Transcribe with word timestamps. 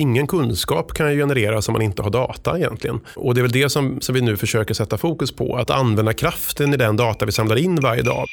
ingen 0.00 0.26
kunskap 0.26 0.92
kan 0.92 1.10
genereras 1.10 1.68
om 1.68 1.72
man 1.72 1.82
inte 1.82 2.02
har 2.02 2.10
data 2.10 2.58
egentligen. 2.58 3.00
Och 3.16 3.34
det 3.34 3.40
är 3.40 3.42
väl 3.42 3.52
det 3.52 3.68
som, 3.68 4.00
som 4.00 4.14
vi 4.14 4.20
nu 4.20 4.36
försöker 4.36 4.74
sätta 4.74 4.98
fokus 4.98 5.32
på, 5.32 5.56
att 5.56 5.70
använda 5.70 6.12
kraften 6.12 6.74
i 6.74 6.76
den 6.76 6.96
data 6.96 7.26
vi 7.26 7.32
samlar 7.32 7.56
in 7.56 7.76
varje 7.76 8.02
dag. 8.02 8.26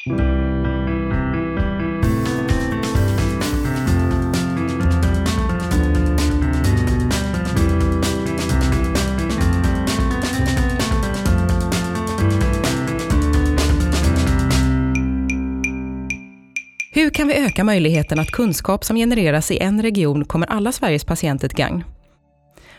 Kan 17.17 17.27
vi 17.27 17.33
öka 17.33 17.63
möjligheten 17.63 18.19
att 18.19 18.31
kunskap 18.31 18.83
som 18.83 18.95
genereras 18.95 19.51
i 19.51 19.57
en 19.57 19.81
region 19.81 20.25
kommer 20.25 20.47
alla 20.47 20.71
Sveriges 20.71 21.05
patienter 21.05 21.47
till 21.47 21.57
gagn? 21.57 21.83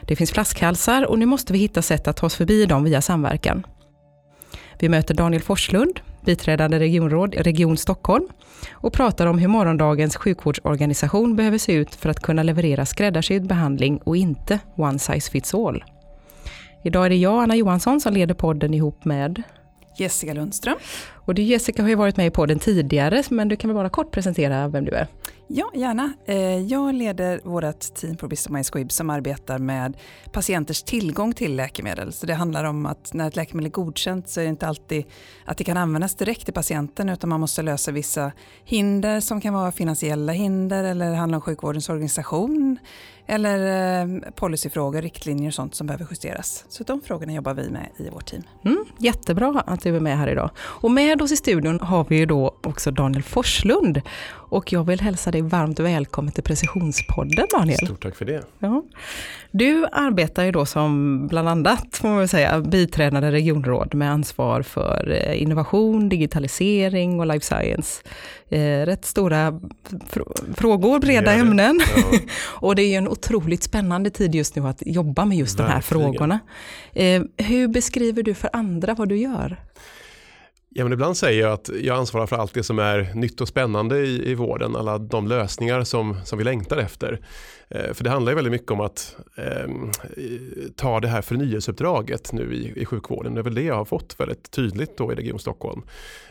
Det 0.02 0.16
finns 0.16 0.30
flaskhalsar 0.30 1.06
och 1.06 1.18
nu 1.18 1.26
måste 1.26 1.52
vi 1.52 1.58
hitta 1.58 1.82
sätt 1.82 2.08
att 2.08 2.16
ta 2.16 2.26
oss 2.26 2.34
förbi 2.34 2.66
dem 2.66 2.84
via 2.84 3.00
samverkan. 3.00 3.66
Vi 4.78 4.88
möter 4.88 5.14
Daniel 5.14 5.42
Forslund, 5.42 6.00
biträdande 6.24 6.78
regionråd 6.78 7.34
i 7.34 7.38
Region 7.38 7.76
Stockholm 7.76 8.28
och 8.72 8.92
pratar 8.92 9.26
om 9.26 9.38
hur 9.38 9.48
morgondagens 9.48 10.16
sjukvårdsorganisation 10.16 11.36
behöver 11.36 11.58
se 11.58 11.72
ut 11.72 11.94
för 11.94 12.08
att 12.08 12.20
kunna 12.20 12.42
leverera 12.42 12.86
skräddarsydd 12.86 13.46
behandling 13.46 13.98
och 14.04 14.16
inte 14.16 14.58
one 14.76 14.98
size 14.98 15.30
fits 15.30 15.54
all. 15.54 15.84
Idag 16.84 17.06
är 17.06 17.10
det 17.10 17.16
jag, 17.16 17.42
Anna 17.42 17.56
Johansson, 17.56 18.00
som 18.00 18.12
leder 18.12 18.34
podden 18.34 18.74
ihop 18.74 19.04
med 19.04 19.42
Jessica 19.98 20.32
Lundström. 20.32 20.76
Och 21.28 21.34
du 21.34 21.42
Jessica 21.42 21.82
har 21.82 21.88
ju 21.88 21.94
varit 21.94 22.16
med 22.16 22.26
i 22.26 22.30
podden 22.30 22.58
tidigare, 22.58 23.22
men 23.30 23.48
du 23.48 23.56
kan 23.56 23.70
väl 23.70 23.74
bara 23.74 23.88
kort 23.88 24.10
presentera 24.10 24.68
vem 24.68 24.84
du 24.84 24.92
är? 24.92 25.06
Ja, 25.50 25.70
gärna. 25.74 26.12
Eh, 26.24 26.58
jag 26.58 26.94
leder 26.94 27.40
vårt 27.44 27.94
team 27.94 28.16
på 28.16 28.28
Bristol 28.28 28.52
Myers 28.52 28.70
Squibb 28.70 28.92
som 28.92 29.10
arbetar 29.10 29.58
med 29.58 29.96
patienters 30.32 30.82
tillgång 30.82 31.32
till 31.32 31.56
läkemedel. 31.56 32.12
Så 32.12 32.26
det 32.26 32.34
handlar 32.34 32.64
om 32.64 32.86
att 32.86 33.14
när 33.14 33.28
ett 33.28 33.36
läkemedel 33.36 33.66
är 33.66 33.70
godkänt 33.70 34.28
så 34.28 34.40
är 34.40 34.44
det 34.44 34.50
inte 34.50 34.66
alltid 34.66 35.04
att 35.44 35.56
det 35.56 35.64
kan 35.64 35.76
användas 35.76 36.14
direkt 36.14 36.44
till 36.44 36.54
patienten 36.54 37.08
utan 37.08 37.30
man 37.30 37.40
måste 37.40 37.62
lösa 37.62 37.92
vissa 37.92 38.32
hinder 38.64 39.20
som 39.20 39.40
kan 39.40 39.54
vara 39.54 39.72
finansiella 39.72 40.32
hinder 40.32 40.84
eller 40.84 41.14
handla 41.14 41.36
om 41.36 41.40
sjukvårdens 41.40 41.88
organisation 41.88 42.78
eller 43.28 44.00
eh, 44.00 44.30
policyfrågor, 44.34 45.02
riktlinjer 45.02 45.50
och 45.50 45.54
sånt 45.54 45.74
som 45.74 45.86
behöver 45.86 46.06
justeras. 46.10 46.64
Så 46.68 46.84
de 46.84 47.00
frågorna 47.00 47.32
jobbar 47.32 47.54
vi 47.54 47.70
med 47.70 47.88
i 47.96 48.10
vårt 48.10 48.26
team. 48.26 48.42
Mm, 48.64 48.84
jättebra 48.98 49.62
att 49.66 49.80
du 49.80 49.96
är 49.96 50.00
med 50.00 50.18
här 50.18 50.28
idag. 50.28 50.50
Och 50.58 50.90
med 50.90 51.22
oss 51.22 51.32
i 51.32 51.36
studion 51.36 51.80
har 51.80 52.06
vi 52.08 52.16
ju 52.16 52.26
då 52.26 52.56
också 52.62 52.90
Daniel 52.90 53.22
Forslund. 53.22 54.00
Och 54.50 54.72
jag 54.72 54.84
vill 54.84 55.00
hälsa 55.00 55.30
dig 55.30 55.42
varmt 55.42 55.80
välkommen 55.80 56.32
till 56.32 56.42
Precisionspodden 56.42 57.46
Daniel. 57.50 57.78
Stort 57.86 58.02
tack 58.02 58.16
för 58.16 58.24
det. 58.24 58.42
Ja. 58.58 58.82
Du 59.50 59.86
arbetar 59.92 60.44
ju 60.44 60.52
då 60.52 60.66
som 60.66 61.26
bland 61.28 61.48
annat, 61.48 61.86
får 61.92 62.08
man 62.08 62.28
säga, 62.28 62.60
biträdande 62.60 63.30
regionråd 63.30 63.94
med 63.94 64.12
ansvar 64.12 64.62
för 64.62 65.10
eh, 65.10 65.42
innovation, 65.42 66.08
digitalisering 66.08 67.20
och 67.20 67.26
life 67.26 67.46
science. 67.46 68.02
Eh, 68.48 68.86
rätt 68.86 69.04
stora 69.04 69.60
fr 70.08 70.20
frågor, 70.56 70.98
breda 70.98 71.32
ämnen. 71.32 71.80
Ja. 71.96 72.18
och 72.44 72.74
det 72.74 72.82
är 72.82 72.98
en 72.98 73.08
otroligt 73.08 73.62
spännande 73.62 74.10
tid 74.10 74.34
just 74.34 74.56
nu 74.56 74.66
att 74.66 74.82
jobba 74.86 75.24
med 75.24 75.38
just 75.38 75.60
Verkligen. 75.60 75.70
de 75.70 75.74
här 75.74 75.82
frågorna. 75.82 76.38
Eh, 76.92 77.22
hur 77.36 77.68
beskriver 77.68 78.22
du 78.22 78.34
för 78.34 78.50
andra 78.52 78.94
vad 78.94 79.08
du 79.08 79.16
gör? 79.16 79.56
Ja, 80.70 80.84
men 80.84 80.92
ibland 80.92 81.16
säger 81.16 81.42
jag 81.42 81.52
att 81.52 81.70
jag 81.80 81.96
ansvarar 81.96 82.26
för 82.26 82.36
allt 82.36 82.54
det 82.54 82.62
som 82.62 82.78
är 82.78 83.14
nytt 83.14 83.40
och 83.40 83.48
spännande 83.48 83.98
i, 83.98 84.30
i 84.30 84.34
vården, 84.34 84.76
alla 84.76 84.98
de 84.98 85.28
lösningar 85.28 85.84
som, 85.84 86.16
som 86.24 86.38
vi 86.38 86.44
längtar 86.44 86.76
efter. 86.76 87.20
Eh, 87.68 87.92
för 87.92 88.04
det 88.04 88.10
handlar 88.10 88.32
ju 88.32 88.36
väldigt 88.36 88.52
mycket 88.52 88.70
om 88.70 88.80
att 88.80 89.16
eh, 89.36 89.68
ta 90.76 91.00
det 91.00 91.08
här 91.08 91.22
förnyelseuppdraget 91.22 92.32
nu 92.32 92.54
i, 92.54 92.82
i 92.82 92.84
sjukvården. 92.84 93.34
Det 93.34 93.40
är 93.40 93.42
väl 93.42 93.54
det 93.54 93.62
jag 93.62 93.74
har 93.74 93.84
fått 93.84 94.20
väldigt 94.20 94.50
tydligt 94.50 94.96
då 94.96 95.12
i 95.12 95.14
Region 95.14 95.38
Stockholm. 95.38 95.82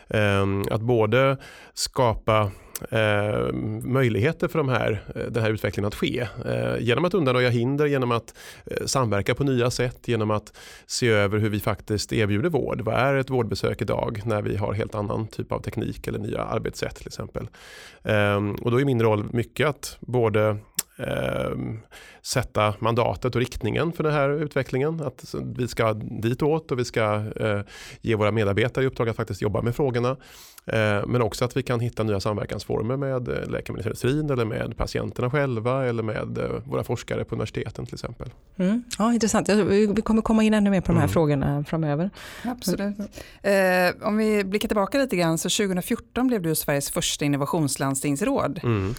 Eh, 0.08 0.46
att 0.70 0.80
både 0.80 1.36
skapa 1.74 2.50
eh, 2.90 3.52
möjligheter 3.82 4.48
för 4.48 4.58
de 4.58 4.68
här, 4.68 5.02
eh, 5.14 5.22
den 5.22 5.42
här 5.42 5.50
utvecklingen 5.50 5.88
att 5.88 5.94
ske. 5.94 6.28
Eh, 6.46 6.78
genom 6.80 7.04
att 7.04 7.14
undanröja 7.14 7.48
hinder, 7.48 7.86
genom 7.86 8.12
att 8.12 8.34
eh, 8.66 8.86
samverka 8.86 9.34
på 9.34 9.44
nya 9.44 9.70
sätt, 9.70 10.08
genom 10.08 10.30
att 10.30 10.56
se 10.86 11.08
över 11.08 11.38
hur 11.38 11.50
vi 11.50 11.60
faktiskt 11.60 12.12
erbjuder 12.12 12.50
vård. 12.50 12.80
Vad 12.80 12.94
är 12.94 13.14
ett 13.14 13.30
vårdbesök 13.30 13.82
idag 13.82 14.22
när 14.24 14.42
vi 14.42 14.56
har 14.56 14.72
helt 14.72 14.94
annan 14.94 15.28
typ 15.28 15.52
av 15.52 15.60
teknik 15.60 16.06
eller 16.06 16.18
nya 16.18 16.42
arbetssätt 16.42 16.96
till 16.96 17.06
exempel. 17.06 17.48
Ehm, 18.02 18.54
och 18.54 18.70
då 18.70 18.80
är 18.80 18.84
min 18.84 19.02
roll 19.02 19.28
mycket 19.32 19.68
att 19.68 19.96
både 20.00 20.56
eh, 20.98 21.50
sätta 22.22 22.74
mandatet 22.78 23.34
och 23.34 23.40
riktningen 23.40 23.92
för 23.92 24.04
den 24.04 24.12
här 24.12 24.30
utvecklingen. 24.30 25.00
Att 25.00 25.34
vi 25.56 25.68
ska 25.68 25.92
ditåt 25.94 26.72
och 26.72 26.78
vi 26.78 26.84
ska 26.84 27.22
eh, 27.40 27.60
ge 28.00 28.14
våra 28.14 28.30
medarbetare 28.30 28.84
i 28.84 28.86
uppdrag 28.86 29.08
att 29.08 29.16
faktiskt 29.16 29.42
jobba 29.42 29.62
med 29.62 29.76
frågorna. 29.76 30.16
Eh, 30.66 31.06
men 31.06 31.22
också 31.22 31.44
att 31.44 31.56
vi 31.56 31.62
kan 31.62 31.80
hitta 31.80 32.02
nya 32.02 32.20
samverkansformer 32.20 32.96
med 32.96 33.28
eh, 33.28 33.50
läkemedelsindustrin 33.50 34.30
eller 34.30 34.44
med 34.44 34.76
patienterna 34.76 35.30
själva 35.30 35.86
eller 35.86 36.02
med 36.02 36.38
eh, 36.38 36.50
våra 36.64 36.84
forskare 36.84 37.24
på 37.24 37.34
universiteten 37.34 37.86
till 37.86 37.94
exempel. 37.94 38.30
Mm. 38.56 38.82
Ja, 38.98 39.12
intressant. 39.12 39.48
Vi 39.48 40.02
kommer 40.04 40.22
komma 40.22 40.42
in 40.42 40.54
ännu 40.54 40.70
mer 40.70 40.80
på 40.80 40.86
de 40.86 40.96
här 40.96 41.04
mm. 41.04 41.12
frågorna 41.12 41.64
framöver. 41.64 42.10
Absolut. 42.44 42.98
Eh, 43.42 44.08
om 44.08 44.16
vi 44.16 44.44
blickar 44.44 44.68
tillbaka 44.68 44.98
lite 44.98 45.16
grann 45.16 45.38
så 45.38 45.48
2014 45.48 46.26
blev 46.26 46.42
du 46.42 46.54
Sveriges 46.54 46.90
första 46.90 47.24
innovationslandstingsråd. 47.24 48.60
Mm. 48.62 48.94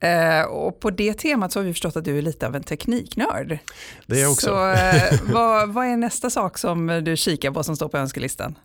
Eh, 0.00 0.42
och 0.42 0.80
på 0.80 0.90
det 0.90 1.14
temat 1.14 1.52
så 1.52 1.58
har 1.58 1.64
vi 1.64 1.72
förstått 1.72 1.96
att 1.96 2.04
du 2.04 2.18
är 2.18 2.22
lite 2.22 2.46
av 2.46 2.56
en 2.56 2.62
tekniknörd. 2.62 3.58
Det 4.06 4.16
är 4.16 4.22
jag 4.22 4.32
också. 4.32 4.46
Så 4.46 4.70
eh, 4.70 5.20
vad, 5.32 5.68
vad, 5.68 5.86
är 5.86 5.96
nästa 5.96 6.30
sak 6.30 6.58
som 6.58 6.86
du 7.04 7.16
kikar 7.16 7.50
på 7.50 7.62
som 7.62 7.76
står 7.76 7.88
på 7.88 7.98
önskelistan? 7.98 8.58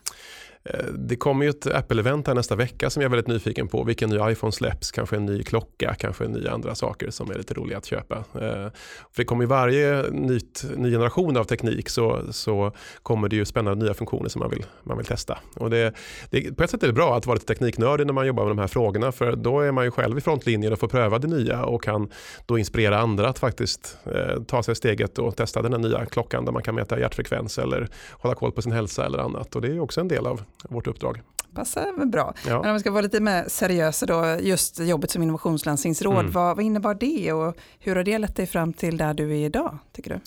Eh, 0.70 0.86
det 0.94 1.16
kommer 1.16 1.46
ju 1.46 1.50
ett 1.50 1.66
Apple-event 1.66 2.28
här 2.28 2.36
nästa 2.36 2.56
vecka 2.56 2.90
som 2.90 3.02
jag 3.02 3.08
är 3.08 3.12
väldigt 3.12 3.28
nyfiken 3.28 3.68
på. 3.68 3.84
Vilken 3.84 4.10
ny 4.10 4.32
iPhone 4.32 4.52
släpps, 4.52 4.92
kanske 4.92 5.16
en 5.16 5.26
ny 5.26 5.44
klocka, 5.44 5.96
kanske 6.00 6.28
nya 6.28 6.52
andra 6.52 6.76
saker 6.76 7.10
som 7.10 7.32
är 7.32 7.36
lite 7.36 7.54
roliga 7.54 7.78
att 7.78 7.86
köpa. 7.86 8.16
Eh, 8.16 8.72
för 9.12 9.18
det 9.18 9.26
kommer 9.26 9.44
ju 9.44 9.48
varje 9.48 10.04
nytt, 10.12 10.66
ny 10.76 10.92
generation 10.92 11.38
av 11.38 11.44
teknik 11.44 11.90
så, 11.90 12.22
så 12.32 12.72
kommer 13.04 13.30
det 13.30 13.36
ju 13.36 13.46
spännande 13.46 13.86
nya 13.86 13.94
funktioner 13.94 14.30
som 14.30 14.40
man 14.40 14.50
vill, 14.50 14.66
man 14.84 14.98
vill 14.98 15.06
testa. 15.06 15.38
Och 15.56 15.70
det, 15.70 15.94
det, 16.30 16.58
på 16.58 16.64
ett 16.64 16.70
sätt 16.70 16.84
är 16.84 16.88
det 16.88 16.94
bra 16.94 17.18
att 17.18 17.26
vara 17.26 17.36
lite 17.36 17.48
tekniknördig 17.48 18.06
när 18.06 18.14
man 18.14 18.28
jobbar 18.28 18.44
med 18.44 18.52
de 18.52 18.60
här 18.60 18.68
frågorna 18.68 19.12
för 19.12 19.36
då 19.36 19.60
är 19.60 19.72
man 19.72 19.86
ju 19.86 19.92
själv 19.92 20.18
i 20.18 20.22
frontlinjen 20.22 20.74
och 20.74 20.80
får 20.80 20.88
pröva 20.88 21.20
det 21.20 21.28
nya 21.28 21.66
och 21.66 21.84
kan 21.84 22.10
då 22.46 22.58
inspirera 22.58 23.00
andra 23.00 23.30
att 23.30 23.40
faktiskt 23.40 23.98
eh, 24.06 24.44
ta 24.44 24.64
sig 24.64 24.76
steget 24.76 25.20
och 25.20 25.36
testa 25.36 25.62
den 25.62 25.74
här 25.74 25.80
nya 25.80 26.06
klockan 26.06 26.46
där 26.46 26.52
man 26.52 26.64
kan 26.64 26.76
mäta 26.76 27.00
hjärtfrekvens 27.00 27.60
eller 27.60 27.88
hålla 28.12 28.36
koll 28.36 28.52
på 28.52 28.62
sin 28.62 28.72
hälsa 28.72 29.06
eller 29.06 29.18
annat. 29.18 29.56
Och 29.56 29.62
det 29.62 29.68
är 29.68 29.80
också 29.80 30.02
en 30.02 30.08
del 30.08 30.28
av 30.28 30.42
vårt 30.64 30.88
uppdrag. 30.88 31.22
Passar 31.54 31.98
väl 31.98 32.08
bra. 32.08 32.34
Ja. 32.48 32.60
Men 32.62 32.70
om 32.70 32.74
vi 32.74 32.80
ska 32.80 32.92
vara 32.92 33.02
lite 33.02 33.20
mer 33.20 33.46
seriösa 33.48 34.06
då, 34.06 34.38
just 34.42 34.80
jobbet 34.80 35.12
som 35.12 35.24
innovationslandstingsråd, 35.24 36.20
mm. 36.20 36.32
vad, 36.32 36.56
vad 36.56 36.66
innebar 36.66 36.94
det 36.94 37.34
och 37.34 37.56
hur 37.80 37.96
har 37.96 38.04
det 38.04 38.18
lett 38.18 38.36
dig 38.36 38.48
fram 38.48 38.74
till 38.74 38.98
där 38.98 39.14
du 39.14 39.32
är 39.32 39.46
idag, 39.46 39.78
tycker 39.92 40.10
du? 40.10 40.20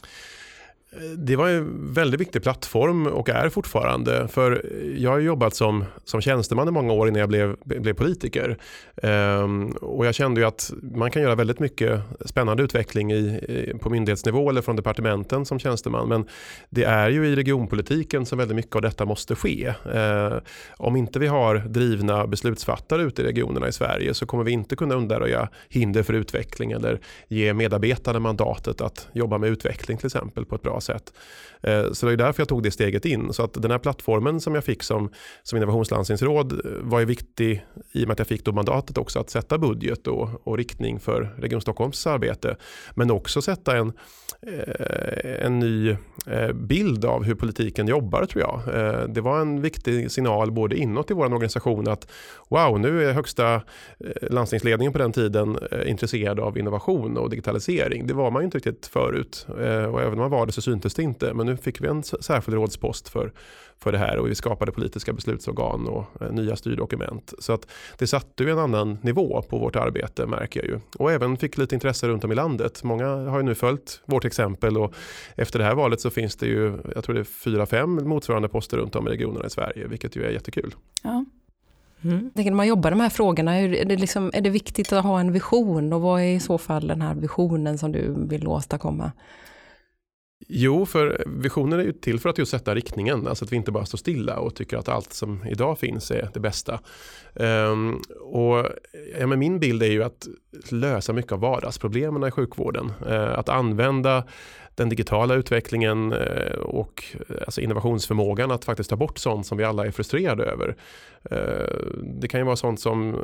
Det 1.17 1.37
var 1.37 1.49
en 1.49 1.93
väldigt 1.93 2.21
viktig 2.21 2.43
plattform 2.43 3.07
och 3.07 3.29
är 3.29 3.49
fortfarande. 3.49 4.29
För 4.29 4.67
jag 4.97 5.11
har 5.11 5.19
jobbat 5.19 5.55
som, 5.55 5.85
som 6.05 6.21
tjänsteman 6.21 6.69
i 6.69 6.71
många 6.71 6.93
år 6.93 7.09
innan 7.09 7.21
jag 7.21 7.29
blev, 7.29 7.57
blev 7.65 7.95
politiker. 7.95 8.59
Ehm, 9.03 9.71
och 9.71 10.07
jag 10.07 10.15
kände 10.15 10.41
ju 10.41 10.47
att 10.47 10.73
man 10.83 11.11
kan 11.11 11.23
göra 11.23 11.35
väldigt 11.35 11.61
mycket 11.61 12.01
spännande 12.25 12.63
utveckling 12.63 13.13
i, 13.13 13.73
på 13.81 13.91
myndighetsnivå 13.91 14.51
eller 14.51 14.63
från 14.63 14.77
departementen 14.77 15.45
som 15.45 15.59
tjänsteman. 15.59 16.09
Men 16.09 16.27
det 16.71 16.85
är 16.85 17.11
ju 17.11 17.27
i 17.27 17.37
regionpolitiken 17.37 18.27
som 18.27 18.39
väldigt 18.39 18.57
mycket 18.57 18.77
av 18.77 18.83
detta 18.83 19.05
måste 19.05 19.35
ske. 19.35 19.75
Ehm, 19.95 20.41
om 20.77 20.97
inte 20.97 21.19
vi 21.19 21.27
har 21.27 21.57
drivna 21.57 22.27
beslutsfattare 22.27 23.03
ute 23.03 23.23
i 23.23 23.25
regionerna 23.25 23.69
i 23.69 23.73
Sverige 23.73 24.15
så 24.15 24.27
kommer 24.27 24.45
vi 24.45 24.53
inte 24.53 24.77
kunna 24.77 24.95
undanröja 24.95 25.49
hinder 25.69 26.03
för 26.03 26.13
utveckling 26.13 26.73
eller 26.73 27.01
ge 27.29 27.55
medarbetarna 27.55 28.19
mandatet 28.21 28.81
att 28.81 29.09
jobba 29.13 29.39
med 29.39 29.51
utveckling 29.51 29.99
till 29.99 30.07
exempel 30.07 30.45
på 30.45 30.55
ett 30.55 30.63
bra 30.63 30.78
sätt. 30.81 31.13
Eh, 31.63 31.93
så 31.93 32.07
det 32.07 32.13
är 32.13 32.17
därför 32.17 32.41
jag 32.41 32.49
tog 32.49 32.63
det 32.63 32.71
steget 32.71 33.05
in. 33.05 33.33
Så 33.33 33.43
att 33.43 33.55
den 33.55 33.71
här 33.71 33.79
plattformen 33.79 34.41
som 34.41 34.55
jag 34.55 34.65
fick 34.65 34.83
som, 34.83 35.11
som 35.43 35.57
innovationslandstingsråd 35.57 36.53
eh, 36.53 36.59
var 36.81 37.01
ju 37.01 37.05
viktig 37.05 37.67
i 37.93 38.05
och 38.05 38.09
med 38.09 38.13
att 38.13 38.19
jag 38.19 38.29
fick 38.29 38.45
då 38.45 38.53
mandatet 38.53 38.99
också 38.99 39.21
att 39.21 39.31
sätta 39.31 39.59
budget 39.59 40.07
och, 40.07 40.29
och 40.45 40.57
riktning 40.57 41.01
för 41.01 41.35
Region 41.39 41.61
Stockholms 41.61 42.07
arbete. 42.07 42.57
Men 42.95 43.11
också 43.11 43.43
sätta 43.43 43.77
en, 43.77 43.93
eh, 44.43 45.45
en 45.47 45.59
ny 45.59 45.97
bild 46.55 47.05
av 47.05 47.25
hur 47.25 47.35
politiken 47.35 47.89
jobbar 47.89 48.25
tror 48.25 48.43
jag. 48.43 48.61
Det 49.15 49.21
var 49.21 49.41
en 49.41 49.61
viktig 49.61 50.11
signal 50.11 50.53
både 50.53 50.77
inåt 50.77 51.11
i 51.11 51.15
vår 51.15 51.25
organisation 51.25 51.89
att 51.89 52.11
wow, 52.49 52.81
nu 52.81 53.09
är 53.09 53.13
högsta 53.13 53.63
landstingsledningen 54.23 54.93
på 54.93 54.99
den 54.99 55.13
tiden 55.13 55.59
intresserad 55.87 56.41
av 56.41 56.59
innovation 56.59 57.17
och 57.17 57.31
digitalisering. 57.31 58.07
Det 58.07 58.15
var 58.15 58.31
man 58.31 58.43
ju 58.43 58.45
inte 58.45 58.57
riktigt 58.57 58.87
förut. 58.87 59.47
Och 59.93 60.01
även 60.01 60.13
om 60.13 60.19
man 60.19 60.31
var 60.31 60.47
det 60.47 60.53
så 60.53 60.63
syntes 60.71 60.95
det 60.95 61.03
inte. 61.03 61.35
Men 61.35 61.47
nu 61.47 61.57
fick 61.57 61.81
vi 61.81 61.89
en 61.89 62.03
särskild 62.03 62.55
rådspost 62.55 63.09
för, 63.09 63.33
för 63.79 63.93
det 63.93 63.99
här 63.99 64.19
och 64.19 64.29
vi 64.29 64.35
skapade 64.35 64.73
politiska 64.73 65.13
beslutsorgan 65.13 65.87
och 65.89 66.23
eh, 66.23 66.33
nya 66.33 66.57
styrdokument. 66.57 67.35
Så 67.39 67.53
att 67.53 67.67
det 67.99 68.07
satte 68.07 68.45
ju 68.45 68.51
en 68.51 68.59
annan 68.59 68.99
nivå 69.03 69.43
på 69.43 69.59
vårt 69.59 69.77
arbete 69.77 70.27
märker 70.27 70.61
jag 70.61 70.69
ju. 70.69 70.81
Och 70.99 71.13
även 71.13 71.37
fick 71.37 71.59
lite 71.59 71.75
intresse 71.75 72.09
runt 72.09 72.25
om 72.25 72.33
i 72.33 72.35
landet. 72.35 72.85
Många 72.85 73.07
har 73.07 73.39
ju 73.39 73.45
nu 73.45 73.55
följt 73.55 74.01
vårt 74.05 74.25
exempel 74.25 74.77
och 74.77 74.95
efter 75.37 75.59
det 75.59 75.65
här 75.65 75.75
valet 75.75 76.01
så 76.01 76.11
finns 76.11 76.37
det 76.37 76.47
ju, 76.47 76.79
jag 76.95 77.05
tror 77.05 77.15
det 77.15 77.21
är 77.21 77.25
fyra, 77.25 77.67
fem 77.67 78.09
motsvarande 78.09 78.49
poster 78.49 78.77
runt 78.77 78.97
om 78.97 79.09
i 79.09 79.11
regionerna 79.11 79.47
i 79.47 79.51
Sverige, 79.51 79.87
vilket 79.87 80.17
ju 80.17 80.25
är 80.25 80.31
jättekul. 80.31 80.75
Ja. 81.03 81.25
Mm. 82.05 82.31
När 82.35 82.51
man 82.51 82.67
jobbar 82.67 82.91
med 82.91 82.93
de 82.93 83.03
här 83.03 83.11
frågorna, 83.11 83.55
är 83.55 83.85
det, 83.85 83.97
liksom, 83.97 84.31
är 84.35 84.41
det 84.41 84.51
viktigt 84.51 84.93
att 84.93 85.05
ha 85.05 85.21
en 85.21 85.33
vision 85.33 85.93
och 85.93 86.01
vad 86.01 86.21
är 86.21 86.25
i 86.25 86.41
så 86.41 86.59
fall 86.59 86.87
den 86.87 87.03
här 87.03 87.15
visionen 87.15 87.79
som 87.79 87.93
du 87.93 88.15
vill 88.29 88.47
åstadkomma? 88.47 89.13
Jo, 90.47 90.87
för 90.87 91.25
visionen 91.27 91.81
är 91.81 91.85
ju 91.85 91.93
till 91.93 92.21
för 92.21 92.29
att 92.29 92.39
just 92.39 92.51
sätta 92.51 92.75
riktningen, 92.75 93.27
alltså 93.27 93.45
att 93.45 93.53
vi 93.53 93.57
inte 93.57 93.73
bara 93.73 93.87
står 93.87 93.99
stilla 93.99 94.39
och 94.39 94.55
tycker 94.55 94.77
att 94.77 94.89
allt 94.89 95.13
som 95.13 95.47
idag 95.47 95.79
finns 95.79 96.11
är 96.11 96.31
det 96.35 96.41
bästa. 96.41 96.81
Um, 97.35 98.03
och 98.21 98.67
ja, 99.19 99.27
men 99.27 99.39
min 99.39 99.59
bild 99.59 99.83
är 99.83 99.91
ju 99.91 100.03
att 100.03 100.27
lösa 100.71 101.13
mycket 101.13 101.33
av 101.33 101.41
vardagsproblemen 101.41 102.29
i 102.29 102.31
sjukvården. 102.31 102.93
Uh, 103.07 103.39
att 103.39 103.49
använda 103.49 104.25
den 104.79 104.89
digitala 104.89 105.35
utvecklingen 105.35 106.13
eh, 106.13 106.59
och 106.59 107.05
eh, 107.29 107.37
alltså 107.47 107.61
innovationsförmågan 107.61 108.51
att 108.51 108.65
faktiskt 108.65 108.91
ta 108.91 108.97
bort 108.97 109.19
sånt 109.19 109.47
som 109.47 109.59
vi 109.59 109.65
alla 109.65 109.87
är 109.87 109.91
frustrerade 109.91 110.45
över. 110.45 110.77
Eh, 111.31 111.93
det 112.03 112.29
kan 112.29 112.41
ju 112.41 112.45
vara 112.47 112.57
sånt 112.57 112.81
som 112.81 113.17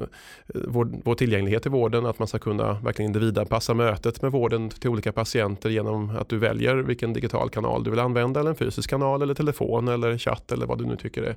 vår, 0.46 0.90
vår 1.04 1.14
tillgänglighet 1.14 1.66
i 1.66 1.68
vården, 1.68 2.06
att 2.06 2.18
man 2.18 2.28
ska 2.28 2.38
kunna 2.38 2.72
verkligen 2.72 3.08
individanpassa 3.08 3.74
mötet 3.74 4.22
med 4.22 4.32
vården 4.32 4.70
till 4.70 4.90
olika 4.90 5.12
patienter 5.12 5.70
genom 5.70 6.16
att 6.16 6.28
du 6.28 6.38
väljer 6.38 6.76
vilken 6.76 7.12
digital 7.12 7.50
kanal 7.50 7.84
du 7.84 7.90
vill 7.90 8.00
använda 8.00 8.40
eller 8.40 8.50
en 8.50 8.56
fysisk 8.56 8.90
kanal 8.90 9.22
eller 9.22 9.34
telefon 9.34 9.88
eller 9.88 10.18
chatt 10.18 10.52
eller 10.52 10.66
vad 10.66 10.78
du 10.78 10.84
nu 10.84 10.96
tycker 10.96 11.22
är 11.22 11.36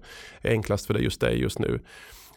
enklast 0.51 0.85
för 0.85 0.93
dig 0.93 1.03
just 1.03 1.21
dig 1.21 1.41
just 1.41 1.59
nu. 1.59 1.79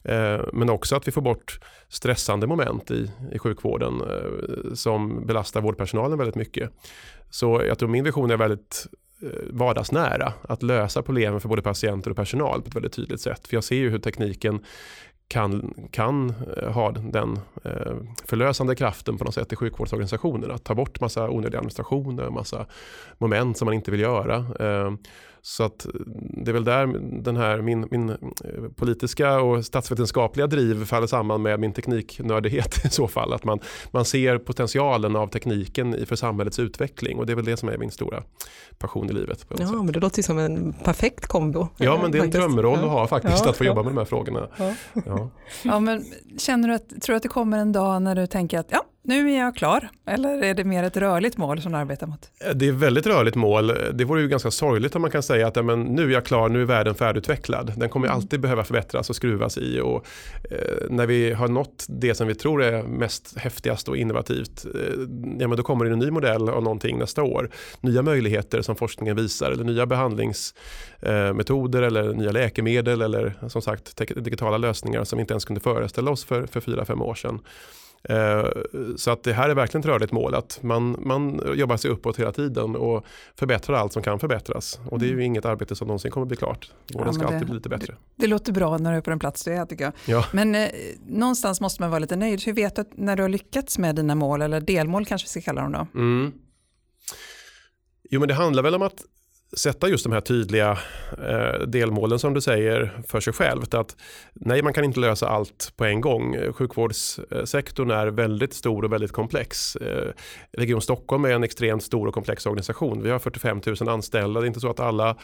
Eh, 0.04 0.40
men 0.52 0.70
också 0.70 0.96
att 0.96 1.08
vi 1.08 1.12
får 1.12 1.22
bort 1.22 1.60
stressande 1.88 2.46
moment 2.46 2.90
i, 2.90 3.10
i 3.32 3.38
sjukvården 3.38 4.00
eh, 4.00 4.74
som 4.74 5.26
belastar 5.26 5.60
vårdpersonalen 5.60 6.18
väldigt 6.18 6.36
mycket. 6.36 6.70
Så 7.30 7.62
jag 7.66 7.78
tror 7.78 7.88
min 7.88 8.04
vision 8.04 8.30
är 8.30 8.36
väldigt 8.36 8.86
eh, 9.22 9.28
vardagsnära. 9.50 10.32
Att 10.42 10.62
lösa 10.62 11.02
problemen 11.02 11.40
för 11.40 11.48
både 11.48 11.62
patienter 11.62 12.10
och 12.10 12.16
personal 12.16 12.62
på 12.62 12.68
ett 12.68 12.76
väldigt 12.76 12.92
tydligt 12.92 13.20
sätt. 13.20 13.48
För 13.48 13.56
jag 13.56 13.64
ser 13.64 13.76
ju 13.76 13.90
hur 13.90 13.98
tekniken 13.98 14.64
kan, 15.28 15.74
kan 15.90 16.30
ha 16.74 16.90
den 16.90 17.38
förlösande 18.24 18.74
kraften 18.74 19.18
på 19.18 19.24
något 19.24 19.34
sätt 19.34 19.52
i 19.52 19.56
sjukvårdsorganisationen. 19.56 20.50
Att 20.50 20.64
ta 20.64 20.74
bort 20.74 21.00
massa 21.00 21.30
onödig 21.30 21.58
administration 21.58 22.20
och 22.20 22.32
massa 22.32 22.66
moment 23.18 23.58
som 23.58 23.66
man 23.66 23.74
inte 23.74 23.90
vill 23.90 24.00
göra. 24.00 24.46
Så 25.42 25.64
att 25.64 25.86
det 26.44 26.50
är 26.50 26.52
väl 26.52 26.64
där 26.64 26.86
den 27.22 27.36
här, 27.36 27.62
min, 27.62 27.88
min 27.90 28.10
eh, 28.10 28.16
politiska 28.76 29.40
och 29.40 29.64
statsvetenskapliga 29.64 30.46
driv 30.46 30.84
faller 30.84 31.06
samman 31.06 31.42
med 31.42 31.60
min 31.60 31.72
tekniknördighet 31.72 32.84
i 32.84 32.88
så 32.88 33.08
fall. 33.08 33.32
Att 33.32 33.44
man, 33.44 33.58
man 33.90 34.04
ser 34.04 34.38
potentialen 34.38 35.16
av 35.16 35.26
tekniken 35.26 36.06
för 36.06 36.16
samhällets 36.16 36.58
utveckling 36.58 37.18
och 37.18 37.26
det 37.26 37.32
är 37.32 37.36
väl 37.36 37.44
det 37.44 37.56
som 37.56 37.68
är 37.68 37.78
min 37.78 37.90
stora 37.90 38.22
passion 38.78 39.10
i 39.10 39.12
livet. 39.12 39.46
Ja, 39.48 39.56
sätt. 39.56 39.70
men 39.70 39.86
det 39.86 40.00
låter 40.00 40.22
som 40.22 40.38
en 40.38 40.72
perfekt 40.72 41.26
kombo. 41.26 41.68
Ja, 41.76 41.98
men 42.02 42.12
det 42.12 42.18
är 42.18 42.22
en 42.22 42.30
drömroll 42.30 42.78
att 42.78 42.90
ha 42.90 43.06
faktiskt, 43.06 43.44
ja, 43.44 43.50
att 43.50 43.56
få 43.56 43.64
jobba 43.64 43.82
med 43.82 43.92
de 43.92 43.98
här 43.98 44.04
frågorna. 44.04 44.48
Ja. 44.56 44.74
Ja. 45.06 45.30
ja. 45.62 45.80
men 45.80 46.04
känner 46.38 46.68
du 46.68 46.74
att, 46.74 46.88
tror 46.88 47.12
du 47.12 47.16
att 47.16 47.22
det 47.22 47.28
kommer 47.28 47.58
en 47.58 47.72
dag 47.72 48.02
när 48.02 48.14
du 48.14 48.26
tänker 48.26 48.58
att 48.58 48.66
ja, 48.70 48.84
nu 49.10 49.32
är 49.32 49.38
jag 49.38 49.56
klar? 49.56 49.88
Eller 50.06 50.42
är 50.42 50.54
det 50.54 50.64
mer 50.64 50.82
ett 50.82 50.96
rörligt 50.96 51.36
mål 51.36 51.62
som 51.62 51.72
du 51.72 51.78
arbetar 51.78 52.06
mot? 52.06 52.30
Det 52.54 52.68
är 52.68 52.72
väldigt 52.72 53.06
rörligt 53.06 53.36
mål. 53.36 53.72
Det 53.92 54.04
vore 54.04 54.20
ju 54.20 54.28
ganska 54.28 54.50
sorgligt 54.50 54.96
om 54.96 55.02
man 55.02 55.10
kan 55.10 55.22
säga 55.22 55.46
att 55.46 55.56
ja, 55.56 55.62
men 55.62 55.82
nu 55.82 56.04
är 56.04 56.10
jag 56.10 56.24
klar, 56.24 56.48
nu 56.48 56.62
är 56.62 56.64
världen 56.64 56.94
färdigutvecklad. 56.94 57.72
Den 57.76 57.88
kommer 57.88 58.06
mm. 58.06 58.16
alltid 58.16 58.40
behöva 58.40 58.64
förbättras 58.64 59.10
och 59.10 59.16
skruvas 59.16 59.58
i. 59.58 59.80
Och, 59.80 60.06
eh, 60.50 60.58
när 60.90 61.06
vi 61.06 61.32
har 61.32 61.48
nått 61.48 61.86
det 61.88 62.14
som 62.14 62.26
vi 62.26 62.34
tror 62.34 62.62
är 62.62 62.82
mest 62.82 63.38
häftigast 63.38 63.88
och 63.88 63.96
innovativt, 63.96 64.64
eh, 64.64 64.70
ja, 65.38 65.48
men 65.48 65.56
då 65.56 65.62
kommer 65.62 65.84
det 65.84 65.92
en 65.92 65.98
ny 65.98 66.10
modell 66.10 66.48
av 66.48 66.62
någonting 66.62 66.98
nästa 66.98 67.22
år. 67.22 67.50
Nya 67.80 68.02
möjligheter 68.02 68.62
som 68.62 68.76
forskningen 68.76 69.16
visar, 69.16 69.50
eller 69.50 69.64
nya 69.64 69.86
behandlingsmetoder, 69.86 71.82
eh, 71.82 71.86
eller 71.86 72.12
nya 72.12 72.32
läkemedel, 72.32 73.02
eller 73.02 73.34
som 73.48 73.62
sagt 73.62 73.96
digitala 74.16 74.58
lösningar 74.58 75.04
som 75.04 75.16
vi 75.16 75.20
inte 75.20 75.34
ens 75.34 75.44
kunde 75.44 75.60
föreställa 75.60 76.10
oss 76.10 76.24
för, 76.24 76.46
för 76.46 76.60
fyra, 76.60 76.84
fem 76.84 77.02
år 77.02 77.14
sedan. 77.14 77.40
Eh, 78.02 78.44
så 78.96 79.10
att 79.10 79.22
det 79.22 79.32
här 79.32 79.48
är 79.48 79.54
verkligen 79.54 79.80
ett 79.80 79.86
rörligt 79.86 80.12
mål, 80.12 80.34
att 80.34 80.58
man, 80.62 80.96
man 81.00 81.40
jobbar 81.54 81.76
sig 81.76 81.90
uppåt 81.90 82.18
hela 82.18 82.32
tiden 82.32 82.76
och 82.76 83.04
förbättrar 83.36 83.76
allt 83.76 83.92
som 83.92 84.02
kan 84.02 84.18
förbättras. 84.18 84.80
Och 84.90 84.98
det 84.98 85.04
är 85.04 85.08
ju 85.08 85.12
mm. 85.12 85.24
inget 85.24 85.44
arbete 85.44 85.76
som 85.76 85.86
någonsin 85.86 86.10
kommer 86.10 86.26
bli 86.26 86.36
klart. 86.36 86.70
Vården 86.94 87.06
ja, 87.06 87.12
ska 87.12 87.26
alltid 87.26 87.46
bli 87.46 87.54
lite 87.54 87.68
bättre. 87.68 87.92
Det, 87.92 88.22
det, 88.22 88.26
låter 88.26 88.52
bra 88.52 88.78
när 88.78 88.92
du 88.92 88.96
är 88.96 89.02
på 89.02 89.10
den 89.10 89.18
plats 89.18 89.44
du 89.44 89.52
är 89.52 89.66
tycker 89.66 89.84
jag. 89.84 89.92
Ja. 90.06 90.24
Men 90.32 90.54
eh, 90.54 90.68
någonstans 91.06 91.60
måste 91.60 91.82
man 91.82 91.90
vara 91.90 91.98
lite 91.98 92.16
nöjd. 92.16 92.42
Hur 92.42 92.52
vet 92.52 92.76
du 92.76 92.84
när 92.94 93.16
du 93.16 93.22
har 93.22 93.28
lyckats 93.28 93.78
med 93.78 93.96
dina 93.96 94.14
mål, 94.14 94.42
eller 94.42 94.60
delmål 94.60 95.06
kanske 95.06 95.26
vi 95.26 95.28
ska 95.28 95.40
kalla 95.40 95.62
dem 95.62 95.72
då? 95.72 96.00
Mm. 96.00 96.32
Jo 98.10 98.20
men 98.20 98.28
det 98.28 98.34
handlar 98.34 98.62
väl 98.62 98.74
om 98.74 98.82
att 98.82 99.04
sätta 99.56 99.88
just 99.88 100.04
de 100.04 100.12
här 100.12 100.20
tydliga 100.20 100.78
eh, 101.28 101.66
delmålen 101.66 102.18
som 102.18 102.34
du 102.34 102.40
säger 102.40 103.02
för 103.08 103.20
sig 103.20 103.32
själv. 103.32 103.62
Att 103.70 103.96
nej, 104.32 104.62
man 104.62 104.72
kan 104.72 104.84
inte 104.84 105.00
lösa 105.00 105.28
allt 105.28 105.72
på 105.76 105.84
en 105.84 106.00
gång. 106.00 106.52
Sjukvårdssektorn 106.52 107.90
är 107.90 108.06
väldigt 108.06 108.54
stor 108.54 108.84
och 108.84 108.92
väldigt 108.92 109.12
komplex. 109.12 109.76
Eh, 109.76 110.12
Region 110.52 110.80
Stockholm 110.80 111.24
är 111.24 111.30
en 111.30 111.44
extremt 111.44 111.82
stor 111.82 112.06
och 112.06 112.14
komplex 112.14 112.46
organisation. 112.46 113.02
Vi 113.02 113.10
har 113.10 113.18
45 113.18 113.60
000 113.80 113.88
anställda. 113.88 114.40
Det 114.40 114.46
är 114.46 114.48
inte 114.48 114.60
så 114.60 114.70
att 114.70 114.80
alla 114.80 115.16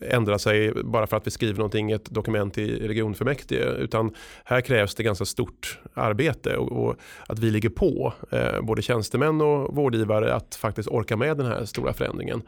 ändrar 0.00 0.38
sig 0.38 0.72
bara 0.84 1.06
för 1.06 1.16
att 1.16 1.26
vi 1.26 1.30
skriver 1.30 1.56
någonting 1.56 1.90
i 1.90 1.94
ett 1.94 2.10
dokument 2.10 2.58
i 2.58 2.88
regionfullmäktige. 2.88 3.64
Utan 3.78 4.14
här 4.44 4.60
krävs 4.60 4.94
det 4.94 5.02
ganska 5.02 5.24
stort 5.24 5.78
arbete 5.94 6.56
och, 6.56 6.72
och 6.72 6.96
att 7.26 7.38
vi 7.38 7.50
ligger 7.50 7.68
på, 7.68 8.12
eh, 8.30 8.60
både 8.60 8.82
tjänstemän 8.82 9.40
och 9.40 9.76
vårdgivare, 9.76 10.34
att 10.34 10.54
faktiskt 10.54 10.88
orka 10.88 11.16
med 11.16 11.36
den 11.36 11.46
här 11.46 11.64
stora 11.64 11.92
förändringen. 11.92 12.42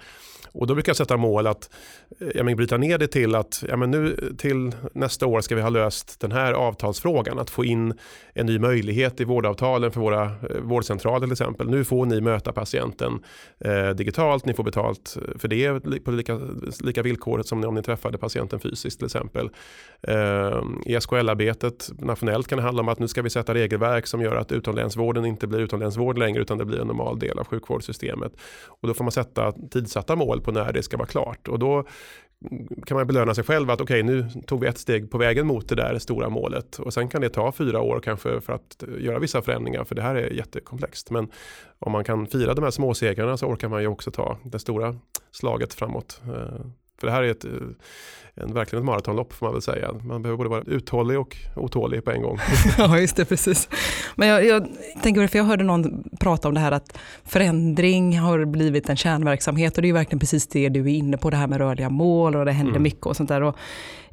Och 0.53 0.67
då 0.67 0.75
brukar 0.75 0.91
jag 0.91 0.97
sätta 0.97 1.17
mål 1.17 1.47
att 1.47 1.71
eh, 2.21 2.29
ja, 2.35 2.43
men 2.43 2.57
bryta 2.57 2.77
ner 2.77 2.99
det 2.99 3.07
till 3.07 3.35
att 3.35 3.65
ja, 3.69 3.77
men 3.77 3.91
nu 3.91 4.35
till 4.39 4.73
nästa 4.93 5.27
år 5.27 5.41
ska 5.41 5.55
vi 5.55 5.63
ha 5.63 5.71
löst 5.71 6.21
den 6.21 6.33
här 6.33 6.53
avtalsfrågan. 6.53 7.39
Att 7.39 7.51
få 7.51 7.65
in 7.65 7.95
en 8.35 8.47
ny 8.47 8.59
möjlighet 8.59 9.21
i 9.21 9.25
vårdavtalen 9.25 9.91
för 9.91 10.01
våra 10.01 10.25
eh, 10.25 10.61
vårdcentraler 10.63 11.27
till 11.27 11.33
exempel. 11.33 11.71
Nu 11.71 11.85
får 11.85 12.07
ni 12.07 12.21
möta 12.21 12.53
patienten 12.53 13.23
eh, 13.65 13.89
digitalt, 13.91 14.45
ni 14.47 14.55
får 14.55 14.65
betalt 14.65 15.17
för 15.39 15.49
det 15.49 15.81
på 16.05 16.11
lika, 16.11 16.41
lika 16.81 17.03
villkor 17.03 17.43
som 17.43 17.65
om 17.65 17.75
ni 17.75 17.83
träffade 17.83 18.19
patienten 18.19 18.61
fysiskt 18.61 18.99
till 18.99 19.07
exempel. 19.07 19.51
Eh, 20.03 20.63
I 20.87 21.01
SKL-arbetet 21.01 21.91
nationellt 21.99 22.49
kan 22.49 22.57
det 22.57 22.63
handla 22.63 22.83
om 22.83 22.89
att 22.89 22.99
nu 22.99 23.09
ska 23.09 23.23
vi 23.23 23.31
sätta 23.31 23.55
regelverk 23.55 24.07
som 24.07 24.23
gör 24.23 24.37
att 24.37 24.53
utomlänsvården 24.53 25.25
inte 25.25 25.47
blir 25.47 25.59
utomlänsvård 25.59 26.19
längre 26.19 26.43
utan 26.43 26.59
det 26.59 26.65
blir 26.65 26.81
en 26.81 26.87
normal 26.87 27.19
del 27.19 27.39
av 27.39 27.47
sjukvårdssystemet. 27.47 28.33
Och 28.67 28.89
då 28.89 28.95
får 28.95 29.05
man 29.05 29.13
sätta 29.13 29.53
tidsatta 29.53 30.17
mål 30.17 30.40
på 30.41 30.53
när 30.53 30.73
det 30.73 30.83
ska 30.83 30.97
vara 30.97 31.09
klart. 31.09 31.49
Och 31.49 31.59
då 31.59 31.85
kan 32.87 32.97
man 32.97 33.07
belöna 33.07 33.35
sig 33.35 33.45
själv 33.45 33.71
att 33.71 33.81
okej 33.81 34.03
okay, 34.03 34.15
nu 34.15 34.29
tog 34.47 34.61
vi 34.61 34.67
ett 34.67 34.79
steg 34.79 35.11
på 35.11 35.19
vägen 35.19 35.47
mot 35.47 35.69
det 35.69 35.75
där 35.75 35.99
stora 35.99 36.29
målet 36.29 36.79
och 36.79 36.95
sen 36.95 37.09
kan 37.09 37.21
det 37.21 37.29
ta 37.29 37.53
fyra 37.53 37.81
år 37.81 38.01
kanske 38.01 38.41
för 38.41 38.53
att 38.53 38.85
göra 38.99 39.19
vissa 39.19 39.43
förändringar 39.43 39.85
för 39.85 39.95
det 39.95 40.03
här 40.03 40.15
är 40.15 40.31
jättekomplext. 40.31 41.11
Men 41.11 41.31
om 41.79 41.93
man 41.93 42.05
kan 42.05 42.27
fira 42.27 42.55
de 42.55 42.65
här 42.65 42.71
små 42.71 42.95
segrarna 42.95 43.37
så 43.37 43.47
orkar 43.47 43.69
man 43.69 43.81
ju 43.81 43.87
också 43.87 44.11
ta 44.11 44.39
det 44.45 44.59
stora 44.59 44.97
slaget 45.31 45.75
framåt. 45.75 46.21
Eh, 46.25 46.67
för 47.01 47.07
det 47.07 47.13
här 47.13 47.23
är 47.23 47.31
ett, 47.31 47.45
eh, 47.45 47.51
en, 48.35 48.55
verkligen 48.55 48.83
ett 48.83 48.87
maratonlopp 48.87 49.33
får 49.33 49.47
man 49.47 49.53
väl 49.53 49.63
säga. 49.63 49.93
Man 50.05 50.23
behöver 50.23 50.37
både 50.37 50.51
vara 50.51 50.63
uthållig 50.67 51.19
och 51.19 51.37
otålig 51.57 52.05
på 52.05 52.11
en 52.11 52.23
gång. 52.23 52.39
ja, 52.79 52.99
just 52.99 53.17
det, 53.17 53.25
precis. 53.25 53.69
Men 54.15 54.29
jag, 54.29 54.47
jag 54.47 54.69
tänker, 55.03 55.27
för 55.27 55.39
jag 55.39 55.45
hörde 55.45 55.65
någon 55.65 56.05
prata 56.21 56.49
om 56.49 56.55
det 56.55 56.61
här 56.61 56.73
att 56.73 56.99
förändring 57.25 58.19
har 58.19 58.45
blivit 58.45 58.89
en 58.89 58.97
kärnverksamhet 58.97 59.77
och 59.77 59.83
det 59.83 59.89
är 59.89 59.93
verkligen 59.93 60.21
precis 60.21 60.47
det 60.47 60.69
du 60.69 60.81
är 60.81 60.95
inne 60.95 61.17
på, 61.17 61.31
det 61.31 61.37
här 61.37 61.47
med 61.47 61.59
rörliga 61.59 61.91
mål 61.91 62.37
och 62.37 62.45
det 62.45 62.53
händer 62.53 62.71
mm. 62.71 62.83
mycket 62.83 63.07
och 63.07 63.17
sånt 63.17 63.29
där. 63.29 63.43
Och, 63.43 63.57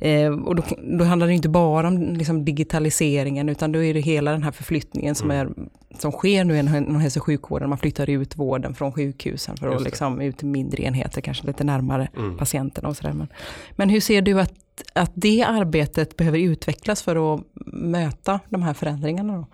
eh, 0.06 0.34
och 0.34 0.56
då, 0.56 0.63
då, 1.00 1.03
handlar 1.03 1.27
det 1.27 1.34
inte 1.34 1.50
bara 1.50 1.88
om 1.88 2.13
liksom, 2.13 2.46
digitaliseringen 2.46 3.50
utan 3.50 3.72
då 3.72 3.84
är 3.84 3.94
det 3.94 4.00
hela 4.00 4.32
den 4.32 4.44
här 4.44 4.51
förflyttningen 4.51 5.15
som, 5.15 5.32
mm. 5.32 5.48
är, 5.48 5.53
som 6.01 6.11
sker 6.11 6.43
nu 6.43 6.59
inom 6.59 6.95
hälso 6.95 7.19
och 7.19 7.25
sjukvården. 7.25 7.69
Man 7.69 7.77
flyttar 7.77 8.09
ut 8.09 8.37
vården 8.37 8.73
från 8.75 8.93
sjukhusen 8.93 9.57
för 9.57 9.75
att 9.75 9.81
liksom, 9.81 10.21
ut 10.21 10.37
till 10.37 10.47
mindre 10.47 10.83
enheter, 10.83 11.21
kanske 11.21 11.47
lite 11.47 11.63
närmare 11.63 12.09
mm. 12.17 12.37
patienterna 12.37 12.89
och 12.89 12.97
sådär. 12.97 13.13
Men, 13.13 13.27
men 13.75 13.89
hur 13.89 13.99
ser 13.99 14.21
du 14.21 14.39
att, 14.39 14.53
att 14.93 15.11
det 15.13 15.43
arbetet 15.43 16.17
behöver 16.17 16.39
utvecklas 16.39 17.01
för 17.01 17.33
att 17.33 17.41
möta 17.73 18.39
de 18.49 18.63
här 18.63 18.73
förändringarna? 18.73 19.37
Då? 19.37 19.47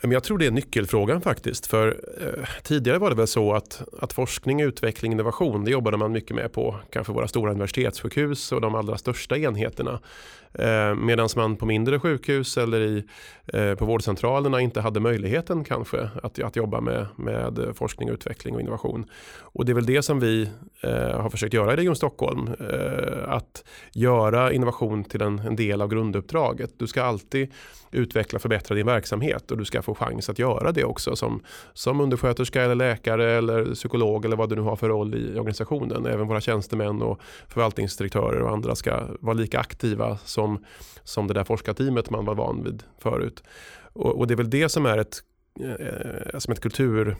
Jag 0.00 0.24
tror 0.24 0.38
det 0.38 0.46
är 0.46 0.50
nyckelfrågan 0.50 1.20
faktiskt. 1.20 1.66
För 1.66 1.88
eh, 2.20 2.44
Tidigare 2.62 2.98
var 2.98 3.10
det 3.10 3.16
väl 3.16 3.26
så 3.26 3.54
att, 3.54 3.82
att 4.00 4.12
forskning, 4.12 4.60
utveckling, 4.60 5.12
innovation 5.12 5.64
det 5.64 5.70
jobbade 5.70 5.96
man 5.96 6.12
mycket 6.12 6.36
med 6.36 6.52
på 6.52 6.76
kanske 6.90 7.12
våra 7.12 7.28
stora 7.28 7.50
universitetssjukhus 7.50 8.52
och 8.52 8.60
de 8.60 8.74
allra 8.74 8.98
största 8.98 9.38
enheterna. 9.38 10.00
Eh, 10.54 10.94
Medan 10.94 11.28
man 11.36 11.56
på 11.56 11.66
mindre 11.66 12.00
sjukhus 12.00 12.58
eller 12.58 12.80
i, 12.80 13.04
eh, 13.46 13.74
på 13.74 13.84
vårdcentralerna 13.84 14.60
inte 14.60 14.80
hade 14.80 15.00
möjligheten 15.00 15.64
kanske 15.64 16.08
att, 16.22 16.38
att 16.38 16.56
jobba 16.56 16.80
med, 16.80 17.06
med 17.16 17.72
forskning, 17.74 18.08
utveckling 18.08 18.54
och 18.54 18.60
innovation. 18.60 19.04
Och 19.40 19.64
det 19.64 19.72
är 19.72 19.74
väl 19.74 19.86
det 19.86 20.02
som 20.02 20.20
vi 20.20 20.50
eh, 20.80 21.20
har 21.20 21.30
försökt 21.30 21.54
göra 21.54 21.72
i 21.72 21.76
Region 21.76 21.96
Stockholm. 21.96 22.50
Eh, 22.60 23.32
att 23.32 23.64
göra 23.92 24.52
innovation 24.52 25.04
till 25.04 25.22
en, 25.22 25.38
en 25.38 25.56
del 25.56 25.82
av 25.82 25.88
grunduppdraget. 25.88 26.70
Du 26.78 26.86
ska 26.86 27.02
alltid 27.02 27.52
utveckla 27.92 28.36
och 28.36 28.42
förbättra 28.42 28.74
din 28.74 28.86
verksamhet 28.86 29.50
och 29.50 29.58
du 29.58 29.64
ska 29.64 29.82
få 29.82 29.94
chans 29.94 30.28
att 30.28 30.38
göra 30.38 30.72
det 30.72 30.84
också 30.84 31.16
som, 31.16 31.42
som 31.72 32.00
undersköterska 32.00 32.62
eller 32.62 32.74
läkare 32.74 33.32
eller 33.32 33.74
psykolog 33.74 34.24
eller 34.24 34.36
vad 34.36 34.48
du 34.48 34.56
nu 34.56 34.62
har 34.62 34.76
för 34.76 34.88
roll 34.88 35.14
i 35.14 35.38
organisationen. 35.38 36.06
Även 36.06 36.26
våra 36.26 36.40
tjänstemän 36.40 37.02
och 37.02 37.20
förvaltningsdirektörer 37.48 38.42
och 38.42 38.50
andra 38.50 38.74
ska 38.74 39.00
vara 39.20 39.34
lika 39.34 39.60
aktiva 39.60 40.18
som, 40.24 40.41
som 41.04 41.26
det 41.26 41.34
där 41.34 41.44
forskarteamet 41.44 42.10
man 42.10 42.24
var 42.24 42.34
van 42.34 42.64
vid 42.64 42.82
förut. 42.98 43.42
Och, 43.92 44.18
och 44.18 44.26
det 44.26 44.34
är 44.34 44.36
väl 44.36 44.50
det 44.50 44.68
som 44.68 44.86
är 44.86 44.98
ett, 44.98 45.16
eh, 45.60 45.70
eh 45.70 46.38
som 46.38 46.52
ett 46.52 46.60
kultur 46.60 47.16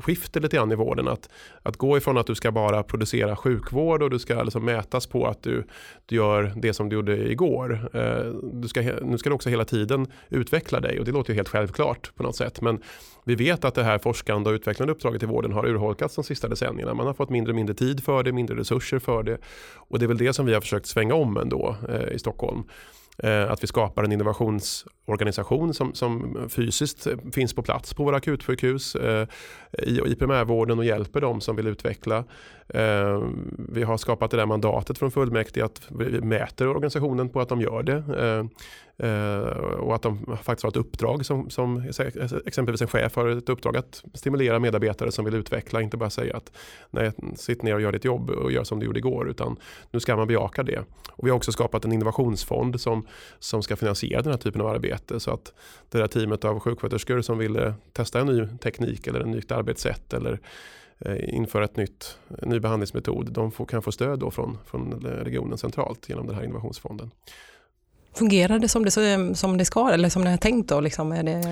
skifte 0.00 0.40
lite 0.40 0.56
grann 0.56 0.72
i 0.72 0.74
vården. 0.74 1.08
Att, 1.08 1.28
att 1.62 1.76
gå 1.76 1.96
ifrån 1.96 2.18
att 2.18 2.26
du 2.26 2.34
ska 2.34 2.50
bara 2.50 2.82
producera 2.82 3.36
sjukvård 3.36 4.02
och 4.02 4.10
du 4.10 4.18
ska 4.18 4.42
liksom 4.42 4.64
mätas 4.64 5.06
på 5.06 5.26
att 5.26 5.42
du, 5.42 5.64
du 6.06 6.16
gör 6.16 6.52
det 6.56 6.72
som 6.72 6.88
du 6.88 6.96
gjorde 6.96 7.30
igår. 7.30 7.90
Eh, 7.92 8.32
du 8.52 8.68
ska, 8.68 8.80
nu 8.82 9.18
ska 9.18 9.30
du 9.30 9.34
också 9.34 9.48
hela 9.48 9.64
tiden 9.64 10.06
utveckla 10.28 10.80
dig 10.80 10.98
och 10.98 11.04
det 11.04 11.12
låter 11.12 11.30
ju 11.30 11.36
helt 11.36 11.48
självklart 11.48 12.14
på 12.16 12.22
något 12.22 12.36
sätt. 12.36 12.60
Men 12.60 12.82
vi 13.24 13.34
vet 13.34 13.64
att 13.64 13.74
det 13.74 13.84
här 13.84 13.98
forskande 13.98 14.50
och 14.50 14.54
utvecklande 14.54 14.92
uppdraget 14.92 15.22
i 15.22 15.26
vården 15.26 15.52
har 15.52 15.66
urholkats 15.66 16.14
de 16.14 16.24
sista 16.24 16.48
decennierna. 16.48 16.94
Man 16.94 17.06
har 17.06 17.14
fått 17.14 17.30
mindre 17.30 17.50
och 17.50 17.56
mindre 17.56 17.74
tid 17.74 18.04
för 18.04 18.22
det, 18.22 18.32
mindre 18.32 18.56
resurser 18.56 18.98
för 18.98 19.22
det. 19.22 19.38
Och 19.74 19.98
det 19.98 20.04
är 20.04 20.08
väl 20.08 20.18
det 20.18 20.32
som 20.32 20.46
vi 20.46 20.54
har 20.54 20.60
försökt 20.60 20.86
svänga 20.86 21.14
om 21.14 21.36
ändå 21.36 21.76
eh, 21.88 22.14
i 22.14 22.18
Stockholm. 22.18 22.64
Eh, 23.18 23.50
att 23.50 23.62
vi 23.62 23.66
skapar 23.66 24.04
en 24.04 24.12
innovationsorganisation 24.12 25.74
som, 25.74 25.94
som 25.94 26.38
fysiskt 26.48 27.06
finns 27.32 27.54
på 27.54 27.62
plats 27.62 27.94
på 27.94 28.04
våra 28.04 28.16
akutsjukhus 28.16 28.94
eh, 28.94 29.26
i, 29.72 30.00
i 30.06 30.14
primärvården 30.14 30.78
och 30.78 30.84
hjälper 30.84 31.20
dem 31.20 31.40
som 31.40 31.56
vill 31.56 31.66
utveckla. 31.66 32.24
Eh, 32.68 33.22
vi 33.68 33.82
har 33.82 33.96
skapat 33.96 34.30
det 34.30 34.36
där 34.36 34.46
mandatet 34.46 34.98
från 34.98 35.10
fullmäktige 35.10 35.64
att 35.64 35.82
vi 35.88 36.20
mäter 36.20 36.68
organisationen 36.68 37.28
på 37.28 37.40
att 37.40 37.48
de 37.48 37.60
gör 37.60 37.82
det. 37.82 37.96
Eh, 37.96 38.44
Eh, 39.02 39.42
och 39.80 39.94
att 39.94 40.02
de 40.02 40.36
faktiskt 40.42 40.62
har 40.62 40.70
ett 40.70 40.76
uppdrag 40.76 41.26
som, 41.26 41.50
som 41.50 41.90
exempelvis 42.46 42.82
en 42.82 42.88
chef 42.88 43.16
har 43.16 43.28
ett 43.28 43.48
uppdrag 43.48 43.76
att 43.76 44.04
stimulera 44.14 44.58
medarbetare 44.58 45.12
som 45.12 45.24
vill 45.24 45.34
utveckla, 45.34 45.80
inte 45.80 45.96
bara 45.96 46.10
säga 46.10 46.36
att 46.36 46.52
nej, 46.90 47.12
sitt 47.36 47.62
ner 47.62 47.74
och 47.74 47.80
gör 47.80 47.92
ditt 47.92 48.04
jobb 48.04 48.30
och 48.30 48.52
gör 48.52 48.64
som 48.64 48.80
du 48.80 48.86
gjorde 48.86 48.98
igår, 48.98 49.30
utan 49.30 49.56
nu 49.90 50.00
ska 50.00 50.16
man 50.16 50.26
bejaka 50.26 50.62
det. 50.62 50.78
Och 51.10 51.26
vi 51.26 51.30
har 51.30 51.36
också 51.36 51.52
skapat 51.52 51.84
en 51.84 51.92
innovationsfond 51.92 52.80
som, 52.80 53.06
som 53.38 53.62
ska 53.62 53.76
finansiera 53.76 54.22
den 54.22 54.32
här 54.32 54.38
typen 54.38 54.60
av 54.60 54.66
arbete 54.66 55.20
så 55.20 55.30
att 55.30 55.52
det 55.88 55.98
där 55.98 56.06
teamet 56.06 56.44
av 56.44 56.60
sjuksköterskor 56.60 57.20
som 57.20 57.38
vill 57.38 57.56
eh, 57.56 57.74
testa 57.92 58.20
en 58.20 58.26
ny 58.26 58.46
teknik 58.58 59.06
eller 59.06 59.20
en 59.20 59.30
nytt 59.30 59.52
arbetssätt 59.52 60.12
eller 60.12 60.40
eh, 60.98 61.34
införa 61.34 61.64
ett 61.64 61.76
nytt, 61.76 62.18
en 62.42 62.48
ny 62.48 62.60
behandlingsmetod, 62.60 63.32
de 63.32 63.52
får, 63.52 63.66
kan 63.66 63.82
få 63.82 63.92
stöd 63.92 64.18
då 64.18 64.30
från, 64.30 64.58
från 64.66 64.92
regionen 65.00 65.58
centralt 65.58 66.08
genom 66.08 66.26
den 66.26 66.36
här 66.36 66.44
innovationsfonden. 66.44 67.10
Fungerar 68.14 68.58
det 68.58 68.68
som 68.68 68.84
det, 68.84 69.36
som 69.36 69.58
det 69.58 69.64
ska 69.64 69.90
eller 69.90 70.08
som 70.08 70.24
det 70.24 70.30
är 70.30 70.36
tänkt? 70.36 70.68
Då, 70.68 70.80
liksom? 70.80 71.12
är 71.12 71.22
det, 71.22 71.42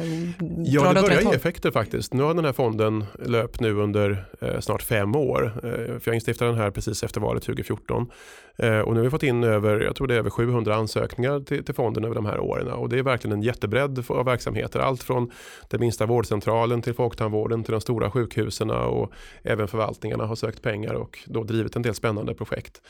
ja, 0.64 0.93
det 0.93 1.02
börjar 1.02 1.21
ge 1.21 1.35
effekter 1.35 1.71
faktiskt. 1.71 2.14
Nu 2.14 2.23
har 2.23 2.35
den 2.35 2.45
här 2.45 2.52
fonden 2.52 3.05
löpt 3.19 3.61
nu 3.61 3.73
under 3.73 4.25
eh, 4.40 4.61
snart 4.61 4.83
fem 4.83 5.17
år. 5.17 5.52
Eh, 5.64 5.71
för 5.71 6.02
jag 6.05 6.14
instiftade 6.14 6.50
den 6.50 6.61
här 6.61 6.71
precis 6.71 7.02
efter 7.02 7.21
valet 7.21 7.43
2014. 7.43 8.11
Eh, 8.57 8.79
och 8.79 8.93
nu 8.93 8.99
har 9.00 9.05
vi 9.05 9.11
fått 9.11 9.23
in 9.23 9.45
över, 9.45 9.81
jag 9.81 9.97
tror 9.97 10.07
det 10.07 10.14
är 10.14 10.19
över 10.19 10.31
700 10.31 10.75
ansökningar 10.75 11.40
till, 11.40 11.64
till 11.64 11.75
fonden 11.75 12.05
över 12.05 12.14
de 12.14 12.26
här 12.26 12.40
åren. 12.40 12.69
Och 12.69 12.88
det 12.88 12.99
är 12.99 13.02
verkligen 13.02 13.37
en 13.37 13.43
jättebredd 13.43 14.05
av 14.09 14.25
verksamheter. 14.25 14.81
Allt 14.81 15.02
från 15.02 15.31
den 15.69 15.81
minsta 15.81 16.07
vårdcentralen 16.07 16.83
till 16.83 16.95
folktandvården 16.95 17.64
till 17.64 17.73
de 17.73 17.81
stora 17.81 18.11
sjukhusen 18.11 18.71
och 18.71 19.12
även 19.43 19.69
förvaltningarna 19.69 20.26
har 20.26 20.37
sökt 20.37 20.62
pengar 20.62 20.95
och 20.95 21.19
då 21.26 21.45
drivit 21.45 21.76
en 21.76 21.83
del 21.83 21.95
spännande 21.95 22.35
projekt. 22.35 22.81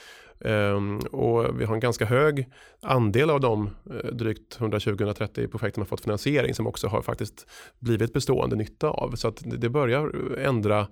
Ehm, 0.45 0.99
och 0.99 1.61
vi 1.61 1.65
har 1.65 1.75
en 1.75 1.81
ganska 1.81 2.05
hög 2.05 2.49
andel 2.83 3.31
av 3.31 3.41
de 3.41 3.71
eh, 3.91 4.11
drygt 4.11 4.59
120-130 4.59 5.47
projekten 5.47 5.81
har 5.81 5.87
fått 5.87 6.01
finansiering 6.01 6.55
som 6.55 6.67
också 6.67 6.89
har 6.89 7.03
faktiskt 7.03 7.47
blivit 7.79 8.13
bestående 8.13 8.57
nytta 8.57 8.91
av. 8.91 9.15
Så 9.15 9.29
att 9.29 9.43
det 9.45 9.69
börjar 9.69 10.37
ändra 10.39 10.87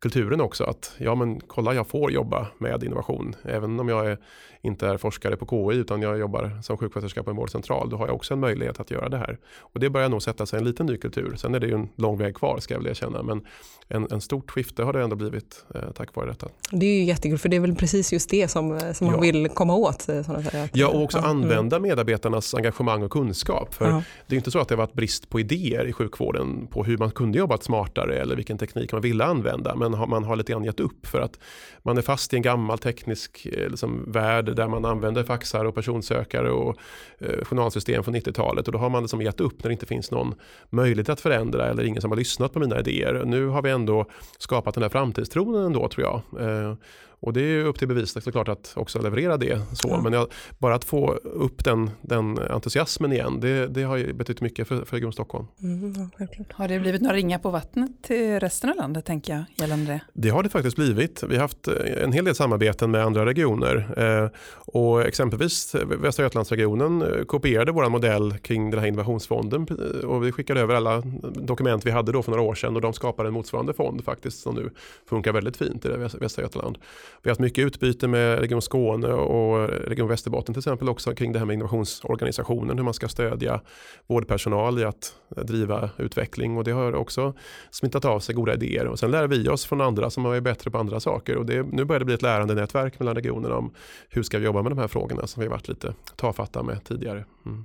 kulturen 0.00 0.40
också. 0.40 0.64
Att 0.64 0.94
ja 0.98 1.14
men 1.14 1.40
kolla 1.40 1.74
jag 1.74 1.88
får 1.88 2.12
jobba 2.12 2.46
med 2.58 2.84
innovation. 2.84 3.36
Även 3.44 3.80
om 3.80 3.88
jag 3.88 4.06
är, 4.06 4.18
inte 4.66 4.86
är 4.86 4.96
forskare 4.96 5.36
på 5.36 5.46
KI 5.46 5.78
utan 5.78 6.02
jag 6.02 6.18
jobbar 6.18 6.58
som 6.62 6.76
sjuksköterska 6.76 7.22
på 7.22 7.30
en 7.30 7.36
vårdcentral. 7.36 7.90
Då 7.90 7.96
har 7.96 8.06
jag 8.06 8.16
också 8.16 8.34
en 8.34 8.40
möjlighet 8.40 8.80
att 8.80 8.90
göra 8.90 9.08
det 9.08 9.18
här. 9.18 9.38
Och 9.58 9.80
det 9.80 9.90
börjar 9.90 10.08
nog 10.08 10.22
sätta 10.22 10.46
sig 10.46 10.58
en 10.58 10.64
liten 10.64 10.86
ny 10.86 10.96
kultur. 10.96 11.36
Sen 11.36 11.54
är 11.54 11.60
det 11.60 11.66
ju 11.66 11.74
en 11.74 11.88
lång 11.96 12.18
väg 12.18 12.34
kvar 12.34 12.58
ska 12.60 12.74
jag 12.74 12.80
väl 12.80 12.90
erkänna. 12.90 13.22
Men 13.22 13.44
en, 13.88 14.06
en 14.10 14.20
stort 14.20 14.50
skifte 14.50 14.82
har 14.82 14.92
det 14.92 15.02
ändå 15.02 15.16
blivit 15.16 15.64
eh, 15.74 15.80
tack 15.94 16.14
vare 16.14 16.26
detta. 16.26 16.48
Det 16.70 16.86
är 16.86 16.98
ju 16.98 17.04
jättekul 17.04 17.38
för 17.38 17.48
det 17.48 17.56
är 17.56 17.60
väl 17.60 17.74
precis 17.74 18.12
just 18.12 18.30
det 18.30 18.48
som, 18.48 18.72
eh, 18.72 18.92
som 18.92 19.06
ja. 19.06 19.12
man 19.12 19.20
vill 19.20 19.48
komma 19.48 19.74
åt. 19.74 20.08
Eh, 20.08 20.22
säga. 20.22 20.68
Ja 20.72 20.88
och 20.88 21.02
också 21.02 21.18
ja. 21.18 21.24
använda 21.24 21.80
medarbetarnas 21.80 22.54
engagemang 22.54 23.02
och 23.02 23.10
kunskap. 23.10 23.74
För 23.74 23.88
ja. 23.88 24.02
Det 24.26 24.34
är 24.34 24.36
inte 24.36 24.50
så 24.50 24.58
att 24.58 24.68
det 24.68 24.74
har 24.74 24.82
varit 24.82 24.92
brist 24.92 25.28
på 25.28 25.40
idéer 25.40 25.86
i 25.86 25.92
sjukvården 25.92 26.66
på 26.66 26.84
hur 26.84 26.98
man 26.98 27.10
kunde 27.10 27.38
jobbat 27.38 27.62
smartare 27.62 28.16
eller 28.16 28.36
vilken 28.36 28.58
teknik 28.58 28.92
man 28.92 29.00
ville 29.00 29.24
använda. 29.24 29.74
Men 29.74 29.90
man 29.90 30.24
har 30.24 30.36
lite 30.36 30.52
grann 30.52 30.64
gett 30.64 30.80
upp 30.80 31.06
för 31.06 31.20
att 31.20 31.38
man 31.82 31.98
är 31.98 32.02
fast 32.02 32.32
i 32.32 32.36
en 32.36 32.42
gammal 32.42 32.78
teknisk 32.78 33.46
liksom, 33.52 34.12
värld 34.12 34.55
där 34.56 34.68
man 34.68 34.84
använder 34.84 35.24
faxar 35.24 35.64
och 35.64 35.74
personsökare 35.74 36.50
och 36.50 36.76
eh, 37.18 37.44
journalsystem 37.44 38.04
från 38.04 38.16
90-talet 38.16 38.66
och 38.66 38.72
då 38.72 38.78
har 38.78 38.90
man 38.90 39.02
liksom 39.02 39.22
gett 39.22 39.40
upp 39.40 39.62
när 39.62 39.68
det 39.68 39.72
inte 39.72 39.86
finns 39.86 40.10
någon 40.10 40.34
möjlighet 40.70 41.08
att 41.08 41.20
förändra 41.20 41.66
eller 41.66 41.84
ingen 41.84 42.02
som 42.02 42.10
har 42.10 42.18
lyssnat 42.18 42.52
på 42.52 42.58
mina 42.58 42.78
idéer. 42.78 43.22
Nu 43.24 43.46
har 43.46 43.62
vi 43.62 43.70
ändå 43.70 44.06
skapat 44.38 44.74
den 44.74 44.82
här 44.82 44.90
framtidstron 44.90 45.54
ändå 45.54 45.88
tror 45.88 46.06
jag. 46.06 46.48
Eh, 46.48 46.74
och 47.20 47.32
det 47.32 47.40
är 47.40 47.64
upp 47.64 47.78
till 47.78 47.88
bevis 47.88 48.24
såklart 48.24 48.48
att 48.48 48.72
också 48.76 49.02
leverera 49.02 49.36
det. 49.36 49.60
Så. 49.72 49.88
Ja. 49.88 50.00
Men 50.02 50.12
jag, 50.12 50.28
bara 50.58 50.74
att 50.74 50.84
få 50.84 51.12
upp 51.22 51.64
den, 51.64 51.90
den 52.02 52.38
entusiasmen 52.38 53.12
igen, 53.12 53.40
det, 53.40 53.66
det 53.66 53.82
har 53.82 54.12
betytt 54.12 54.40
mycket 54.40 54.68
för, 54.68 54.84
för 54.84 54.96
Region 54.96 55.12
Stockholm. 55.12 55.46
Mm, 55.62 56.10
ja, 56.18 56.26
har 56.52 56.68
det 56.68 56.80
blivit 56.80 57.02
några 57.02 57.16
ringar 57.16 57.38
på 57.38 57.50
vattnet 57.50 57.90
till 58.02 58.40
resten 58.40 58.70
av 58.70 58.76
landet 58.76 59.04
tänker 59.04 59.32
jag 59.32 59.44
gällande 59.56 59.92
det? 59.92 60.00
Det 60.12 60.28
har 60.28 60.42
det 60.42 60.48
faktiskt 60.48 60.76
blivit. 60.76 61.22
Vi 61.22 61.34
har 61.34 61.42
haft 61.42 61.68
eh, 61.68 62.02
en 62.02 62.12
hel 62.12 62.24
del 62.24 62.34
samarbeten 62.34 62.90
med 62.90 63.02
andra 63.02 63.26
regioner. 63.26 63.94
Eh, 63.96 64.30
och 64.54 65.02
exempelvis 65.02 65.74
Västra 65.74 66.22
Götalandsregionen 66.22 67.02
eh, 67.02 67.24
kopierade 67.24 67.72
vår 67.72 67.88
modell 67.88 68.38
kring 68.38 68.70
den 68.70 68.80
här 68.80 68.86
innovationsfonden 68.86 69.66
och 70.04 70.24
vi 70.24 70.32
skickade 70.32 70.60
över 70.60 70.74
alla 70.74 71.02
dokument 71.24 71.86
vi 71.86 71.90
hade 71.90 72.12
då 72.12 72.22
för 72.22 72.30
några 72.30 72.42
år 72.42 72.54
sedan 72.54 72.76
och 72.76 72.82
de 72.82 72.92
skapade 72.92 73.28
en 73.28 73.32
motsvarande 73.32 73.72
fond 73.72 74.04
faktiskt 74.04 74.40
som 74.40 74.54
nu 74.54 74.70
funkar 75.06 75.32
väldigt 75.32 75.56
fint 75.56 75.84
i 75.84 75.88
Västra 76.20 76.42
Götaland. 76.42 76.78
Vi 77.22 77.28
har 77.28 77.30
haft 77.30 77.40
mycket 77.40 77.66
utbyte 77.66 78.08
med 78.08 78.38
Region 78.38 78.62
Skåne 78.62 79.08
och 79.08 79.68
Region 79.68 80.08
Västerbotten 80.08 80.54
till 80.54 80.60
exempel 80.60 80.88
också 80.88 81.14
kring 81.14 81.32
det 81.32 81.38
här 81.38 81.46
med 81.46 81.54
innovationsorganisationen, 81.54 82.78
hur 82.78 82.84
man 82.84 82.94
ska 82.94 83.08
stödja 83.08 83.60
vårdpersonal 84.06 84.78
i 84.78 84.84
att 84.84 85.14
driva 85.28 85.90
utveckling 85.98 86.56
och 86.56 86.64
det 86.64 86.70
har 86.70 86.94
också 86.94 87.34
smittat 87.70 88.04
av 88.04 88.20
sig 88.20 88.34
goda 88.34 88.54
idéer 88.54 88.86
och 88.86 88.98
sen 88.98 89.10
lär 89.10 89.26
vi 89.26 89.48
oss 89.48 89.66
från 89.66 89.80
andra 89.80 90.10
som 90.10 90.26
är 90.26 90.40
bättre 90.40 90.70
på 90.70 90.78
andra 90.78 91.00
saker 91.00 91.36
och 91.36 91.46
det, 91.46 91.62
nu 91.62 91.84
börjar 91.84 91.98
det 91.98 92.04
bli 92.04 92.14
ett 92.14 92.22
lärande 92.22 92.54
nätverk 92.54 92.98
mellan 92.98 93.14
regionerna 93.14 93.56
om 93.56 93.74
hur 94.08 94.22
ska 94.22 94.38
vi 94.38 94.44
jobba 94.44 94.62
med 94.62 94.72
de 94.72 94.78
här 94.78 94.88
frågorna 94.88 95.26
som 95.26 95.42
vi 95.42 95.48
varit 95.48 95.68
lite 95.68 95.94
tafatta 96.16 96.62
med 96.62 96.84
tidigare. 96.84 97.24
Mm. 97.46 97.64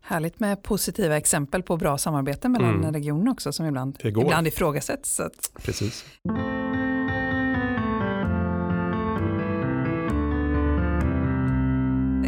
Härligt 0.00 0.40
med 0.40 0.62
positiva 0.62 1.16
exempel 1.16 1.62
på 1.62 1.76
bra 1.76 1.98
samarbete 1.98 2.48
mellan 2.48 2.74
mm. 2.74 2.92
regioner 2.92 3.32
också 3.32 3.52
som 3.52 3.66
ibland, 3.66 3.98
ibland 4.02 4.46
ifrågasätts. 4.46 5.20
Precis. 5.62 6.04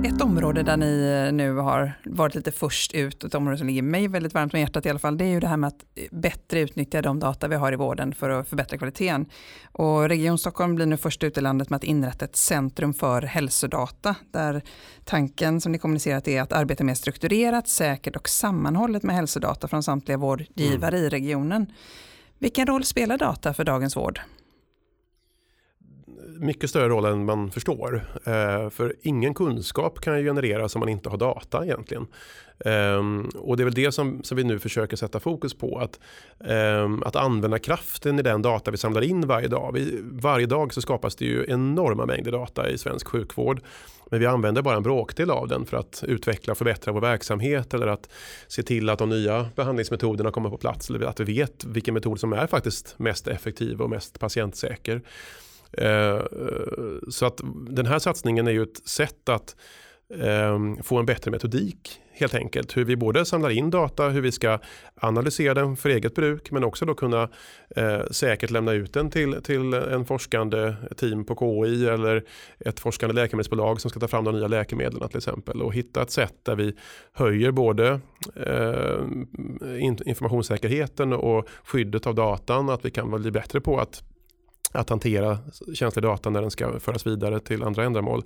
Ett 0.04 0.22
område 0.22 0.62
där 0.62 0.76
ni 0.76 1.30
nu 1.32 1.56
har 1.56 1.92
varit 2.04 2.34
lite 2.34 2.52
först 2.52 2.94
ut, 2.94 3.24
ett 3.24 3.34
område 3.34 3.58
som 3.58 3.66
ligger 3.66 3.82
mig 3.82 4.08
väldigt 4.08 4.34
varmt 4.34 4.54
om 4.54 4.60
hjärtat 4.60 4.86
i 4.86 4.90
alla 4.90 4.98
fall, 4.98 5.18
det 5.18 5.24
är 5.24 5.28
ju 5.28 5.40
det 5.40 5.46
här 5.46 5.56
med 5.56 5.68
att 5.68 5.84
bättre 6.10 6.60
utnyttja 6.60 7.02
de 7.02 7.20
data 7.20 7.48
vi 7.48 7.56
har 7.56 7.72
i 7.72 7.76
vården 7.76 8.14
för 8.14 8.30
att 8.30 8.48
förbättra 8.48 8.78
kvaliteten. 8.78 9.26
Och 9.72 10.08
Region 10.08 10.38
Stockholm 10.38 10.74
blir 10.74 10.86
nu 10.86 10.96
först 10.96 11.24
ut 11.24 11.38
i 11.38 11.40
landet 11.40 11.70
med 11.70 11.76
att 11.76 11.84
inrätta 11.84 12.24
ett 12.24 12.36
centrum 12.36 12.94
för 12.94 13.22
hälsodata, 13.22 14.14
där 14.30 14.62
tanken 15.04 15.60
som 15.60 15.72
ni 15.72 15.78
kommunicerat 15.78 16.28
är 16.28 16.42
att 16.42 16.52
arbeta 16.52 16.84
mer 16.84 16.94
strukturerat, 16.94 17.68
säkert 17.68 18.16
och 18.16 18.28
sammanhållet 18.28 19.02
med 19.02 19.16
hälsodata 19.16 19.68
från 19.68 19.82
samtliga 19.82 20.18
vårdgivare 20.18 20.96
mm. 20.96 21.06
i 21.06 21.08
regionen. 21.08 21.66
Vilken 22.38 22.66
roll 22.66 22.84
spelar 22.84 23.18
data 23.18 23.54
för 23.54 23.64
dagens 23.64 23.96
vård? 23.96 24.20
Mycket 26.40 26.70
större 26.70 26.88
roll 26.88 27.04
än 27.04 27.24
man 27.24 27.50
förstår. 27.50 28.04
Eh, 28.24 28.70
för 28.70 28.94
ingen 29.02 29.34
kunskap 29.34 30.00
kan 30.00 30.22
genereras 30.22 30.74
om 30.74 30.80
man 30.80 30.88
inte 30.88 31.08
har 31.08 31.16
data 31.16 31.64
egentligen. 31.64 32.06
Ehm, 32.64 33.28
och 33.34 33.56
det 33.56 33.62
är 33.62 33.64
väl 33.64 33.74
det 33.74 33.92
som, 33.92 34.22
som 34.22 34.36
vi 34.36 34.44
nu 34.44 34.58
försöker 34.58 34.96
sätta 34.96 35.20
fokus 35.20 35.54
på. 35.54 35.78
Att, 35.78 36.00
ehm, 36.44 37.02
att 37.02 37.16
använda 37.16 37.58
kraften 37.58 38.18
i 38.18 38.22
den 38.22 38.42
data 38.42 38.70
vi 38.70 38.76
samlar 38.76 39.02
in 39.02 39.26
varje 39.26 39.48
dag. 39.48 39.72
Vi, 39.74 40.00
varje 40.02 40.46
dag 40.46 40.74
så 40.74 40.80
skapas 40.80 41.16
det 41.16 41.24
ju 41.24 41.44
enorma 41.48 42.06
mängder 42.06 42.32
data 42.32 42.70
i 42.70 42.78
svensk 42.78 43.08
sjukvård. 43.08 43.60
Men 44.10 44.20
vi 44.20 44.26
använder 44.26 44.62
bara 44.62 44.76
en 44.76 44.82
bråkdel 44.82 45.30
av 45.30 45.48
den 45.48 45.66
för 45.66 45.76
att 45.76 46.04
utveckla 46.06 46.50
och 46.50 46.58
förbättra 46.58 46.92
vår 46.92 47.00
verksamhet 47.00 47.74
eller 47.74 47.86
att 47.86 48.08
se 48.48 48.62
till 48.62 48.88
att 48.88 48.98
de 48.98 49.08
nya 49.08 49.48
behandlingsmetoderna 49.56 50.30
kommer 50.30 50.50
på 50.50 50.58
plats. 50.58 50.90
Eller 50.90 51.06
att 51.06 51.20
vi 51.20 51.24
vet 51.24 51.64
vilken 51.64 51.94
metod 51.94 52.20
som 52.20 52.32
är 52.32 52.46
faktiskt 52.46 52.94
mest 52.98 53.28
effektiv 53.28 53.82
och 53.82 53.90
mest 53.90 54.20
patientsäker. 54.20 55.02
Eh, 55.72 55.88
eh, 55.88 56.20
så 57.08 57.26
att 57.26 57.40
den 57.70 57.86
här 57.86 57.98
satsningen 57.98 58.46
är 58.46 58.52
ju 58.52 58.62
ett 58.62 58.88
sätt 58.88 59.28
att 59.28 59.56
ehm, 60.14 60.82
få 60.82 60.98
en 60.98 61.06
bättre 61.06 61.30
metodik 61.30 62.00
helt 62.20 62.34
enkelt. 62.34 62.76
Hur 62.76 62.84
vi 62.84 62.96
både 62.96 63.24
samlar 63.24 63.50
in 63.50 63.70
data, 63.70 64.08
hur 64.08 64.20
vi 64.20 64.32
ska 64.32 64.58
analysera 65.00 65.54
den 65.54 65.76
för 65.76 65.88
eget 65.88 66.14
bruk 66.14 66.50
men 66.50 66.64
också 66.64 66.84
då 66.84 66.94
kunna 66.94 67.28
eh, 67.76 68.00
säkert 68.10 68.50
lämna 68.50 68.72
ut 68.72 68.92
den 68.92 69.10
till, 69.10 69.42
till 69.42 69.74
en 69.74 70.04
forskande 70.04 70.74
team 70.96 71.24
på 71.24 71.36
KI 71.66 71.88
eller 71.88 72.24
ett 72.58 72.80
forskande 72.80 73.14
läkemedelsbolag 73.14 73.80
som 73.80 73.90
ska 73.90 74.00
ta 74.00 74.08
fram 74.08 74.24
de 74.24 74.34
nya 74.34 74.48
läkemedlen 74.48 75.08
till 75.08 75.18
exempel 75.18 75.62
och 75.62 75.74
hitta 75.74 76.02
ett 76.02 76.10
sätt 76.10 76.34
där 76.42 76.56
vi 76.56 76.74
höjer 77.12 77.50
både 77.50 78.00
eh, 78.36 79.00
informationssäkerheten 80.06 81.12
och 81.12 81.48
skyddet 81.64 82.06
av 82.06 82.14
datan, 82.14 82.70
att 82.70 82.84
vi 82.84 82.90
kan 82.90 83.10
bli 83.10 83.30
bättre 83.30 83.60
på 83.60 83.80
att 83.80 84.02
att 84.72 84.90
hantera 84.90 85.38
känslig 85.74 86.02
data 86.02 86.30
när 86.30 86.40
den 86.40 86.50
ska 86.50 86.80
föras 86.80 87.06
vidare 87.06 87.40
till 87.40 87.62
andra 87.62 87.84
ändamål. 87.84 88.22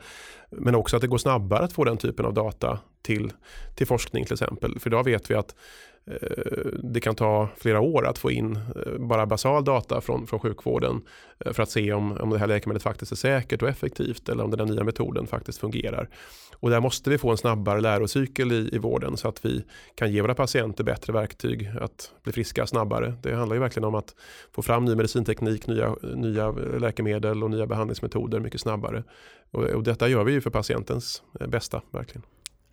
Men 0.51 0.75
också 0.75 0.97
att 0.97 1.03
det 1.03 1.09
går 1.09 1.19
snabbare 1.19 1.65
att 1.65 1.73
få 1.73 1.85
den 1.85 1.97
typen 1.97 2.27
av 2.27 2.35
data 2.35 2.79
till, 3.03 3.33
till 3.75 3.87
forskning 3.87 4.25
till 4.25 4.33
exempel. 4.33 4.79
För 4.79 4.91
idag 4.91 5.05
vet 5.05 5.31
vi 5.31 5.35
att 5.35 5.55
eh, 6.07 6.17
det 6.83 7.01
kan 7.01 7.15
ta 7.15 7.49
flera 7.57 7.81
år 7.81 8.07
att 8.07 8.19
få 8.19 8.31
in 8.31 8.57
eh, 8.57 8.99
bara 8.99 9.27
basal 9.27 9.65
data 9.65 10.01
från, 10.01 10.27
från 10.27 10.41
sjukvården 10.41 11.03
eh, 11.45 11.53
för 11.53 11.63
att 11.63 11.71
se 11.71 11.93
om, 11.93 12.13
om 12.13 12.31
det 12.31 12.39
här 12.39 12.47
läkemedlet 12.47 12.83
faktiskt 12.83 13.13
är 13.13 13.17
säkert 13.17 13.63
och 13.63 13.69
effektivt 13.69 14.29
eller 14.29 14.45
om 14.45 14.51
den 14.51 14.69
nya 14.69 14.85
metoden 14.85 15.27
faktiskt 15.27 15.59
fungerar. 15.59 16.09
Och 16.63 16.71
där 16.71 16.81
måste 16.81 17.11
vi 17.11 17.19
få 17.19 17.31
en 17.31 17.37
snabbare 17.37 17.81
lärocykel 17.81 18.53
i, 18.53 18.69
i 18.73 18.79
vården 18.79 19.17
så 19.17 19.29
att 19.29 19.45
vi 19.45 19.65
kan 19.95 20.13
ge 20.13 20.23
våra 20.23 20.35
patienter 20.35 20.85
bättre 20.85 21.13
verktyg 21.13 21.71
att 21.81 22.13
bli 22.23 22.33
friska 22.33 22.67
snabbare. 22.67 23.15
Det 23.23 23.35
handlar 23.35 23.57
ju 23.57 23.61
verkligen 23.61 23.85
om 23.85 23.95
att 23.95 24.15
få 24.53 24.63
fram 24.63 24.85
ny 24.85 24.95
medicinteknik, 24.95 25.67
nya, 25.67 25.97
nya 26.03 26.51
läkemedel 26.51 27.43
och 27.43 27.51
nya 27.51 27.67
behandlingsmetoder 27.67 28.41
mycket 28.41 28.61
snabbare. 28.61 29.05
Och, 29.51 29.65
och 29.65 29.83
detta 29.83 30.09
gör 30.09 30.25
vi 30.25 30.33
ju 30.33 30.41
för 30.41 30.51
patientens 30.51 31.23
bästa 31.49 31.83
verkligen. 31.91 32.23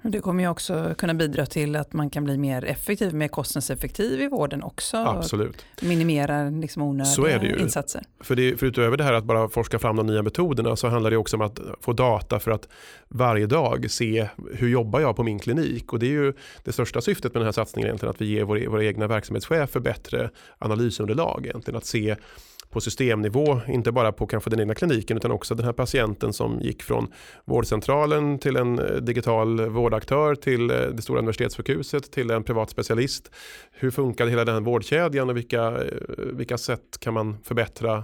Det 0.02 0.20
kommer 0.20 0.44
ju 0.44 0.50
också 0.50 0.96
kunna 0.98 1.14
bidra 1.14 1.46
till 1.46 1.76
att 1.76 1.94
man 1.94 2.10
kan 2.10 2.24
bli 2.24 2.38
mer 2.38 2.66
effektiv, 2.66 3.14
mer 3.14 3.28
kostnadseffektiv 3.28 4.22
i 4.22 4.28
vården 4.28 4.64
också. 4.64 4.98
Absolut. 4.98 5.66
Minimera 5.82 6.50
liksom 6.50 6.82
onödiga 6.82 7.58
insatser. 7.58 8.02
För, 8.20 8.36
det, 8.36 8.58
för 8.58 8.66
utöver 8.66 8.98
det 8.98 9.04
här 9.04 9.14
att 9.14 9.24
bara 9.24 9.50
forska 9.50 9.80
fram 9.80 9.96
de 9.96 10.08
nya 10.08 10.22
metoderna 10.22 10.76
så 10.76 10.88
handlar 10.88 11.12
det 11.12 11.18
också 11.18 11.38
om 11.38 11.42
att 11.42 11.60
få 11.82 11.94
data 11.94 12.40
för 12.40 12.52
att 12.52 12.68
varje 13.08 13.46
dag 13.46 13.92
se 13.92 14.28
hur 14.54 14.70
jobbar 14.70 15.00
jag 15.00 15.16
på 15.16 15.24
min 15.24 15.40
klinik. 15.40 15.94
Och 15.94 16.00
det 16.00 16.06
är 16.06 16.12
ju 16.12 16.34
det 16.64 16.72
största 16.72 17.02
syftet 17.02 17.34
med 17.34 17.42
den 17.42 17.48
här 17.48 17.52
satsningen 17.52 17.88
egentligen 17.88 18.10
att 18.10 18.22
vi 18.22 18.26
ger 18.26 18.44
våra, 18.44 18.70
våra 18.70 18.84
egna 18.84 19.08
verksamhetschefer 19.08 19.80
bättre 19.80 20.30
analysunderlag 20.58 21.46
egentligen. 21.46 21.78
Att 21.78 21.86
se 21.86 22.16
på 22.70 22.82
systemnivå, 22.82 23.62
inte 23.68 23.92
bara 23.92 24.12
på 24.12 24.28
kanske 24.28 24.50
den 24.50 24.60
egna 24.60 24.76
kliniken 24.76 25.18
utan 25.18 25.32
också 25.32 25.56
den 25.56 25.66
här 25.66 25.74
patienten 25.74 26.34
som 26.34 26.60
gick 26.62 26.84
från 26.84 27.08
vårdcentralen 27.46 28.40
till 28.40 28.56
en 28.56 28.80
eh, 28.80 28.96
digital 28.96 29.70
vårdaktör 29.70 30.36
till 30.36 30.72
eh, 30.72 30.78
det 30.78 31.02
stora 31.02 31.20
universitetssjukhuset 31.20 32.12
till 32.12 32.32
en 32.32 32.44
privat 32.44 32.70
specialist. 32.70 33.32
Hur 33.72 33.92
funkar 33.92 34.28
hela 34.28 34.46
den 34.46 34.56
här 34.56 34.62
vårdkedjan 34.62 35.30
och 35.30 35.38
vilka, 35.38 35.68
eh, 35.68 35.84
vilka 36.34 36.58
sätt 36.58 37.00
kan 37.00 37.14
man 37.14 37.38
förbättra 37.44 38.04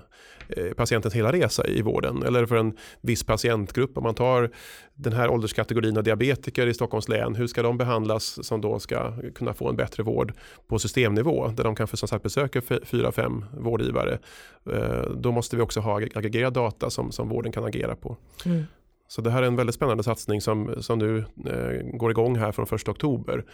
patientens 0.78 1.14
hela 1.14 1.32
resa 1.32 1.68
i 1.68 1.82
vården 1.82 2.24
eller 2.24 2.46
för 2.46 2.56
en 2.56 2.78
viss 3.02 3.24
patientgrupp 3.24 3.98
om 3.98 4.04
man 4.04 4.16
tar 4.16 4.50
den 4.96 5.14
här 5.14 5.30
ålderskategorin 5.30 5.98
av 5.98 6.04
diabetiker 6.04 6.68
i 6.68 6.74
Stockholms 6.74 7.10
län, 7.10 7.36
hur 7.36 7.48
ska 7.48 7.64
de 7.64 7.78
behandlas 7.78 8.46
som 8.46 8.62
då 8.62 8.80
ska 8.80 9.14
kunna 9.36 9.54
få 9.54 9.70
en 9.70 9.76
bättre 9.76 10.04
vård 10.04 10.34
på 10.68 10.80
systemnivå 10.80 11.48
där 11.48 11.64
de 11.64 11.76
kanske 11.76 11.98
som 11.98 12.08
sagt 12.08 12.24
besöker 12.24 12.86
fyra, 12.86 13.12
fem 13.12 13.46
vårdgivare. 13.58 14.20
Eh, 14.74 15.10
då 15.16 15.32
måste 15.32 15.56
vi 15.56 15.62
också 15.62 15.80
ha 15.80 15.96
aggregerad 15.96 16.54
data 16.54 16.90
som, 16.90 17.12
som 17.12 17.30
vården 17.30 17.52
kan 17.52 17.66
agera 17.66 17.96
på. 17.96 18.18
Mm. 18.46 18.64
Så 19.08 19.22
det 19.22 19.32
här 19.32 19.44
är 19.44 19.48
en 19.48 19.56
väldigt 19.56 19.76
spännande 19.76 20.04
satsning 20.04 20.42
som, 20.42 20.76
som 20.80 21.00
nu 21.00 21.18
eh, 21.46 21.98
går 21.98 22.12
igång 22.12 22.36
här 22.36 22.52
från 22.52 22.66
1 22.66 22.88
oktober. 22.88 23.46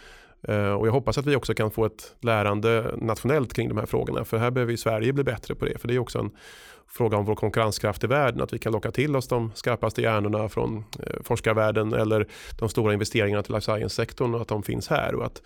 Eh, 0.48 0.72
och 0.72 0.86
jag 0.86 0.92
hoppas 0.92 1.18
att 1.18 1.26
vi 1.26 1.36
också 1.36 1.54
kan 1.54 1.70
få 1.70 1.84
ett 1.84 2.14
lärande 2.20 2.94
nationellt 2.96 3.54
kring 3.54 3.68
de 3.68 3.78
här 3.78 3.86
frågorna. 3.86 4.24
För 4.24 4.38
här 4.38 4.50
behöver 4.50 4.76
Sverige 4.76 5.12
bli 5.12 5.24
bättre 5.24 5.54
på 5.54 5.64
det. 5.64 5.78
För 5.78 5.88
det 5.88 5.94
är 5.94 5.98
också 5.98 6.18
en 6.18 6.30
fråga 6.88 7.16
om 7.16 7.24
vår 7.24 7.34
konkurrenskraft 7.34 8.04
i 8.04 8.06
världen. 8.06 8.40
Att 8.40 8.52
vi 8.52 8.58
kan 8.58 8.72
locka 8.72 8.90
till 8.90 9.16
oss 9.16 9.28
de 9.28 9.52
skarpaste 9.54 10.02
hjärnorna 10.02 10.48
från 10.48 10.84
eh, 11.06 11.22
forskarvärlden 11.24 11.92
eller 11.92 12.28
de 12.58 12.68
stora 12.68 12.92
investeringarna 12.92 13.42
till 13.42 13.54
life 13.54 13.64
science-sektorn 13.64 14.34
och 14.34 14.40
att 14.40 14.48
de 14.48 14.62
finns 14.62 14.88
här. 14.88 15.14
Och 15.14 15.24
att 15.24 15.42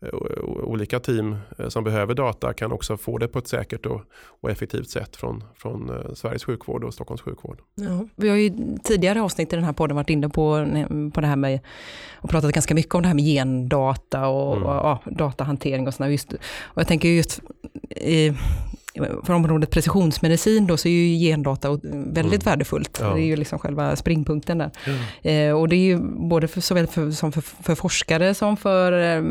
eh, 0.00 0.14
olika 0.44 1.00
team 1.00 1.36
som 1.68 1.84
behöver 1.84 2.14
data 2.14 2.52
kan 2.52 2.72
också 2.72 2.96
få 2.96 3.18
det 3.18 3.28
på 3.28 3.38
ett 3.38 3.48
säkert 3.48 3.86
och, 3.86 4.02
och 4.40 4.50
effektivt 4.50 4.88
sätt 4.88 5.16
från, 5.16 5.44
från 5.56 5.92
Sveriges 6.14 6.44
sjukvård 6.44 6.84
och 6.84 6.94
Stockholms 6.94 7.22
sjukvård. 7.22 7.60
Ja, 7.74 8.06
vi 8.16 8.28
har 8.28 8.36
ju 8.36 8.50
tidigare 8.84 9.22
avsnitt 9.22 9.52
i 9.52 9.56
den 9.56 9.64
här 9.64 9.72
podden 9.72 9.96
varit 9.96 10.10
inne 10.10 10.28
på, 10.28 10.66
på 11.14 11.20
det 11.20 11.26
här 11.26 11.36
med 11.36 11.60
och 12.22 12.30
pratat 12.30 12.52
ganska 12.52 12.74
mycket 12.74 12.94
om 12.94 13.02
det 13.02 13.08
här 13.08 13.14
med 13.14 13.24
gendata 13.24 14.28
och, 14.28 14.39
mm. 14.46 14.62
och 14.66 14.74
ja, 14.74 15.02
datahantering 15.04 15.86
och 15.86 15.94
sådär. 15.94 16.18
Och 16.60 16.80
jag 16.80 16.88
tänker 16.88 17.08
just 17.08 17.40
i, 17.90 18.32
för 19.24 19.32
området 19.32 19.70
precisionsmedicin 19.70 20.66
då 20.66 20.76
så 20.76 20.88
är 20.88 20.92
ju 20.92 21.18
gendata 21.18 21.70
väldigt 21.92 22.42
mm. 22.42 22.44
värdefullt. 22.44 22.98
Ja. 23.02 23.14
Det 23.14 23.20
är 23.20 23.24
ju 23.24 23.36
liksom 23.36 23.58
själva 23.58 23.96
springpunkten 23.96 24.58
där. 24.58 24.70
Ja. 24.86 25.30
Eh, 25.30 25.52
och 25.52 25.68
det 25.68 25.76
är 25.76 25.86
ju 25.86 25.98
både 26.28 26.48
för, 26.48 26.60
såväl 26.60 26.86
för, 26.86 27.10
som 27.10 27.32
för, 27.32 27.40
för 27.40 27.74
forskare 27.74 28.34
som 28.34 28.56
för 28.56 28.92
eh, 28.92 29.22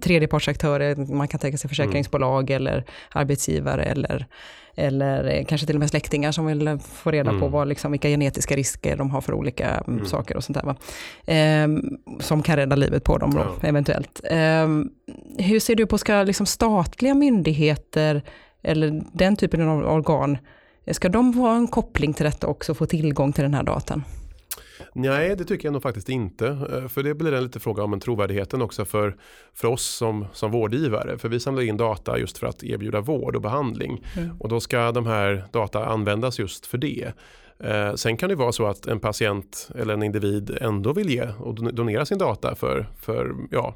tredjepartsaktörer, 0.00 1.14
man 1.14 1.28
kan 1.28 1.40
tänka 1.40 1.58
sig 1.58 1.68
försäkringsbolag 1.68 2.50
mm. 2.50 2.62
eller 2.62 2.84
arbetsgivare 3.10 3.82
eller 3.82 4.26
eller 4.76 5.24
eh, 5.24 5.44
kanske 5.44 5.66
till 5.66 5.76
och 5.76 5.80
med 5.80 5.90
släktingar 5.90 6.32
som 6.32 6.46
vill 6.46 6.78
få 6.78 7.10
reda 7.10 7.30
mm. 7.30 7.40
på 7.40 7.48
vad, 7.48 7.68
liksom, 7.68 7.92
vilka 7.92 8.08
genetiska 8.08 8.56
risker 8.56 8.96
de 8.96 9.10
har 9.10 9.20
för 9.20 9.34
olika 9.34 9.68
mm, 9.68 9.98
mm. 9.98 10.06
saker 10.06 10.36
och 10.36 10.44
sånt 10.44 10.58
där. 10.64 10.74
Eh, 11.34 11.68
som 12.20 12.42
kan 12.42 12.56
rädda 12.56 12.76
livet 12.76 13.04
på 13.04 13.18
dem 13.18 13.34
då, 13.34 13.40
ja. 13.60 13.68
eventuellt. 13.68 14.20
Eh, 14.24 14.68
hur 15.38 15.60
ser 15.60 15.74
du 15.74 15.86
på, 15.86 15.98
ska 15.98 16.22
liksom 16.22 16.46
statliga 16.46 17.14
myndigheter 17.14 18.22
eller 18.62 19.02
den 19.12 19.36
typen 19.36 19.68
av 19.68 19.84
organ, 19.84 20.38
ska 20.90 21.08
de 21.08 21.34
ha 21.34 21.56
en 21.56 21.66
koppling 21.66 22.14
till 22.14 22.24
detta 22.24 22.46
också 22.46 22.72
och 22.72 22.78
få 22.78 22.86
tillgång 22.86 23.32
till 23.32 23.42
den 23.42 23.54
här 23.54 23.62
datan? 23.62 24.04
Nej, 24.92 25.36
det 25.36 25.44
tycker 25.44 25.66
jag 25.66 25.72
nog 25.72 25.82
faktiskt 25.82 26.08
inte. 26.08 26.46
Eh, 26.46 26.88
för 26.88 27.02
det 27.02 27.14
blir 27.14 27.32
en 27.32 27.42
lite 27.42 27.60
fråga 27.60 27.82
om 27.82 27.92
en 27.92 28.00
trovärdigheten 28.00 28.62
också 28.62 28.84
för, 28.84 29.16
för 29.54 29.68
oss 29.68 29.84
som, 29.84 30.26
som 30.32 30.50
vårdgivare. 30.50 31.18
För 31.18 31.28
vi 31.28 31.40
samlar 31.40 31.62
in 31.62 31.76
data 31.76 32.18
just 32.18 32.38
för 32.38 32.46
att 32.46 32.64
erbjuda 32.64 33.00
vård 33.00 33.36
och 33.36 33.42
behandling. 33.42 34.04
Mm. 34.16 34.36
Och 34.40 34.48
då 34.48 34.60
ska 34.60 34.92
de 34.92 35.06
här 35.06 35.44
data 35.52 35.84
användas 35.86 36.38
just 36.38 36.66
för 36.66 36.78
det. 36.78 37.12
Eh, 37.58 37.94
sen 37.94 38.16
kan 38.16 38.28
det 38.28 38.34
vara 38.34 38.52
så 38.52 38.66
att 38.66 38.86
en 38.86 39.00
patient 39.00 39.68
eller 39.74 39.94
en 39.94 40.02
individ 40.02 40.58
ändå 40.60 40.92
vill 40.92 41.10
ge 41.10 41.28
och 41.38 41.74
donera 41.74 42.06
sin 42.06 42.18
data 42.18 42.54
för, 42.54 42.86
för 43.00 43.34
ja, 43.50 43.74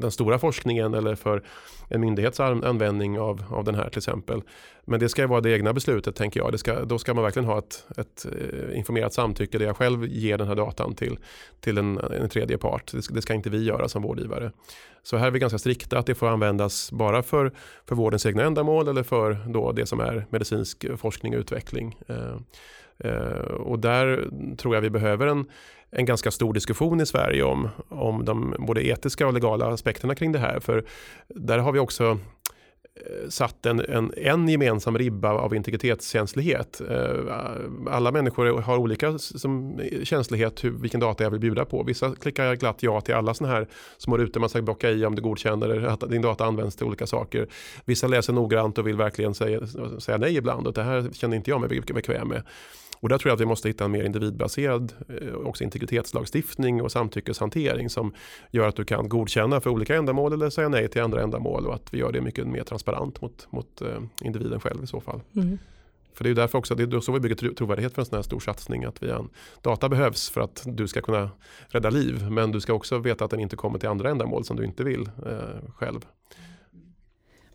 den 0.00 0.10
stora 0.10 0.38
forskningen 0.38 0.94
eller 0.94 1.14
för 1.14 1.42
en 1.88 2.00
myndighets 2.00 2.40
användning 2.40 3.20
av, 3.20 3.44
av 3.50 3.64
den 3.64 3.74
här 3.74 3.88
till 3.88 3.98
exempel. 3.98 4.42
Men 4.84 5.00
det 5.00 5.08
ska 5.08 5.26
vara 5.26 5.40
det 5.40 5.50
egna 5.50 5.72
beslutet 5.72 6.16
tänker 6.16 6.40
jag. 6.40 6.52
Det 6.52 6.58
ska, 6.58 6.84
då 6.84 6.98
ska 6.98 7.14
man 7.14 7.24
verkligen 7.24 7.48
ha 7.48 7.58
ett, 7.58 7.84
ett 7.96 8.26
eh, 8.26 8.78
informerat 8.78 9.14
samtycke 9.14 9.58
där 9.58 9.66
jag 9.66 9.76
själv 9.76 10.06
ger 10.06 10.38
den 10.38 10.48
här 10.48 10.54
datan 10.54 10.94
till, 10.94 11.18
till 11.60 11.78
en, 11.78 11.98
en 11.98 12.28
tredje 12.28 12.58
part. 12.58 12.92
Det 12.92 13.02
ska, 13.02 13.14
det 13.14 13.22
ska, 13.22 13.34
inte 13.34 13.50
vi 13.50 13.64
göra 13.64 13.88
som 13.88 14.02
vårdgivare. 14.02 14.52
Så 15.02 15.16
här 15.16 15.26
är 15.26 15.30
vi 15.30 15.38
ganska 15.38 15.58
strikta 15.58 15.98
att 15.98 16.06
det 16.06 16.14
får 16.14 16.26
användas 16.26 16.92
bara 16.92 17.22
för, 17.22 17.52
för 17.88 17.94
vårdens 17.94 18.26
egna 18.26 18.44
ändamål 18.44 18.88
eller 18.88 19.02
för 19.02 19.38
då 19.48 19.72
det 19.72 19.86
som 19.86 20.00
är 20.00 20.26
medicinsk 20.30 20.86
forskning 20.96 21.34
och 21.34 21.40
utveckling. 21.40 21.98
Eh, 22.08 22.36
Eh, 22.98 23.50
och 23.50 23.78
där 23.78 24.28
tror 24.56 24.74
jag 24.74 24.82
vi 24.82 24.90
behöver 24.90 25.26
en, 25.26 25.44
en 25.90 26.04
ganska 26.04 26.30
stor 26.30 26.54
diskussion 26.54 27.00
i 27.00 27.06
Sverige 27.06 27.42
om, 27.42 27.68
om 27.88 28.24
de 28.24 28.54
både 28.58 28.86
etiska 28.86 29.26
och 29.26 29.32
legala 29.32 29.66
aspekterna 29.66 30.14
kring 30.14 30.32
det 30.32 30.38
här. 30.38 30.60
För 30.60 30.84
där 31.28 31.58
har 31.58 31.72
vi 31.72 31.78
också 31.78 32.18
eh, 32.94 33.28
satt 33.28 33.66
en, 33.66 33.80
en, 33.80 34.12
en 34.16 34.48
gemensam 34.48 34.98
ribba 34.98 35.32
av 35.32 35.54
integritetskänslighet. 35.54 36.80
Eh, 36.90 37.36
alla 37.90 38.12
människor 38.12 38.60
har 38.60 38.76
olika 38.76 39.18
som, 39.18 39.80
känslighet 40.02 40.64
hur, 40.64 40.70
vilken 40.70 41.00
data 41.00 41.24
jag 41.24 41.30
vill 41.30 41.40
bjuda 41.40 41.64
på. 41.64 41.82
Vissa 41.82 42.14
klickar 42.14 42.56
glatt 42.56 42.82
ja 42.82 43.00
till 43.00 43.14
alla 43.14 43.34
sådana 43.34 43.54
här 43.54 43.66
små 43.98 44.18
rutor 44.18 44.40
man 44.40 44.48
ska 44.48 44.62
bocka 44.62 44.90
i 44.90 45.06
om 45.06 45.14
du 45.14 45.22
godkänner 45.22 45.86
att 45.86 46.10
din 46.10 46.22
data 46.22 46.44
används 46.44 46.76
till 46.76 46.86
olika 46.86 47.06
saker. 47.06 47.48
Vissa 47.84 48.06
läser 48.06 48.32
noggrant 48.32 48.78
och 48.78 48.86
vill 48.86 48.96
verkligen 48.96 49.34
säga, 49.34 49.66
säga 49.98 50.18
nej 50.18 50.36
ibland 50.36 50.66
och 50.66 50.72
det 50.72 50.82
här 50.82 51.08
känner 51.12 51.36
inte 51.36 51.50
jag 51.50 51.60
mig 51.60 51.82
bekväm 51.94 52.28
med. 52.28 52.42
Och 53.00 53.08
där 53.08 53.18
tror 53.18 53.30
jag 53.30 53.34
att 53.34 53.40
vi 53.40 53.46
måste 53.46 53.68
hitta 53.68 53.84
en 53.84 53.90
mer 53.90 54.04
individbaserad 54.04 54.92
eh, 55.08 55.34
också 55.34 55.64
integritetslagstiftning 55.64 56.82
och 56.82 56.92
samtyckeshantering 56.92 57.90
som 57.90 58.14
gör 58.50 58.68
att 58.68 58.76
du 58.76 58.84
kan 58.84 59.08
godkänna 59.08 59.60
för 59.60 59.70
olika 59.70 59.96
ändamål 59.96 60.32
eller 60.32 60.50
säga 60.50 60.68
nej 60.68 60.88
till 60.88 61.02
andra 61.02 61.22
ändamål 61.22 61.66
och 61.66 61.74
att 61.74 61.94
vi 61.94 61.98
gör 61.98 62.12
det 62.12 62.20
mycket 62.20 62.46
mer 62.46 62.62
transparent 62.62 63.20
mot, 63.20 63.46
mot 63.50 63.82
eh, 63.82 63.88
individen 64.22 64.60
själv 64.60 64.84
i 64.84 64.86
så 64.86 65.00
fall. 65.00 65.20
Mm. 65.36 65.58
För 66.16 66.24
det 66.24 66.30
är 66.30 66.34
därför 66.34 66.58
också, 66.58 66.74
det 66.74 66.96
är 66.96 67.00
så 67.00 67.12
vi 67.12 67.20
bygger 67.20 67.54
trovärdighet 67.54 67.94
för 67.94 68.02
en 68.02 68.06
sån 68.06 68.16
här 68.16 68.22
stor 68.22 68.40
satsning. 68.40 68.84
Att 68.84 69.02
vi, 69.02 69.12
data 69.62 69.88
behövs 69.88 70.30
för 70.30 70.40
att 70.40 70.62
du 70.66 70.88
ska 70.88 71.00
kunna 71.00 71.30
rädda 71.68 71.90
liv. 71.90 72.30
Men 72.30 72.52
du 72.52 72.60
ska 72.60 72.72
också 72.72 72.98
veta 72.98 73.24
att 73.24 73.30
den 73.30 73.40
inte 73.40 73.56
kommer 73.56 73.78
till 73.78 73.88
andra 73.88 74.10
ändamål 74.10 74.44
som 74.44 74.56
du 74.56 74.64
inte 74.64 74.84
vill 74.84 75.10
eh, 75.26 75.70
själv. 75.76 76.06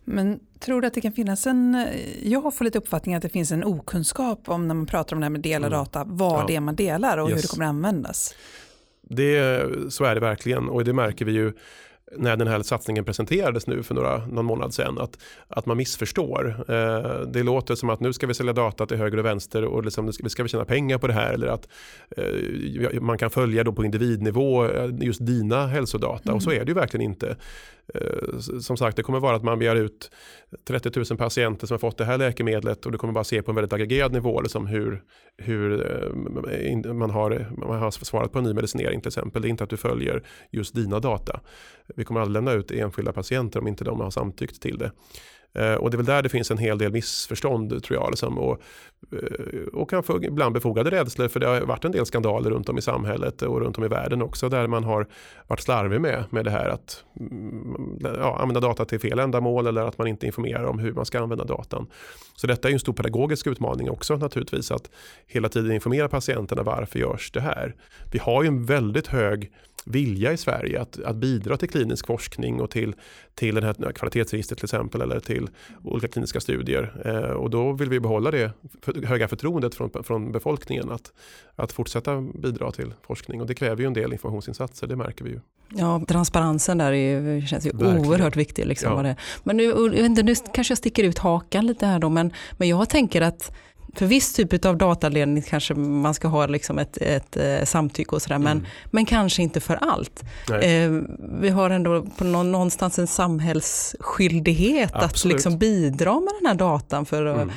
Men 0.03 0.39
tror 0.59 0.81
du 0.81 0.87
att 0.87 0.93
det 0.93 1.01
kan 1.01 1.11
finnas 1.11 1.47
en, 1.47 1.87
jag 2.23 2.55
får 2.55 2.65
lite 2.65 2.77
uppfattning 2.77 3.15
att 3.15 3.21
det 3.21 3.29
finns 3.29 3.51
en 3.51 3.63
okunskap 3.63 4.49
om 4.49 4.67
när 4.67 4.75
man 4.75 4.85
pratar 4.85 5.15
om 5.15 5.19
det 5.19 5.25
här 5.25 5.29
med 5.29 5.41
dela 5.41 5.67
mm. 5.67 5.79
data, 5.79 6.03
vad 6.07 6.41
ja. 6.41 6.45
det 6.47 6.55
är 6.55 6.59
man 6.59 6.75
delar 6.75 7.17
och 7.17 7.29
yes. 7.29 7.37
hur 7.37 7.41
det 7.41 7.47
kommer 7.47 7.65
att 7.65 7.69
användas. 7.69 8.35
Det, 9.01 9.65
så 9.89 10.03
är 10.03 10.15
det 10.15 10.21
verkligen 10.21 10.69
och 10.69 10.83
det 10.83 10.93
märker 10.93 11.25
vi 11.25 11.31
ju 11.31 11.53
när 12.17 12.37
den 12.37 12.47
här 12.47 12.61
satsningen 12.61 13.05
presenterades 13.05 13.67
nu 13.67 13.83
för 13.83 13.95
några, 13.95 14.25
någon 14.25 14.45
månad 14.45 14.73
sedan 14.73 14.97
att, 14.97 15.17
att 15.47 15.65
man 15.65 15.77
missförstår. 15.77 16.65
Eh, 16.67 17.21
det 17.21 17.43
låter 17.43 17.75
som 17.75 17.89
att 17.89 17.99
nu 17.99 18.13
ska 18.13 18.27
vi 18.27 18.33
sälja 18.33 18.53
data 18.53 18.85
till 18.85 18.97
höger 18.97 19.17
och 19.17 19.25
vänster 19.25 19.65
och 19.65 19.85
liksom, 19.85 20.13
ska, 20.13 20.29
ska 20.29 20.43
vi 20.43 20.49
tjäna 20.49 20.65
pengar 20.65 20.97
på 20.97 21.07
det 21.07 21.13
här 21.13 21.33
eller 21.33 21.47
att 21.47 21.67
eh, 22.17 23.01
man 23.01 23.17
kan 23.17 23.29
följa 23.29 23.63
då 23.63 23.73
på 23.73 23.85
individnivå 23.85 24.65
eh, 24.65 24.89
just 25.01 25.25
dina 25.25 25.67
hälsodata 25.67 26.23
mm. 26.23 26.35
och 26.35 26.43
så 26.43 26.51
är 26.51 26.59
det 26.59 26.67
ju 26.67 26.73
verkligen 26.73 27.05
inte. 27.05 27.35
Eh, 27.93 28.39
som 28.61 28.77
sagt, 28.77 28.97
det 28.97 29.03
kommer 29.03 29.19
vara 29.19 29.35
att 29.35 29.43
man 29.43 29.59
begär 29.59 29.75
ut 29.75 30.11
30 30.67 30.91
000 31.09 31.17
patienter 31.17 31.67
som 31.67 31.73
har 31.73 31.79
fått 31.79 31.97
det 31.97 32.05
här 32.05 32.17
läkemedlet 32.17 32.85
och 32.85 32.91
du 32.91 32.97
kommer 32.97 33.13
bara 33.13 33.23
se 33.23 33.41
på 33.41 33.51
en 33.51 33.55
väldigt 33.55 33.73
aggregerad 33.73 34.11
nivå 34.11 34.41
liksom 34.41 34.67
hur, 34.67 35.01
hur 35.37 35.91
eh, 35.91 36.93
man, 36.93 37.09
har, 37.09 37.47
man 37.57 37.79
har 37.79 37.91
svarat 37.91 38.31
på 38.31 38.39
en 38.39 38.45
ny 38.45 38.53
medicinering 38.53 39.01
till 39.01 39.09
exempel. 39.09 39.41
Det 39.41 39.47
är 39.47 39.49
inte 39.49 39.63
att 39.63 39.69
du 39.69 39.77
följer 39.77 40.23
just 40.51 40.75
dina 40.75 40.99
data. 40.99 41.39
Vi 42.01 42.05
kommer 42.05 42.21
aldrig 42.21 42.33
lämna 42.33 42.51
ut 42.51 42.71
enskilda 42.71 43.13
patienter 43.13 43.59
om 43.59 43.67
inte 43.67 43.83
de 43.83 43.99
har 43.99 44.09
samtyckt 44.09 44.61
till 44.61 44.77
det. 44.77 44.91
Eh, 45.53 45.73
och 45.73 45.91
det 45.91 45.95
är 45.95 45.97
väl 45.97 46.05
där 46.05 46.21
det 46.21 46.29
finns 46.29 46.51
en 46.51 46.57
hel 46.57 46.77
del 46.77 46.91
missförstånd 46.91 47.83
tror 47.83 47.99
jag. 47.99 48.09
Liksom, 48.09 48.37
och, 48.37 48.61
eh, 49.11 49.67
och 49.73 49.89
kan 49.89 50.03
få 50.03 50.23
ibland 50.23 50.53
befogade 50.53 50.91
rädslor 50.91 51.27
för 51.27 51.39
det 51.39 51.47
har 51.47 51.61
varit 51.61 51.85
en 51.85 51.91
del 51.91 52.05
skandaler 52.05 52.49
runt 52.49 52.69
om 52.69 52.77
i 52.77 52.81
samhället 52.81 53.41
och 53.41 53.61
runt 53.61 53.77
om 53.77 53.83
i 53.83 53.87
världen 53.87 54.21
också 54.21 54.49
där 54.49 54.67
man 54.67 54.83
har 54.83 55.07
varit 55.47 55.59
slarvig 55.59 56.01
med, 56.01 56.23
med 56.29 56.45
det 56.45 56.51
här 56.51 56.69
att 56.69 57.03
mm, 57.19 57.99
ja, 58.03 58.37
använda 58.41 58.59
data 58.59 58.85
till 58.85 58.99
fel 58.99 59.19
ändamål 59.19 59.67
eller 59.67 59.81
att 59.81 59.97
man 59.97 60.07
inte 60.07 60.25
informerar 60.25 60.65
om 60.65 60.79
hur 60.79 60.93
man 60.93 61.05
ska 61.05 61.19
använda 61.19 61.43
datan. 61.43 61.87
Så 62.35 62.47
detta 62.47 62.69
är 62.69 62.73
en 62.73 62.79
stor 62.79 62.93
pedagogisk 62.93 63.47
utmaning 63.47 63.89
också 63.89 64.15
naturligtvis 64.15 64.71
att 64.71 64.89
hela 65.27 65.49
tiden 65.49 65.71
informera 65.71 66.09
patienterna 66.09 66.63
varför 66.63 66.99
görs 66.99 67.31
det 67.31 67.41
här. 67.41 67.75
Vi 68.11 68.19
har 68.19 68.43
ju 68.43 68.47
en 68.47 68.65
väldigt 68.65 69.07
hög 69.07 69.51
vilja 69.85 70.33
i 70.33 70.37
Sverige 70.37 70.81
att, 70.81 71.03
att 71.03 71.15
bidra 71.15 71.57
till 71.57 71.69
klinisk 71.69 72.07
forskning 72.07 72.61
och 72.61 72.69
till, 72.69 72.95
till 73.35 73.55
den 73.55 73.63
här 73.63 73.91
kvalitetsregistret 73.91 74.59
till 74.59 74.65
exempel 74.65 75.01
eller 75.01 75.19
till 75.19 75.49
olika 75.83 76.07
kliniska 76.07 76.39
studier. 76.39 77.01
Eh, 77.05 77.31
och 77.31 77.49
då 77.49 77.71
vill 77.71 77.89
vi 77.89 77.99
behålla 77.99 78.31
det 78.31 78.51
för, 78.81 79.05
höga 79.05 79.27
förtroendet 79.27 79.75
från, 79.75 80.03
från 80.03 80.31
befolkningen 80.31 80.91
att, 80.91 81.11
att 81.55 81.71
fortsätta 81.71 82.21
bidra 82.21 82.71
till 82.71 82.93
forskning 83.07 83.41
och 83.41 83.47
det 83.47 83.55
kräver 83.55 83.81
ju 83.81 83.87
en 83.87 83.93
del 83.93 84.13
informationsinsatser, 84.13 84.87
det 84.87 84.95
märker 84.95 85.25
vi 85.25 85.31
ju. 85.31 85.39
Ja, 85.75 86.01
transparensen 86.07 86.77
där 86.77 86.91
är, 86.91 87.41
känns 87.45 87.65
ju 87.65 87.71
Verkligen. 87.71 88.05
oerhört 88.05 88.35
viktig. 88.35 88.65
Liksom, 88.65 89.05
ja. 89.05 89.15
Men 89.43 89.57
nu, 89.57 89.89
nu 90.23 90.35
kanske 90.53 90.71
jag 90.71 90.77
sticker 90.77 91.03
ut 91.03 91.17
hakan 91.17 91.67
lite 91.67 91.85
här 91.85 91.99
då, 91.99 92.09
men, 92.09 92.33
men 92.57 92.67
jag 92.67 92.89
tänker 92.89 93.21
att 93.21 93.51
för 93.93 94.05
viss 94.05 94.33
typ 94.33 94.65
av 94.65 94.77
dataledning 94.77 95.43
kanske 95.43 95.73
man 95.73 96.13
ska 96.13 96.27
ha 96.27 96.47
liksom 96.47 96.79
ett, 96.79 96.97
ett, 96.97 97.37
ett 97.37 97.59
eh, 97.61 97.65
samtycke 97.65 98.15
och 98.15 98.21
sådär, 98.21 98.35
mm. 98.35 98.43
men, 98.57 98.67
men 98.91 99.05
kanske 99.05 99.41
inte 99.41 99.59
för 99.59 99.75
allt. 99.75 100.23
Eh, 100.61 100.91
vi 101.41 101.49
har 101.49 101.69
ändå 101.69 102.05
på 102.17 102.23
någon, 102.23 102.51
någonstans 102.51 102.99
en 102.99 103.07
samhällsskyldighet 103.07 104.91
Absolut. 104.93 105.15
att 105.15 105.25
liksom 105.25 105.57
bidra 105.57 106.13
med 106.13 106.33
den 106.39 106.47
här 106.47 106.55
datan 106.55 107.05
för, 107.05 107.25
mm 107.25 107.51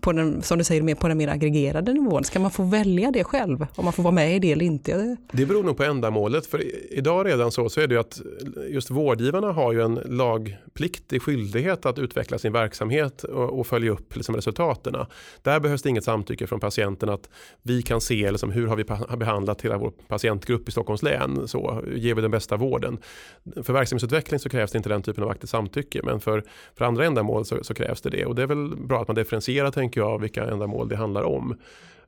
på 0.00 0.12
den, 0.12 0.42
som 0.42 0.58
du 0.58 0.64
säger, 0.64 0.82
mer 0.82 0.94
på 0.94 1.08
den 1.08 1.18
mer 1.18 1.28
aggregerade 1.28 1.92
nivån? 1.92 2.24
Ska 2.24 2.38
man 2.38 2.50
få 2.50 2.62
välja 2.62 3.10
det 3.10 3.24
själv? 3.24 3.66
Om 3.74 3.84
man 3.84 3.92
får 3.92 4.02
vara 4.02 4.14
med 4.14 4.36
i 4.36 4.38
det 4.38 4.52
eller 4.52 4.64
inte? 4.64 5.16
Det 5.32 5.46
beror 5.46 5.62
nog 5.62 5.76
på 5.76 5.84
ändamålet. 5.84 6.46
För 6.46 6.62
idag 6.90 7.26
redan 7.26 7.52
så, 7.52 7.68
så 7.68 7.80
är 7.80 7.86
det 7.86 7.94
ju 7.94 8.00
att 8.00 8.20
just 8.68 8.90
vårdgivarna 8.90 9.52
har 9.52 9.72
ju 9.72 9.82
en 9.82 9.94
lagpliktig 9.94 11.22
skyldighet 11.22 11.86
att 11.86 11.98
utveckla 11.98 12.38
sin 12.38 12.52
verksamhet 12.52 13.24
och, 13.24 13.58
och 13.58 13.66
följa 13.66 13.90
upp 13.90 14.16
liksom 14.16 14.36
resultaten. 14.36 14.94
Där 15.42 15.60
behövs 15.66 15.82
det 15.82 15.88
inget 15.88 16.04
samtycke 16.04 16.46
från 16.46 16.60
patienten 16.60 17.08
att 17.08 17.30
vi 17.62 17.82
kan 17.82 18.00
se 18.00 18.30
liksom, 18.30 18.50
hur 18.50 18.66
har 18.66 18.76
vi 18.76 18.84
behandlat 19.16 19.62
hela 19.62 19.78
vår 19.78 19.92
patientgrupp 20.08 20.68
i 20.68 20.72
Stockholms 20.72 21.02
län. 21.02 21.48
Så 21.48 21.82
ger 21.94 22.14
vi 22.14 22.22
den 22.22 22.30
bästa 22.30 22.56
vården. 22.56 22.98
För 23.62 23.72
verksamhetsutveckling 23.72 24.40
så 24.40 24.48
krävs 24.48 24.72
det 24.72 24.76
inte 24.76 24.88
den 24.88 25.02
typen 25.02 25.24
av 25.24 25.30
aktivt 25.30 25.50
samtycke. 25.50 26.00
Men 26.04 26.20
för, 26.20 26.44
för 26.74 26.84
andra 26.84 27.06
ändamål 27.06 27.44
så, 27.44 27.64
så 27.64 27.74
krävs 27.74 28.00
det 28.00 28.10
det. 28.10 28.26
Och 28.26 28.34
det 28.34 28.42
är 28.42 28.46
väl 28.46 28.76
bra 28.76 29.02
att 29.02 29.08
man 29.08 29.14
differentierar 29.14 29.70
tänker 29.70 30.00
jag 30.00 30.18
vilka 30.18 30.44
ändamål 30.44 30.88
det 30.88 30.96
handlar 30.96 31.22
om. 31.22 31.56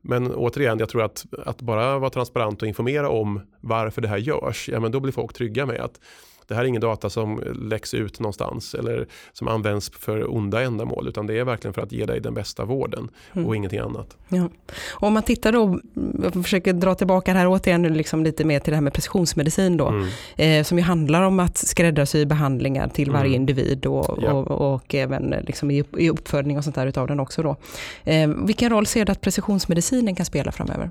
Men 0.01 0.35
återigen, 0.35 0.79
jag 0.79 0.89
tror 0.89 1.03
att, 1.03 1.27
att 1.47 1.63
bara 1.63 1.99
vara 1.99 2.11
transparent 2.11 2.63
och 2.63 2.69
informera 2.69 3.09
om 3.09 3.41
varför 3.61 4.03
det 4.03 4.09
här 4.09 4.19
görs, 4.19 4.69
ja 4.73 4.81
men 4.81 4.93
då 4.93 5.01
blir 5.01 5.13
folk 5.13 5.33
trygga 5.33 5.67
med 5.67 5.81
att 5.81 6.01
det 6.49 6.55
här 6.55 6.63
är 6.63 6.67
ingen 6.67 6.81
data 6.81 7.11
som 7.11 7.43
läcks 7.55 7.95
ut 7.95 8.21
någonstans 8.21 8.75
eller 8.75 9.07
som 9.33 9.49
används 9.49 9.91
för 9.91 10.35
onda 10.35 10.63
ändamål 10.63 11.09
utan 11.09 11.27
det 11.27 11.39
är 11.39 11.45
verkligen 11.45 11.75
för 11.75 11.83
att 11.83 11.93
ge 11.93 12.07
dig 12.07 12.21
den 12.21 12.35
bästa 12.35 12.65
vården 12.65 13.11
mm. 13.33 13.47
och 13.47 13.57
ingenting 13.57 13.79
annat. 13.79 14.17
Ja. 14.29 14.49
Och 14.91 15.07
om 15.07 15.15
man 15.15 15.23
tittar 15.23 15.53
då, 15.53 15.81
jag 16.23 16.33
försöker 16.33 16.73
dra 16.73 16.95
tillbaka 16.95 17.33
det 17.33 17.39
här 17.39 17.47
återigen 17.49 17.83
liksom 17.83 18.25
lite 18.25 18.45
mer 18.45 18.61
till 18.61 18.71
det 18.71 18.77
här 18.77 18.83
med 18.83 18.93
precisionsmedicin 18.93 19.77
då, 19.77 19.89
mm. 19.89 20.09
eh, 20.37 20.65
som 20.65 20.79
ju 20.79 20.85
handlar 20.85 21.23
om 21.23 21.41
att 21.41 21.57
skräddarsy 21.57 22.25
behandlingar 22.25 22.89
till 22.89 23.11
varje 23.11 23.27
mm. 23.27 23.41
individ 23.41 23.87
och, 23.87 24.19
ja. 24.23 24.33
och, 24.33 24.75
och, 24.75 24.95
även 24.95 25.35
liksom 25.47 25.71
i, 25.71 25.85
i 25.99 26.11
uppföljning 26.11 26.59
och 26.59 26.65
sånt 26.65 26.77
där 26.77 26.87
utav 26.87 27.07
den 27.07 27.21
också 27.21 27.43
då. 27.43 27.57
Eh, 28.05 28.29
vilken 28.29 28.71
roll 28.71 28.87
ser 28.87 29.05
du 29.05 29.13
att 29.13 29.21
precisionsmedicinen 29.21 30.15
kan 30.15 30.27
spela 30.27 30.53
framöver? 30.53 30.91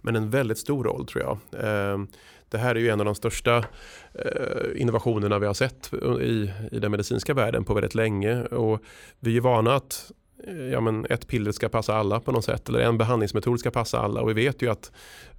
Men 0.00 0.16
en 0.16 0.30
väldigt 0.30 0.58
stor 0.58 0.84
roll 0.84 1.06
tror 1.06 1.24
jag. 1.24 1.38
Eh, 1.64 1.98
det 2.48 2.58
här 2.58 2.74
är 2.74 2.80
ju 2.80 2.88
en 2.88 3.00
av 3.00 3.06
de 3.06 3.14
största 3.14 3.56
eh, 4.14 4.80
innovationerna 4.80 5.38
vi 5.38 5.46
har 5.46 5.54
sett 5.54 5.90
i, 6.20 6.52
i 6.72 6.78
den 6.78 6.90
medicinska 6.90 7.34
världen 7.34 7.64
på 7.64 7.74
väldigt 7.74 7.94
länge. 7.94 8.42
Och 8.42 8.82
vi 9.20 9.36
är 9.36 9.40
vana 9.40 9.74
att 9.74 10.12
Eh, 10.44 10.68
ja, 10.72 10.80
men 10.80 11.06
ett 11.10 11.26
piller 11.26 11.52
ska 11.52 11.68
passa 11.68 11.94
alla 11.94 12.20
på 12.20 12.32
något 12.32 12.44
sätt 12.44 12.68
eller 12.68 12.80
en 12.80 12.98
behandlingsmetod 12.98 13.60
ska 13.60 13.70
passa 13.70 13.98
alla 13.98 14.20
och 14.20 14.28
vi 14.28 14.32
vet 14.32 14.62
ju 14.62 14.70
att 14.70 14.92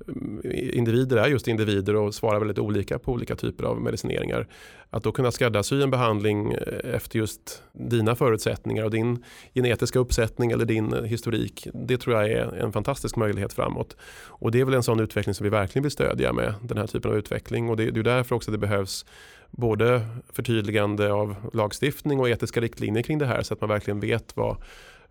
mm, 0.07 0.41
individer 0.73 1.17
är 1.17 1.27
just 1.27 1.47
individer 1.47 1.95
och 1.95 2.15
svarar 2.15 2.39
väldigt 2.39 2.59
olika 2.59 2.99
på 2.99 3.11
olika 3.11 3.35
typer 3.35 3.63
av 3.63 3.81
medicineringar. 3.81 4.47
Att 4.89 5.03
då 5.03 5.11
kunna 5.11 5.31
skräddarsy 5.31 5.81
en 5.81 5.91
behandling 5.91 6.51
eh, 6.51 6.95
efter 6.95 7.19
just 7.19 7.63
dina 7.73 8.15
förutsättningar 8.15 8.83
och 8.83 8.91
din 8.91 9.23
genetiska 9.53 9.99
uppsättning 9.99 10.51
eller 10.51 10.65
din 10.65 10.93
eh, 10.93 11.03
historik 11.03 11.67
det 11.73 11.97
tror 11.97 12.15
jag 12.15 12.31
är 12.31 12.55
en 12.55 12.71
fantastisk 12.71 13.15
möjlighet 13.15 13.53
framåt. 13.53 13.97
Och 14.25 14.51
det 14.51 14.59
är 14.59 14.65
väl 14.65 14.73
en 14.73 14.83
sån 14.83 14.99
utveckling 14.99 15.35
som 15.35 15.43
vi 15.43 15.49
verkligen 15.49 15.83
vill 15.83 15.91
stödja 15.91 16.33
med 16.33 16.53
den 16.61 16.77
här 16.77 16.87
typen 16.87 17.11
av 17.11 17.17
utveckling 17.17 17.69
och 17.69 17.77
det, 17.77 17.91
det 17.91 17.99
är 17.99 18.03
därför 18.03 18.35
också 18.35 18.51
det 18.51 18.57
behövs 18.57 19.05
både 19.51 20.07
förtydligande 20.33 21.11
av 21.11 21.35
lagstiftning 21.53 22.19
och 22.19 22.29
etiska 22.29 22.61
riktlinjer 22.61 23.03
kring 23.03 23.17
det 23.17 23.25
här 23.25 23.41
så 23.41 23.53
att 23.53 23.61
man 23.61 23.69
verkligen 23.69 23.99
vet 23.99 24.37
vad, 24.37 24.57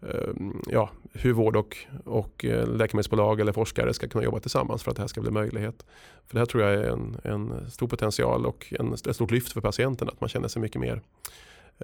ehm, 0.03 0.62
ja, 0.66 0.90
hur 1.12 1.33
vård 1.33 1.57
och, 1.57 1.77
och 2.05 2.44
eh, 2.44 2.68
läkemedelsbolag 2.68 3.40
eller 3.40 3.53
forskare 3.53 3.94
ska 3.94 4.09
kunna 4.09 4.24
jobba 4.24 4.40
tillsammans 4.40 4.83
för 4.83 4.90
att 4.90 4.96
det 4.96 5.03
här 5.03 5.09
ska 5.09 5.20
bli 5.20 5.31
möjlighet. 5.31 5.87
För 6.27 6.35
det 6.35 6.38
här 6.38 6.46
tror 6.46 6.62
jag 6.62 6.74
är 6.74 6.88
en, 6.88 7.16
en 7.24 7.70
stor 7.70 7.88
potential 7.88 8.46
och 8.46 8.74
en, 8.79 8.92
ett 8.92 9.14
stort 9.16 9.31
lyft 9.31 9.53
för 9.53 9.61
patienten 9.61 10.09
att 10.09 10.20
man 10.20 10.29
känner 10.29 10.48
sig 10.48 10.62
mycket 10.62 10.81
mer 10.81 11.03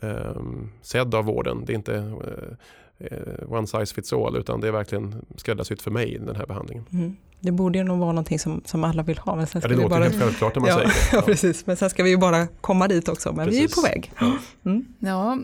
eh, 0.03 0.43
sedd 0.83 1.15
av 1.15 1.25
vården. 1.25 1.65
Det 1.67 1.73
är 1.73 1.75
inte 1.75 1.97
Eh, 1.97 2.57
one 3.49 3.67
size 3.67 3.95
fits 3.95 4.13
all 4.13 4.37
utan 4.37 4.61
det 4.61 4.69
är 4.69 4.73
verkligen 4.73 5.15
skräddarsytt 5.37 5.83
för 5.83 5.91
mig 5.91 6.19
den 6.27 6.37
här 6.37 6.47
behandlingen. 6.47 6.85
Mm. 6.93 7.17
Det 7.45 7.53
borde 7.53 7.79
ju 7.79 7.85
nog 7.85 7.99
vara 7.99 8.13
någonting 8.13 8.39
som, 8.39 8.63
som 8.65 8.85
alla 8.85 9.03
vill 9.03 9.19
ha. 9.19 9.37
Men 9.37 9.47
sen 9.47 9.61
ska 9.61 9.71
ja, 9.71 9.77
det 9.77 9.83
låter 9.83 9.97
bara... 9.97 10.05
helt 10.05 10.21
självklart 10.21 10.55
när 10.55 10.61
man 10.61 10.71
ja, 10.71 10.77
säger 10.77 10.89
det. 10.89 10.95
Ja. 11.17 11.23
precis. 11.23 11.67
Men 11.67 11.77
sen 11.77 11.91
ska 11.91 12.03
vi 12.03 12.11
ju 12.11 12.17
bara 12.17 12.47
komma 12.61 12.89
dit 12.89 13.09
också, 13.09 13.33
men 13.33 13.47
precis. 13.47 13.61
vi 13.61 13.65
är 13.65 13.75
på 13.75 13.81
väg. 13.81 14.13
Ja. 14.19 14.39
Mm. 14.65 14.85
ja, 14.99 15.39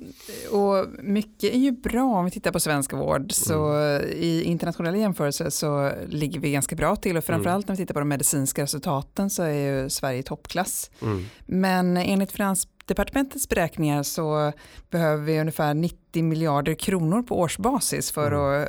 och 0.50 0.86
mycket 1.02 1.54
är 1.54 1.58
ju 1.58 1.72
bra 1.72 2.04
om 2.04 2.24
vi 2.24 2.30
tittar 2.30 2.52
på 2.52 2.60
svensk 2.60 2.92
vård. 2.92 3.32
Så 3.32 3.72
mm. 3.72 4.08
i 4.10 4.42
internationella 4.42 4.96
jämförelser 4.96 5.50
så 5.50 5.92
ligger 6.06 6.40
vi 6.40 6.52
ganska 6.52 6.76
bra 6.76 6.96
till 6.96 7.16
och 7.16 7.24
framförallt 7.24 7.66
mm. 7.66 7.72
när 7.72 7.76
vi 7.76 7.82
tittar 7.82 7.94
på 7.94 8.00
de 8.00 8.08
medicinska 8.08 8.62
resultaten 8.62 9.30
så 9.30 9.42
är 9.42 9.82
ju 9.82 9.90
Sverige 9.90 10.18
i 10.18 10.22
toppklass. 10.22 10.90
Mm. 11.02 11.24
Men 11.46 11.96
enligt 11.96 12.32
Finans 12.32 12.68
Finansdepartementets 12.90 13.48
beräkningar 13.48 14.02
så 14.02 14.52
behöver 14.90 15.24
vi 15.24 15.40
ungefär 15.40 15.74
90 15.74 16.24
miljarder 16.24 16.74
kronor 16.74 17.22
på 17.22 17.38
årsbasis 17.38 18.10
för 18.10 18.32
mm. 18.32 18.62
att 18.62 18.68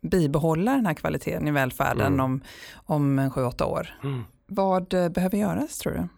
bibehålla 0.00 0.72
den 0.72 0.86
här 0.86 0.94
kvaliteten 0.94 1.48
i 1.48 1.50
välfärden 1.50 2.06
mm. 2.06 2.20
om, 2.20 2.40
om 2.74 3.20
7-8 3.20 3.62
år. 3.62 3.88
Mm. 4.04 4.24
Vad 4.46 4.88
behöver 4.88 5.38
göras 5.38 5.78
tror 5.78 5.92
du? 5.92 6.08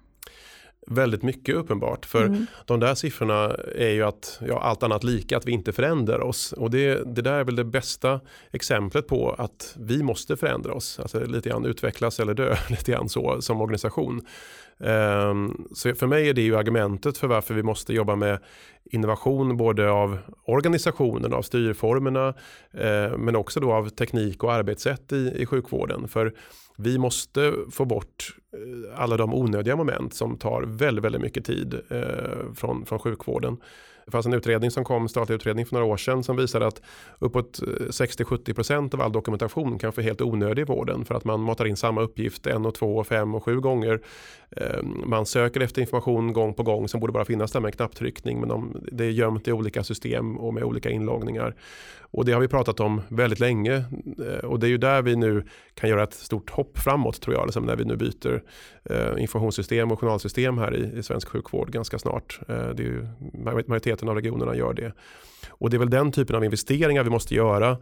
väldigt 0.87 1.23
mycket 1.23 1.55
uppenbart. 1.55 2.07
För 2.07 2.27
mm. 2.27 2.47
de 2.67 2.81
där 2.81 2.95
siffrorna 2.95 3.57
är 3.77 3.91
ju 3.91 4.03
att 4.03 4.41
ja, 4.49 4.61
allt 4.61 4.83
annat 4.83 5.05
lika, 5.05 5.37
att 5.37 5.47
vi 5.47 5.53
inte 5.53 5.73
förändrar 5.73 6.21
oss. 6.21 6.53
Och 6.53 6.71
det, 6.71 7.15
det 7.15 7.23
där 7.23 7.33
är 7.33 7.45
väl 7.45 7.57
det 7.57 7.65
bästa 7.65 8.21
exemplet 8.51 9.07
på 9.07 9.35
att 9.39 9.77
vi 9.79 10.03
måste 10.03 10.37
förändra 10.37 10.75
oss. 10.75 11.01
Alltså 11.01 11.25
lite 11.25 11.49
grann 11.49 11.65
utvecklas 11.65 12.21
eller 12.21 12.35
dö 12.35 12.57
lite 12.69 12.93
grann 12.93 13.09
så 13.09 13.43
som 13.43 13.61
organisation. 13.61 14.27
Ehm, 14.81 15.67
så 15.75 15.95
för 15.95 16.07
mig 16.07 16.29
är 16.29 16.35
det 16.35 16.43
ju 16.43 16.57
argumentet 16.57 17.19
för 17.19 17.27
varför 17.27 17.55
vi 17.55 17.63
måste 17.63 17.93
jobba 17.93 18.17
med 18.17 18.39
innovation 18.85 19.57
både 19.57 19.91
av 19.91 20.19
organisationen, 20.45 21.33
av 21.33 21.43
styrformerna 21.43 22.29
eh, 22.73 23.17
men 23.17 23.37
också 23.37 23.61
då 23.61 23.73
av 23.73 23.89
teknik 23.89 24.45
och 24.45 24.53
arbetssätt 24.53 25.13
i, 25.13 25.33
i 25.37 25.47
sjukvården. 25.47 26.09
För 26.09 26.35
vi 26.77 26.99
måste 26.99 27.53
få 27.71 27.85
bort 27.85 28.37
eh, 28.53 29.01
alla 29.03 29.17
de 29.17 29.35
onödiga 29.35 29.77
moment 29.77 30.15
som 30.15 30.37
tar 30.37 30.63
väldigt, 30.63 31.05
väldigt 31.05 31.23
mycket 31.23 31.45
tid 31.45 31.75
eh, 31.89 32.55
från, 32.55 32.87
från 32.87 32.99
sjukvården. 32.99 33.57
Det 34.05 34.11
fanns 34.11 34.27
en 34.27 34.35
utredning 34.35 34.71
som 34.71 34.85
kom, 34.85 35.09
statlig 35.09 35.35
utredning 35.35 35.67
för 35.67 35.75
några 35.75 35.87
år 35.87 35.97
sedan 35.97 36.23
som 36.23 36.37
visade 36.37 36.67
att 36.67 36.83
uppåt 37.19 37.63
eh, 37.63 37.67
60-70% 37.67 38.95
av 38.95 39.01
all 39.01 39.13
dokumentation 39.13 39.79
kan 39.79 39.93
få 39.93 40.01
helt 40.01 40.21
onödig 40.21 40.63
i 40.63 40.65
vården 40.65 41.05
för 41.05 41.15
att 41.15 41.25
man 41.25 41.41
matar 41.41 41.65
in 41.65 41.77
samma 41.77 42.01
uppgift 42.01 42.47
en 42.47 42.67
och 42.67 42.75
två 42.75 42.97
och 42.97 43.07
fem 43.07 43.35
och 43.35 43.45
sju 43.45 43.61
gånger. 43.61 44.01
Ehm, 44.57 45.03
man 45.07 45.27
söker 45.27 45.61
efter 45.61 45.81
information 45.81 46.33
gång 46.33 46.55
på 46.55 46.63
gång 46.63 46.89
som 46.89 47.01
borde 47.01 47.13
bara 47.13 47.25
finnas 47.25 47.53
där 47.53 47.61
med 47.61 47.69
en 47.69 47.73
knapptryckning 47.73 48.41
men 48.41 48.49
de, 48.49 48.77
det 48.93 49.05
är 49.05 49.11
gömt 49.11 49.49
i 49.49 49.53
olika 49.53 49.85
system 49.85 50.39
och 50.39 50.55
med 50.55 50.65
olika 50.65 50.91
inloggningar. 50.91 51.55
Och 52.01 52.25
det 52.25 52.33
har 52.33 52.41
vi 52.41 52.49
pratat 52.49 52.81
om 52.81 53.03
väldigt 53.09 53.41
länge 53.41 53.85
eh, 54.19 54.45
och 54.45 54.61
det 54.61 54.67
är 54.67 54.69
ju 54.69 54.79
där 54.79 55.03
vi 55.03 55.17
nu 55.17 55.45
kan 55.75 55.91
göra 55.91 56.03
ett 56.03 56.15
stort 56.15 56.51
hopp 56.51 56.79
framåt 56.79 57.21
tror 57.21 57.37
jag, 57.37 57.47
liksom 57.47 57.65
när 57.65 57.77
vi 57.77 57.85
nu 57.85 57.97
byter 57.97 58.43
eh, 58.85 59.23
informationssystem 59.23 59.93
och 59.93 60.01
journalsystem 60.01 60.59
här 60.59 60.77
i, 60.77 60.99
i 60.99 61.03
svensk 61.03 61.29
sjukvård 61.29 61.71
ganska 61.71 61.99
snart. 61.99 62.41
Det 62.47 62.55
är 62.55 62.87
ju, 62.87 63.07
majoriteten 63.93 64.09
av 64.09 64.15
regionerna 64.15 64.57
gör 64.57 64.75
det. 64.75 64.93
Och 65.49 65.71
det 65.71 65.77
är 65.77 65.79
väl 65.79 65.91
den 65.91 66.13
typen 66.13 66.37
av 66.37 66.45
investeringar 66.45 67.05
vi 67.05 67.11
måste 67.11 67.35
göra 67.35 67.79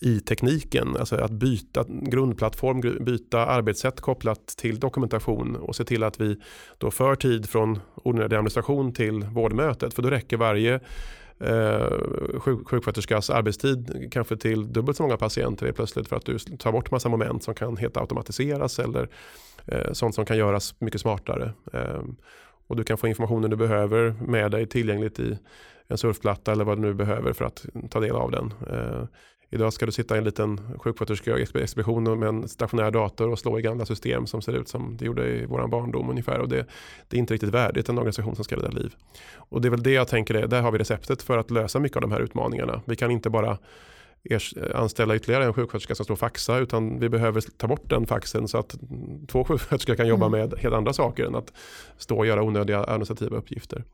i 0.00 0.20
tekniken, 0.20 0.96
alltså 0.96 1.16
att 1.16 1.30
byta 1.30 1.84
grundplattform, 1.88 3.04
byta 3.04 3.46
arbetssätt 3.46 4.00
kopplat 4.00 4.46
till 4.46 4.78
dokumentation 4.78 5.56
och 5.56 5.76
se 5.76 5.84
till 5.84 6.02
att 6.02 6.20
vi 6.20 6.36
då 6.78 6.90
för 6.90 7.14
tid 7.14 7.48
från 7.48 7.80
onödig 8.04 8.36
administration 8.36 8.92
till 8.92 9.24
vårdmötet. 9.24 9.94
För 9.94 10.02
då 10.02 10.10
räcker 10.10 10.36
varje 10.36 10.80
eh, 11.40 12.38
sjuk, 12.38 12.68
sjuksköterskas 12.68 13.30
arbetstid 13.30 14.08
kanske 14.12 14.36
till 14.36 14.72
dubbelt 14.72 14.96
så 14.96 15.02
många 15.02 15.16
patienter 15.16 15.72
plötsligt 15.72 16.08
för 16.08 16.16
att 16.16 16.24
du 16.24 16.38
tar 16.38 16.72
bort 16.72 16.90
massa 16.90 17.08
moment 17.08 17.42
som 17.42 17.54
kan 17.54 17.76
helt 17.76 17.96
automatiseras 17.96 18.78
eller 18.78 19.08
eh, 19.66 19.92
sånt 19.92 20.14
som 20.14 20.24
kan 20.24 20.36
göras 20.36 20.74
mycket 20.80 21.00
smartare. 21.00 21.52
Eh, 21.72 22.02
och 22.70 22.76
du 22.76 22.84
kan 22.84 22.98
få 22.98 23.08
informationen 23.08 23.50
du 23.50 23.56
behöver 23.56 24.14
med 24.26 24.50
dig 24.50 24.66
tillgängligt 24.66 25.20
i 25.20 25.38
en 25.88 25.98
surfplatta 25.98 26.52
eller 26.52 26.64
vad 26.64 26.78
du 26.78 26.82
nu 26.82 26.94
behöver 26.94 27.32
för 27.32 27.44
att 27.44 27.66
ta 27.90 28.00
del 28.00 28.16
av 28.16 28.30
den. 28.30 28.54
Eh, 28.70 29.04
Idag 29.52 29.72
ska 29.72 29.86
du 29.86 29.92
sitta 29.92 30.14
i 30.14 30.18
en 30.18 30.24
liten 30.24 30.60
sjuksköterskeexpedition 30.78 32.18
med 32.18 32.28
en 32.28 32.48
stationär 32.48 32.90
dator 32.90 33.30
och 33.30 33.38
slå 33.38 33.58
i 33.58 33.62
gamla 33.62 33.86
system 33.86 34.26
som 34.26 34.42
ser 34.42 34.52
ut 34.52 34.68
som 34.68 34.96
det 34.96 35.04
gjorde 35.04 35.28
i 35.28 35.46
vår 35.46 35.66
barndom 35.66 36.10
ungefär. 36.10 36.38
Och 36.38 36.48
det, 36.48 36.66
det, 37.08 37.16
är 37.16 37.18
inte 37.18 37.34
riktigt 37.34 37.50
värdigt 37.50 37.88
en 37.88 37.98
organisation 37.98 38.34
som 38.34 38.44
ska 38.44 38.56
rädda 38.56 38.68
liv. 38.68 38.94
Och 39.34 39.60
det 39.60 39.68
är 39.68 39.70
väl 39.70 39.82
det 39.82 39.90
jag 39.90 40.08
tänker, 40.08 40.34
är, 40.34 40.46
där 40.46 40.62
har 40.62 40.72
vi 40.72 40.78
receptet 40.78 41.22
för 41.22 41.38
att 41.38 41.50
lösa 41.50 41.78
mycket 41.78 41.96
av 41.96 42.02
de 42.02 42.12
här 42.12 42.20
utmaningarna. 42.20 42.82
Vi 42.84 42.96
kan 42.96 43.10
inte 43.10 43.30
bara 43.30 43.58
anställa 44.74 45.16
ytterligare 45.16 45.44
en 45.44 45.52
sjuksköterska 45.52 45.94
som 45.94 46.04
står 46.04 46.12
och 46.12 46.18
faxa 46.18 46.58
utan 46.58 46.98
vi 46.98 47.08
behöver 47.08 47.40
ta 47.40 47.66
bort 47.66 47.90
den 47.90 48.06
faxen 48.06 48.48
så 48.48 48.58
att 48.58 48.74
två 49.28 49.44
sjuksköterskor 49.44 49.94
kan 49.94 50.06
jobba 50.06 50.26
mm. 50.26 50.40
med 50.40 50.58
helt 50.58 50.74
andra 50.74 50.92
saker 50.92 51.24
än 51.24 51.34
att 51.34 51.52
stå 51.98 52.18
och 52.18 52.26
göra 52.26 52.42
onödiga 52.42 52.84
administrativa 52.84 53.36
uppgifter. 53.36 53.84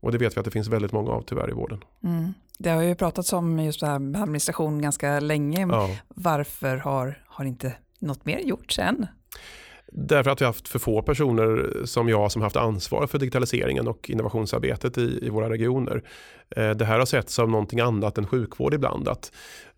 Och 0.00 0.12
det 0.12 0.18
vet 0.18 0.36
vi 0.36 0.38
att 0.38 0.44
det 0.44 0.50
finns 0.50 0.68
väldigt 0.68 0.92
många 0.92 1.10
av 1.10 1.22
tyvärr 1.22 1.50
i 1.50 1.52
vården. 1.52 1.84
Mm. 2.04 2.34
Det 2.58 2.70
har 2.70 2.82
ju 2.82 2.94
pratats 2.94 3.32
om 3.32 3.58
just 3.58 3.80
det 3.80 3.86
här 3.86 3.98
med 3.98 4.22
administration 4.22 4.82
ganska 4.82 5.20
länge. 5.20 5.66
Ja. 5.70 5.90
Varför 6.08 6.76
har, 6.76 7.22
har 7.26 7.44
inte 7.44 7.74
något 7.98 8.24
mer 8.24 8.38
gjorts 8.38 8.78
än? 8.78 9.06
Därför 9.92 10.30
att 10.30 10.40
vi 10.40 10.44
har 10.44 10.48
haft 10.52 10.68
för 10.68 10.78
få 10.78 11.02
personer 11.02 11.72
som 11.84 12.08
jag 12.08 12.32
som 12.32 12.42
haft 12.42 12.56
ansvar 12.56 13.06
för 13.06 13.18
digitaliseringen 13.18 13.88
och 13.88 14.10
innovationsarbetet 14.10 14.98
i, 14.98 15.26
i 15.26 15.28
våra 15.30 15.50
regioner. 15.50 16.02
Eh, 16.56 16.70
det 16.70 16.84
här 16.84 16.98
har 16.98 17.06
setts 17.06 17.34
som 17.34 17.50
någonting 17.50 17.80
annat 17.80 18.18
än 18.18 18.26
sjukvård 18.26 18.74
ibland. 18.74 19.08
Att 19.08 19.32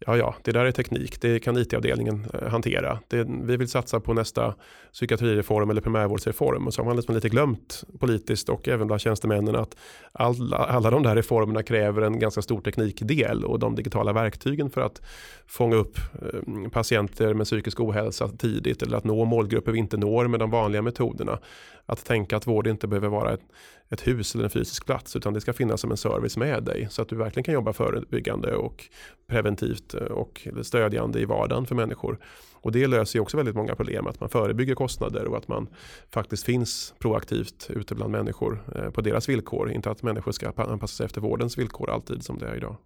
ja, 0.07 0.17
ja, 0.17 0.35
det 0.43 0.53
där 0.53 0.65
är 0.65 0.73
teknik, 0.73 1.21
det 1.21 1.41
kan 1.41 1.57
IT-avdelningen 1.57 2.27
eh, 2.35 2.49
hantera. 2.49 2.99
Det, 3.09 3.27
vi 3.43 3.57
vill 3.57 3.69
satsa 3.69 4.01
på 4.01 4.15
nästa 4.15 4.55
psykiatrireform 4.93 5.71
eller 5.71 5.81
primärvårdsreform. 5.81 6.67
Och 6.67 6.75
så 6.75 6.81
har 6.83 6.87
man 6.87 6.97
liksom 6.97 7.15
lite 7.15 7.29
glömt 7.29 7.85
politiskt 7.99 8.49
och 8.49 8.69
även 8.69 8.87
bland 8.87 9.01
tjänstemännen 9.01 9.57
att 9.57 9.77
alla, 10.13 10.57
alla 10.57 10.91
de 10.91 11.03
där 11.03 11.17
reformerna 11.17 11.63
kräver 11.63 12.03
en 12.03 12.19
ganska 12.19 12.43
stor 12.43 12.61
teknikdel 12.61 13.45
och 13.45 13.59
de 13.59 13.75
digitala 13.75 14.13
verktygen 14.13 14.71
för 14.71 14.81
att 14.81 15.03
fånga 15.47 15.77
upp 15.77 15.99
eh, 15.99 16.71
patienter 16.71 17.35
med 17.35 17.47
psykisk 17.47 17.81
ohälsa 17.81 18.29
tidigt 18.29 18.83
eller 18.83 18.97
att 18.97 19.05
nå 19.05 19.25
målgrupper 19.25 19.73
vi 19.73 19.79
inte 19.79 19.97
når 19.97 20.29
med 20.29 20.41
de 20.41 20.51
vanliga 20.51 20.83
metoderna. 20.83 21.39
Att 21.87 22.05
tänka 22.05 22.37
att 22.37 22.47
vård 22.47 22.67
inte 22.67 22.87
behöver 22.87 23.09
vara 23.09 23.33
ett, 23.33 23.43
ett 23.90 24.07
hus 24.07 24.35
eller 24.35 24.44
en 24.44 24.50
fysisk 24.50 24.87
plats 24.87 25.16
utan 25.16 25.35
det 25.35 25.40
ska 25.40 25.53
finnas 25.53 25.81
som 25.81 25.90
en 25.90 25.96
service 25.96 26.37
med 26.37 26.64
dig 26.64 26.88
så 26.90 27.03
att 27.03 27.09
du 27.09 27.16
verkligen 27.16 27.44
kan 27.44 27.55
jobba 27.55 27.72
förebyggande 27.72 28.55
och 28.55 28.85
preventivt 29.26 29.94
eh, 29.94 30.00
och 30.00 30.48
stödjande 30.62 31.20
i 31.20 31.24
vardagen 31.24 31.66
för 31.66 31.74
människor. 31.74 32.18
Och 32.62 32.72
det 32.72 32.87
löser 32.87 33.16
ju 33.16 33.20
också 33.20 33.37
väldigt 33.37 33.55
många 33.55 33.74
problem 33.74 34.07
att 34.07 34.20
man 34.20 34.29
förebygger 34.29 34.74
kostnader 34.74 35.24
och 35.24 35.37
att 35.37 35.48
man 35.48 35.68
faktiskt 36.11 36.44
finns 36.44 36.94
proaktivt 36.98 37.70
ute 37.70 37.94
bland 37.94 38.12
människor 38.12 38.62
eh, 38.74 38.90
på 38.90 39.00
deras 39.00 39.29
villkor. 39.29 39.70
Inte 39.70 39.90
att 39.90 40.03
människor 40.03 40.33
ska 40.33 40.53
anpassa 40.57 40.96
sig 40.96 41.07
efter 41.07 41.20
vårdens 41.20 41.59
villkor 41.59 41.90
alltid 41.90 42.22
som 42.22 42.38
det 42.38 42.48
är 42.48 42.57
idag. 42.57 42.76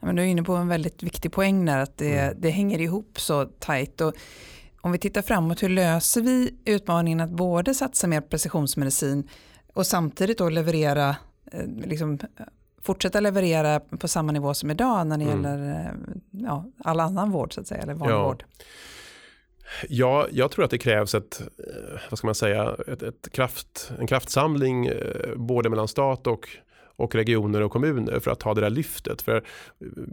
Ja, 0.00 0.06
men 0.06 0.16
du 0.16 0.22
är 0.22 0.26
inne 0.26 0.42
på 0.42 0.54
en 0.54 0.68
väldigt 0.68 1.02
viktig 1.02 1.32
poäng 1.32 1.64
där 1.64 1.78
att 1.78 1.98
det, 1.98 2.18
mm. 2.18 2.40
det 2.40 2.50
hänger 2.50 2.80
ihop 2.80 3.20
så 3.20 3.44
tajt. 3.44 4.00
Och 4.00 4.14
om 4.80 4.92
vi 4.92 4.98
tittar 4.98 5.22
framåt, 5.22 5.62
hur 5.62 5.68
löser 5.68 6.20
vi 6.20 6.54
utmaningen 6.64 7.20
att 7.20 7.30
både 7.30 7.74
satsa 7.74 8.06
mer 8.06 8.20
precisionsmedicin 8.20 9.28
och 9.72 9.86
samtidigt 9.86 10.38
då 10.38 10.48
leverera, 10.48 11.16
eh, 11.52 11.66
liksom, 11.84 12.18
fortsätta 12.82 13.20
leverera 13.20 13.80
på 13.80 14.08
samma 14.08 14.32
nivå 14.32 14.54
som 14.54 14.70
idag 14.70 15.06
när 15.06 15.18
det 15.18 15.24
mm. 15.24 15.44
gäller 15.44 15.86
eh, 15.86 15.92
ja, 16.30 16.64
all 16.84 17.00
annan 17.00 17.30
vård 17.30 17.54
så 17.54 17.60
att 17.60 17.66
säga, 17.66 17.82
eller 17.82 17.94
vanlig 17.94 18.14
ja. 18.14 18.24
vård? 18.24 18.44
Ja, 19.88 20.26
jag 20.30 20.50
tror 20.50 20.64
att 20.64 20.70
det 20.70 20.78
krävs 20.78 21.14
ett, 21.14 21.40
eh, 21.40 22.00
vad 22.10 22.18
ska 22.18 22.26
man 22.26 22.34
säga, 22.34 22.76
ett, 22.86 23.02
ett 23.02 23.28
kraft, 23.32 23.92
en 23.98 24.06
kraftsamling 24.06 24.90
både 25.36 25.68
mellan 25.68 25.88
stat 25.88 26.26
och 26.26 26.48
och 27.00 27.14
regioner 27.14 27.62
och 27.62 27.72
kommuner 27.72 28.20
för 28.20 28.30
att 28.30 28.40
ta 28.40 28.54
det 28.54 28.60
där 28.60 28.70
lyftet. 28.70 29.22
För 29.22 29.42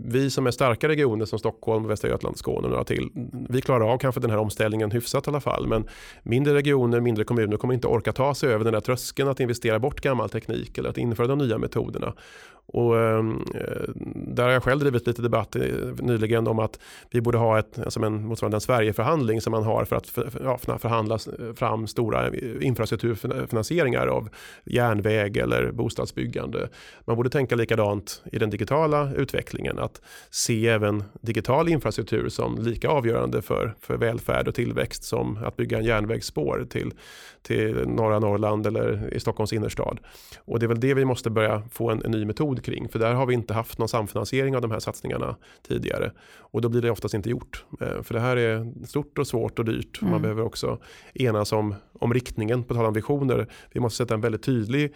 vi 0.08 0.30
som 0.30 0.48
är 0.48 0.52
starka 0.52 0.88
regioner 0.88 1.26
som 1.26 1.40
Stockholm, 1.40 1.88
Västra 1.88 2.10
Götaland, 2.10 2.38
Skåne 2.38 2.66
och 2.66 2.70
några 2.70 2.84
till, 2.84 3.10
vi 3.50 3.62
klarar 3.62 3.94
av 3.94 3.98
kanske 3.98 4.22
den 4.22 4.30
här 4.30 4.38
omställningen 4.38 4.92
hyfsat 4.92 5.28
i 5.28 5.30
alla 5.30 5.40
fall. 5.40 5.68
Men 5.68 5.88
mindre 6.24 6.54
regioner, 6.54 7.00
mindre 7.00 7.24
kommuner 7.24 7.58
kommer 7.58 7.74
inte 7.74 7.88
orka 7.88 8.14
ta 8.14 8.36
sig 8.36 8.50
över 8.50 8.64
den 8.64 8.74
där 8.74 8.82
tröskeln 8.82 9.30
att 9.30 9.40
investera 9.40 9.80
bort 9.80 10.02
gammal 10.02 10.30
teknik 10.30 10.78
eller 10.78 10.90
att 10.90 10.98
införa 10.98 11.28
de 11.28 11.38
nya 11.38 11.58
metoderna. 11.58 12.14
Och, 12.70 13.00
ehm, 13.00 13.46
eh, 13.56 13.90
där 14.16 14.44
har 14.44 14.52
jag 14.52 14.64
själv 14.64 14.80
drivit 14.80 15.08
lite 15.08 15.22
debatt 15.22 15.56
eh, 15.56 15.62
nyligen 16.00 16.48
om 16.48 16.60
att 16.60 16.80
vi 17.12 17.22
borde 17.22 17.38
ha 17.38 17.60
ett, 17.60 17.80
alltså 17.80 18.04
en 18.04 18.26
motsvarande 18.28 18.58
en 18.58 18.62
Sverigeförhandling 18.62 19.42
som 19.42 19.52
man 19.52 19.64
har 19.64 19.86
för 19.86 19.96
att 19.96 20.08
för, 20.08 20.32
ja, 20.44 20.58
förhandla 20.58 21.20
fram 21.56 21.88
stora 21.88 22.28
eh, 22.28 22.34
infrastrukturfinansieringar 22.62 24.08
av 24.08 24.30
järnväg 24.66 25.38
eller 25.38 25.72
bostadsbyggande. 25.72 26.70
Man 27.06 27.16
borde 27.16 27.30
tänka 27.30 27.56
likadant 27.56 28.24
i 28.32 28.40
den 28.40 28.50
digitala 28.50 29.14
utvecklingen, 29.14 29.80
att 29.80 30.02
se 30.30 30.68
även 30.68 31.04
digital 31.22 31.70
infrastruktur 31.70 32.30
som 32.30 32.58
lika 32.58 32.90
avgörande 32.90 33.42
för, 33.42 33.76
för 33.82 33.98
välfärd 33.98 34.48
och 34.48 34.56
tillväxt 34.56 35.04
som 35.04 35.38
att 35.38 35.56
bygga 35.56 35.78
en 35.78 35.84
järnvägsspår 35.84 36.68
till, 36.70 36.92
till 37.42 37.88
norra 37.88 38.20
Norrland 38.20 38.68
eller 38.68 39.14
i 39.14 39.20
Stockholms 39.20 39.54
innerstad. 39.54 40.00
Och 40.46 40.60
det 40.60 40.66
är 40.66 40.68
väl 40.68 40.80
det 40.80 40.94
vi 40.94 41.06
måste 41.06 41.30
börja 41.30 41.64
få 41.72 41.90
en, 41.90 42.06
en 42.06 42.12
ny 42.12 42.26
metod 42.26 42.64
kring, 42.64 42.90
för 42.90 43.00
där 43.00 43.14
har 43.14 43.26
vi 43.26 43.34
inte 43.34 43.54
haft 43.54 43.78
någon 43.78 43.90
samfinansiering 43.90 44.56
av 44.56 44.62
de 44.62 44.72
här 44.72 44.80
satsningarna 44.80 45.36
tidigare. 45.68 46.12
Och 46.38 46.62
då 46.62 46.70
blir 46.70 46.82
det 46.82 46.92
oftast 46.92 47.14
inte 47.14 47.30
gjort, 47.30 47.66
eh, 47.82 48.02
för 48.04 48.14
det 48.14 48.20
här 48.20 48.38
är 48.38 48.86
stort 48.86 49.18
och 49.18 49.28
svårt 49.28 49.60
och 49.60 49.66
dyrt. 49.66 50.02
Mm. 50.02 50.12
Man 50.12 50.22
behöver 50.22 50.44
också 50.44 50.80
enas 51.14 51.52
om, 51.52 51.76
om 52.00 52.14
riktningen, 52.14 52.64
på 52.64 52.74
tal 52.74 52.86
om 52.86 52.94
visioner. 52.94 53.48
Vi 53.72 53.80
måste 53.80 53.98
sätta 53.98 54.14
en 54.14 54.22
väldigt 54.22 54.44
tydlig 54.44 54.94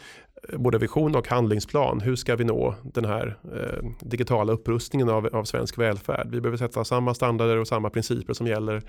både 0.49 0.77
vision 0.77 1.15
och 1.15 1.27
handlingsplan. 1.27 2.01
Hur 2.01 2.15
ska 2.15 2.35
vi 2.35 2.43
nå 2.43 2.75
den 2.83 3.05
här 3.05 3.37
eh, 3.55 3.89
digitala 3.99 4.53
upprustningen 4.53 5.09
av, 5.09 5.27
av 5.35 5.43
svensk 5.43 5.77
välfärd? 5.77 6.27
Vi 6.31 6.41
behöver 6.41 6.57
sätta 6.57 6.83
samma 6.83 7.13
standarder 7.13 7.57
och 7.57 7.67
samma 7.67 7.89
principer 7.89 8.33
som 8.33 8.47
gäller 8.47 8.81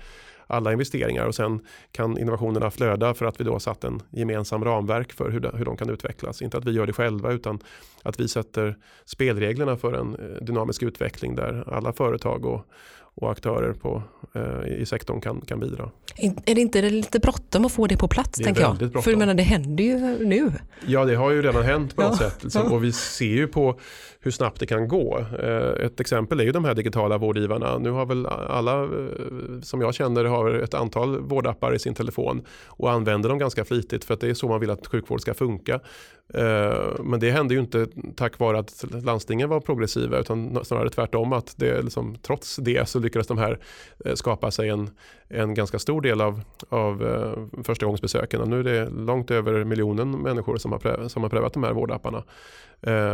alla 0.47 0.71
investeringar 0.71 1.25
och 1.25 1.35
sen 1.35 1.59
kan 1.91 2.17
innovationerna 2.17 2.71
flöda 2.71 3.13
för 3.13 3.25
att 3.25 3.39
vi 3.39 3.43
då 3.43 3.51
har 3.51 3.59
satt 3.59 3.83
en 3.83 4.01
gemensam 4.11 4.65
ramverk 4.65 5.13
för 5.13 5.29
hur 5.29 5.39
de, 5.39 5.57
hur 5.57 5.65
de 5.65 5.77
kan 5.77 5.89
utvecklas. 5.89 6.41
Inte 6.41 6.57
att 6.57 6.65
vi 6.65 6.71
gör 6.71 6.87
det 6.87 6.93
själva 6.93 7.31
utan 7.31 7.59
att 8.03 8.19
vi 8.19 8.27
sätter 8.27 8.77
spelreglerna 9.05 9.77
för 9.77 9.93
en 9.93 10.15
eh, 10.15 10.43
dynamisk 10.45 10.83
utveckling 10.83 11.35
där 11.35 11.73
alla 11.73 11.93
företag 11.93 12.45
och, 12.45 12.67
och 13.15 13.31
aktörer 13.31 13.73
på, 13.73 14.03
eh, 14.35 14.67
i 14.81 14.85
sektorn 14.85 15.21
kan, 15.21 15.41
kan 15.41 15.59
bidra. 15.59 15.89
Är 16.45 16.55
det 16.55 16.61
inte 16.61 16.81
lite 16.89 17.19
bråttom 17.19 17.65
att 17.65 17.71
få 17.71 17.87
det 17.87 17.97
på 17.97 18.07
plats? 18.07 18.29
Det 18.37 18.43
är 18.43 18.45
tänker 18.45 18.61
jag? 18.61 18.77
bråttom. 18.77 19.01
För 19.01 19.11
jag 19.11 19.17
menar, 19.19 19.33
det 19.33 19.43
händer 19.43 19.83
ju 19.83 20.25
nu. 20.25 20.51
Ja, 20.87 21.05
det 21.05 21.15
har 21.15 21.31
ju 21.31 21.41
redan 21.41 21.63
hänt 21.63 21.95
på 21.95 22.01
något 22.01 22.11
Ja, 22.21 22.29
sätt. 22.29 22.43
Liksom. 22.43 22.71
Och 22.71 22.83
vi 22.83 22.91
ser 22.91 23.25
ju 23.25 23.47
på 23.47 23.79
hur 24.19 24.31
snabbt 24.31 24.59
det 24.59 24.65
kan 24.65 24.87
gå. 24.87 25.19
Eh, 25.39 25.85
Ett 25.85 25.99
exempel 25.99 26.39
är 26.39 26.43
ju 26.43 26.51
de 26.51 26.65
här 26.65 26.73
digitala 26.73 27.17
vårdgivarna. 27.17 27.77
Nu 27.77 27.89
har 27.91 28.05
väl 28.05 28.25
alla 28.25 28.83
eh, 28.83 28.89
som 29.61 29.81
jag 29.81 29.93
känner 29.93 30.25
har 30.25 30.51
ett 30.53 30.73
antal 30.73 31.19
vårdappar 31.19 31.75
i 31.75 31.79
sin 31.79 31.93
telefon 31.93 32.41
och 32.67 32.91
använder 32.91 33.29
dem 33.29 33.37
ganska 33.37 33.65
flitigt 33.65 34.05
för 34.05 34.13
att 34.13 34.19
det 34.19 34.29
är 34.29 34.33
så 34.33 34.47
man 34.47 34.59
vill 34.59 34.69
att 34.69 34.87
sjukvård 34.87 35.21
ska 35.21 35.33
funka. 35.33 35.79
Eh, 36.33 37.03
men 37.03 37.19
det 37.19 37.31
hände 37.31 37.53
ju 37.53 37.59
inte 37.59 37.87
tack 38.15 38.39
vare 38.39 38.59
att 38.59 38.85
landstingen 39.03 39.49
var 39.49 39.59
progressiva 39.59 40.17
utan 40.17 40.65
snarare 40.65 40.89
tvärtom 40.89 41.33
att 41.33 41.53
det 41.57 41.81
liksom, 41.81 42.15
trots 42.21 42.55
det 42.55 42.89
så 42.89 42.99
lyckades 42.99 43.27
de 43.27 43.37
här 43.37 43.59
eh, 44.05 44.13
skapa 44.13 44.51
sig 44.51 44.69
en, 44.69 44.89
en 45.27 45.53
ganska 45.53 45.79
stor 45.79 46.01
del 46.01 46.21
av, 46.21 46.41
av 46.69 47.03
eh, 47.03 47.63
förstagångsbesöken. 47.63 48.41
Och 48.41 48.47
nu 48.47 48.59
är 48.59 48.63
det 48.63 48.89
långt 48.89 49.31
över 49.31 49.63
miljonen 49.63 50.11
människor 50.11 50.57
som 50.57 50.71
har, 50.71 50.79
prövat, 50.79 51.11
som 51.11 51.23
har 51.23 51.29
prövat 51.29 51.53
de 51.53 51.63
här 51.63 51.73
vårdapparna. 51.73 52.23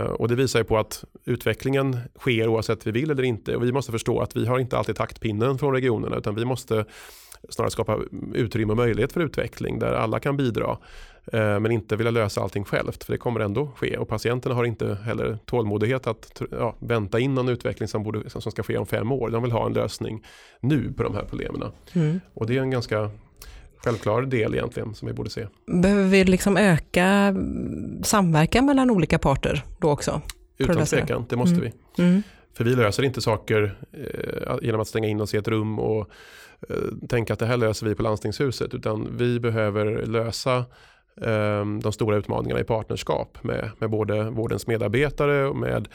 Och 0.10 0.28
det 0.28 0.36
visar 0.36 0.60
ju 0.60 0.66
på 0.66 0.78
att 0.78 1.04
utvecklingen 1.26 1.98
sker 2.20 2.48
oavsett 2.48 2.88
vi 2.88 2.92
vill 2.92 3.12
eller 3.12 3.24
inte. 3.24 3.56
Och 3.56 3.64
vi 3.64 3.72
måste 3.72 3.92
förstå 3.92 4.20
att 4.20 4.36
vi 4.36 4.46
har 4.46 4.60
inte 4.60 4.78
alltid 4.78 4.96
taktpinnen 4.96 5.58
från 5.58 5.74
regionerna 5.74 6.18
utan 6.18 6.36
vi 6.36 6.46
måste 6.46 6.86
snarare 7.50 7.72
skapa 7.72 8.00
utrymme 8.34 8.72
och 8.72 8.78
möjlighet 8.78 9.14
för 9.14 9.22
utveckling 9.22 9.80
där 9.80 9.94
alla 9.94 10.20
kan 10.20 10.38
bidra. 10.38 10.78
Eh, 11.34 11.60
men 11.60 11.72
inte 11.72 11.96
vilja 11.96 12.12
lösa 12.12 12.42
allting 12.42 12.64
självt 12.64 13.04
för 13.04 13.14
det 13.14 13.18
kommer 13.18 13.40
ändå 13.40 13.72
ske. 13.76 13.98
Och 13.98 14.08
patienterna 14.08 14.56
har 14.56 14.64
inte 14.64 14.98
heller 15.04 15.38
tålmodighet 15.46 16.08
att 16.08 16.42
ja, 16.52 16.76
vänta 16.80 17.20
in 17.20 17.36
någon 17.36 17.50
utveckling 17.50 17.88
som, 17.88 18.04
borde, 18.04 18.30
som 18.30 18.42
ska 18.42 18.64
ske 18.64 18.78
om 18.78 18.86
fem 18.86 19.12
år. 19.12 19.30
De 19.30 19.44
vill 19.44 19.52
ha 19.52 19.66
en 19.66 19.74
lösning 19.74 20.26
nu 20.60 20.94
på 20.94 21.04
de 21.04 21.16
här 21.16 21.26
problemen. 21.30 21.72
Mm. 21.94 22.20
Och 22.34 22.48
det 22.48 22.58
är 22.58 22.62
en 22.62 22.72
ganska 22.72 23.12
självklar 23.78 24.22
del 24.22 24.54
egentligen 24.56 24.96
som 24.96 25.08
vi 25.08 25.14
borde 25.14 25.30
se. 25.30 25.48
Behöver 25.66 26.04
vi 26.04 26.24
liksom 26.24 26.58
öka 26.58 27.06
mm, 27.06 28.04
samverkan 28.04 28.66
mellan 28.66 28.92
olika 28.92 29.20
parter 29.20 29.64
då 29.80 29.92
också? 29.92 30.22
Utan 30.58 30.86
tvekan, 30.86 31.26
det 31.30 31.36
måste 31.36 31.56
Mm. 31.56 31.72
vi. 31.96 32.04
Mm. 32.04 32.24
För 32.54 32.64
vi 32.64 32.76
löser 32.76 33.04
inte 33.04 33.22
saker 33.22 33.78
eh, 33.92 34.56
genom 34.62 34.82
att 34.82 34.88
stänga 34.88 35.08
in 35.08 35.22
oss 35.22 35.34
i 35.34 35.38
ett 35.38 35.48
rum 35.48 35.80
och 35.80 36.10
Eh, 36.70 37.08
tänka 37.10 37.34
att 37.34 37.40
det 37.40 37.46
här 37.46 37.58
löser 37.58 37.86
vi 37.88 37.96
på 37.96 38.04
landstingshuset. 38.04 38.74
Utan 38.74 39.18
vi 39.18 39.40
behöver 39.40 40.06
lösa 40.06 40.66
ehm, 41.22 41.80
de 41.80 41.92
stora 41.94 42.18
utmaningarna 42.18 42.60
i 42.62 42.64
partnerskap 42.64 43.44
med, 43.44 43.72
med 43.80 43.90
både 43.90 44.30
vårdens 44.30 44.68
medarbetare 44.68 45.46
och 45.48 45.56
med 45.56 45.88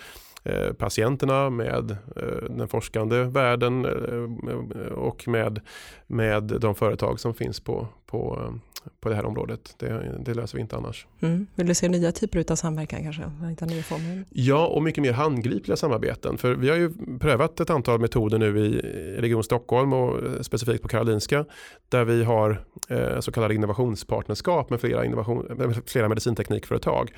patienterna, 0.79 1.51
med 1.51 1.91
eh, 1.91 2.51
den 2.51 2.69
forskande 2.69 3.25
världen 3.25 3.85
eh, 3.85 4.93
och 4.93 5.29
med, 5.29 5.61
med 6.07 6.43
de 6.43 6.75
företag 6.75 7.21
som 7.21 7.35
finns 7.35 7.61
på, 7.61 7.89
på, 8.07 8.43
eh, 8.43 8.55
på 9.01 9.09
det 9.09 9.15
här 9.15 9.25
området. 9.25 9.75
Det, 9.79 10.19
det 10.25 10.35
löser 10.35 10.57
vi 10.57 10.63
inte 10.63 10.77
annars. 10.77 11.07
Mm. 11.21 11.47
Vill 11.55 11.67
du 11.67 11.75
se 11.75 11.89
nya 11.89 12.13
typer 12.13 12.53
av 12.53 12.57
samverkan 12.57 13.03
kanske? 13.03 13.23
Hitta 13.49 13.67
nya 13.67 13.83
former? 13.83 14.25
Ja, 14.31 14.67
och 14.67 14.83
mycket 14.83 15.03
mer 15.03 15.13
handgripliga 15.13 15.77
samarbeten. 15.77 16.39
För 16.39 16.55
vi 16.55 16.69
har 16.69 16.77
ju 16.77 16.93
prövat 17.21 17.61
ett 17.61 17.71
antal 17.71 18.01
metoder 18.01 18.39
nu 18.39 18.59
i 18.59 18.81
Region 19.21 19.45
Stockholm 19.45 19.93
och 19.93 20.25
eh, 20.25 20.41
specifikt 20.41 20.83
på 20.83 20.89
Karolinska. 20.89 21.45
Där 21.89 22.05
vi 22.05 22.25
har 22.25 22.65
eh, 22.89 23.21
så 23.21 23.33
kallade 23.33 23.55
innovationspartnerskap 23.55 24.71
med 24.71 24.81
flera, 24.81 25.05
innovation, 25.05 25.47
med 25.57 25.83
flera 25.87 26.09
medicinteknikföretag. 26.09 27.13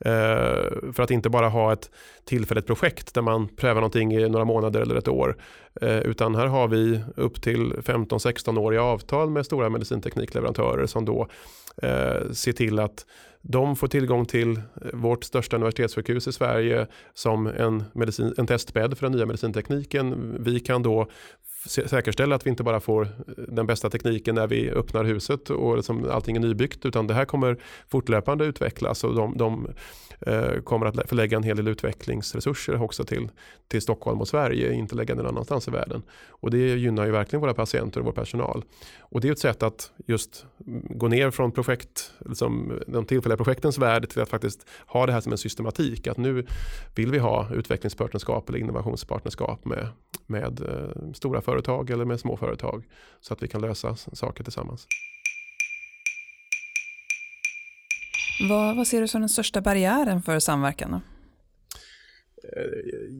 Eh, 0.00 0.92
för 0.92 1.00
att 1.00 1.10
inte 1.10 1.28
bara 1.30 1.48
ha 1.48 1.72
ett 1.72 1.90
tillfälligt 2.24 2.66
projekt 2.66 3.14
där 3.14 3.22
man 3.22 3.48
prövar 3.48 3.80
någonting 3.80 4.12
i 4.14 4.28
några 4.28 4.44
månader 4.44 4.80
eller 4.80 4.94
ett 4.94 5.08
år. 5.08 5.36
Eh, 5.80 5.98
utan 5.98 6.34
här 6.34 6.46
har 6.46 6.68
vi 6.68 7.00
upp 7.16 7.42
till 7.42 7.72
15-16-åriga 7.72 8.82
avtal 8.82 9.30
med 9.30 9.46
stora 9.46 9.68
medicinteknikleverantörer 9.68 10.86
som 10.86 11.04
då 11.04 11.28
eh, 11.82 12.30
ser 12.32 12.52
till 12.52 12.78
att 12.78 13.06
de 13.40 13.76
får 13.76 13.88
tillgång 13.88 14.26
till 14.26 14.60
vårt 14.92 15.24
största 15.24 15.56
universitetssjukhus 15.56 16.28
i 16.28 16.32
Sverige 16.32 16.86
som 17.14 17.46
en, 17.46 17.84
medicin, 17.92 18.34
en 18.38 18.46
testbädd 18.46 18.98
för 18.98 19.06
den 19.06 19.12
nya 19.12 19.26
medicintekniken. 19.26 20.36
Vi 20.40 20.60
kan 20.60 20.82
då 20.82 21.08
säkerställa 21.66 22.34
att 22.34 22.46
vi 22.46 22.50
inte 22.50 22.62
bara 22.62 22.80
får 22.80 23.02
eh, 23.02 23.08
den 23.36 23.66
bästa 23.66 23.90
tekniken 23.90 24.34
när 24.34 24.46
vi 24.46 24.70
öppnar 24.70 25.04
huset 25.04 25.50
och 25.50 25.76
liksom 25.76 26.10
allting 26.10 26.36
är 26.36 26.40
nybyggt 26.40 26.86
utan 26.86 27.06
det 27.06 27.14
här 27.14 27.24
kommer 27.24 27.56
fortlöpande 27.88 28.44
utvecklas 28.44 29.04
och 29.04 29.14
de, 29.14 29.36
de 29.36 29.68
eh, 30.20 30.60
kommer 30.64 30.86
att 30.86 31.08
förlägga 31.08 31.36
en 31.36 31.42
hel 31.42 31.56
del 31.56 31.68
utvecklingsresurser 31.68 32.82
också 32.82 33.04
till, 33.04 33.28
till 33.68 33.82
Stockholm 33.82 34.20
och 34.20 34.28
Sverige, 34.28 34.72
inte 34.72 34.94
lägga 34.94 35.14
den 35.14 35.26
annanstans 35.26 35.68
i 35.68 35.70
världen. 35.70 36.02
Och 36.28 36.50
det 36.50 36.76
gynnar 36.76 37.04
ju 37.06 37.10
verkligen 37.10 37.40
våra 37.40 37.54
patienter 37.54 38.00
och 38.00 38.06
vår 38.06 38.12
personal. 38.12 38.64
Och 39.00 39.20
det 39.20 39.28
är 39.28 39.32
ett 39.32 39.38
sätt 39.38 39.62
att 39.62 39.90
just 40.06 40.46
gå 40.90 41.08
ner 41.08 41.30
från 41.30 41.52
projekt, 41.52 42.12
liksom, 42.18 42.80
de 42.86 43.04
tillfälliga 43.04 43.36
projektens 43.36 43.78
värld 43.78 44.08
till 44.08 44.22
att 44.22 44.28
faktiskt 44.28 44.66
ha 44.86 45.06
det 45.06 45.12
här 45.12 45.20
som 45.20 45.32
en 45.32 45.38
systematik. 45.38 46.06
Att 46.06 46.16
nu 46.16 46.46
vill 46.94 47.10
vi 47.10 47.18
ha 47.18 47.54
utvecklingspartnerskap 47.54 48.48
eller 48.48 48.58
innovationspartnerskap 48.58 49.64
med, 49.64 49.88
med 50.26 50.60
eh, 50.60 51.12
stora 51.12 51.40
företag 51.40 51.55
eller 51.90 52.04
med 52.04 52.20
små 52.20 52.36
företag. 52.36 52.84
Så 53.20 53.34
att 53.34 53.42
vi 53.42 53.48
kan 53.48 53.60
lösa 53.60 53.96
saker 53.96 54.44
tillsammans. 54.44 54.86
Vad, 58.48 58.76
vad 58.76 58.86
ser 58.86 59.00
du 59.00 59.08
som 59.08 59.20
den 59.20 59.28
största 59.28 59.60
barriären 59.60 60.22
för 60.22 60.38
samverkan? 60.38 60.90
Då? 60.90 60.96
Eh, 60.96 62.62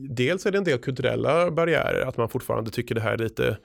Dels 0.09 0.45
är 0.45 0.51
det 0.51 0.57
en 0.57 0.63
del 0.63 0.79
kulturella 0.79 1.51
barriärer, 1.51 2.05
att 2.05 2.17
man 2.17 2.29
fortfarande 2.29 2.71
tycker 2.71 2.95
det 2.95 3.01
här 3.01 3.13
är 3.13 3.17
lite 3.17 3.57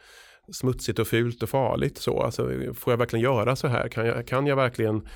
smutsigt 0.53 0.99
och 0.99 1.07
fult 1.07 1.43
och 1.43 1.49
farligt. 1.49 1.99
Så. 1.99 2.23
Alltså, 2.23 2.51
får 2.75 2.93
jag 2.93 2.99
verkligen 2.99 3.23
göra 3.23 3.57
så 3.57 3.69
här? 3.69 3.89
Kan 3.89 4.07
jag, 4.07 4.27
kan 4.27 4.47
jag 4.47 4.57
verkligen 4.57 5.09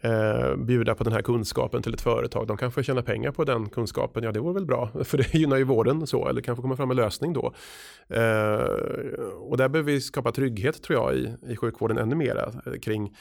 eh, 0.00 0.56
bjuda 0.56 0.94
på 0.94 1.04
den 1.04 1.12
här 1.12 1.22
kunskapen 1.22 1.82
till 1.82 1.94
ett 1.94 2.00
företag? 2.00 2.46
De 2.46 2.56
kanske 2.56 2.82
tjänar 2.82 3.02
pengar 3.02 3.30
på 3.30 3.44
den 3.44 3.68
kunskapen, 3.68 4.24
ja 4.24 4.32
det 4.32 4.40
vore 4.40 4.54
väl 4.54 4.66
bra, 4.66 4.90
för 5.04 5.18
det 5.18 5.34
gynnar 5.34 5.56
ju 5.56 5.64
vården 5.64 6.06
så, 6.06 6.28
eller 6.28 6.40
kanske 6.40 6.62
komma 6.62 6.76
fram 6.76 6.88
med 6.88 6.96
lösning 6.96 7.32
då. 7.32 7.52
Eh, 8.08 8.58
och 9.38 9.56
där 9.56 9.68
behöver 9.68 9.92
vi 9.92 10.00
skapa 10.00 10.32
trygghet 10.32 10.82
tror 10.82 10.98
jag 10.98 11.14
i, 11.14 11.34
i 11.52 11.56
sjukvården 11.56 11.98
ännu 11.98 12.14
mera 12.14 12.52
eh, 12.66 12.72
kring, 12.82 13.16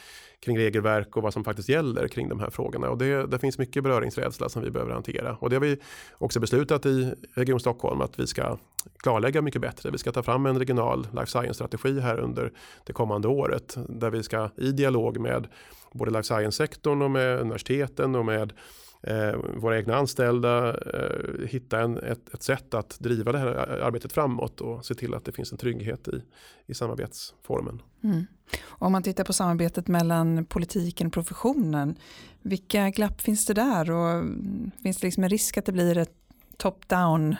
kring 0.45 0.57
regelverk 0.57 1.17
och 1.17 1.23
vad 1.23 1.33
som 1.33 1.43
faktiskt 1.43 1.69
gäller 1.69 2.07
kring 2.07 2.29
de 2.29 2.39
här 2.39 2.49
frågorna. 2.49 2.89
Och 2.89 2.97
det, 2.97 3.27
det 3.27 3.39
finns 3.39 3.57
mycket 3.57 3.83
beröringsrädsla 3.83 4.49
som 4.49 4.63
vi 4.63 4.71
behöver 4.71 4.93
hantera. 4.93 5.37
Och 5.39 5.49
det 5.49 5.55
har 5.55 5.61
vi 5.61 5.77
också 6.17 6.39
beslutat 6.39 6.85
i 6.85 7.13
Region 7.33 7.59
Stockholm 7.59 8.01
att 8.01 8.19
vi 8.19 8.27
ska 8.27 8.57
klarlägga 8.97 9.41
mycket 9.41 9.61
bättre. 9.61 9.91
Vi 9.91 9.97
ska 9.97 10.11
ta 10.11 10.23
fram 10.23 10.45
en 10.45 10.59
regional 10.59 11.07
life 11.13 11.27
science-strategi 11.27 11.99
här 11.99 12.19
under 12.19 12.51
det 12.83 12.93
kommande 12.93 13.27
året 13.27 13.77
där 13.89 14.09
vi 14.09 14.23
ska 14.23 14.49
i 14.57 14.71
dialog 14.71 15.19
med 15.19 15.47
både 15.93 16.11
life 16.11 16.23
science-sektorn 16.23 17.01
och 17.01 17.11
med 17.11 17.39
universiteten 17.39 18.15
och 18.15 18.25
med 18.25 18.53
eh, 19.03 19.35
våra 19.55 19.77
egna 19.77 19.95
anställda 19.95 20.69
eh, 20.69 21.47
hitta 21.47 21.79
en, 21.79 21.97
ett, 21.97 22.33
ett 22.33 22.43
sätt 22.43 22.73
att 22.73 22.99
driva 22.99 23.31
det 23.31 23.37
här 23.37 23.55
arbetet 23.81 24.13
framåt 24.13 24.61
och 24.61 24.85
se 24.85 24.95
till 24.95 25.13
att 25.13 25.25
det 25.25 25.31
finns 25.31 25.51
en 25.51 25.57
trygghet 25.57 26.07
i, 26.07 26.23
i 26.65 26.73
samarbetsformen. 26.73 27.81
Mm. 28.03 28.25
Om 28.65 28.91
man 28.91 29.03
tittar 29.03 29.23
på 29.23 29.33
samarbetet 29.33 29.87
mellan 29.87 30.45
politiken 30.45 31.07
och 31.07 31.13
professionen, 31.13 31.95
vilka 32.41 32.89
glapp 32.89 33.21
finns 33.21 33.45
det 33.45 33.53
där 33.53 33.91
och 33.91 34.09
mm, 34.09 34.71
finns 34.83 34.97
det 34.97 35.07
liksom 35.07 35.23
en 35.23 35.29
risk 35.29 35.57
att 35.57 35.65
det 35.65 35.71
blir 35.71 35.97
ett 35.97 36.15
top-down, 36.57 37.35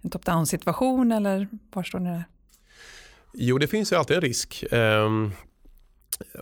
en 0.00 0.10
top-down 0.10 0.46
situation 0.46 1.12
eller 1.12 1.48
var 1.72 1.82
står 1.82 1.98
ni 1.98 2.10
där? 2.10 2.24
Jo, 3.34 3.58
det 3.58 3.66
finns 3.66 3.92
ju 3.92 3.96
alltid 3.96 4.16
en 4.16 4.22
risk. 4.22 4.64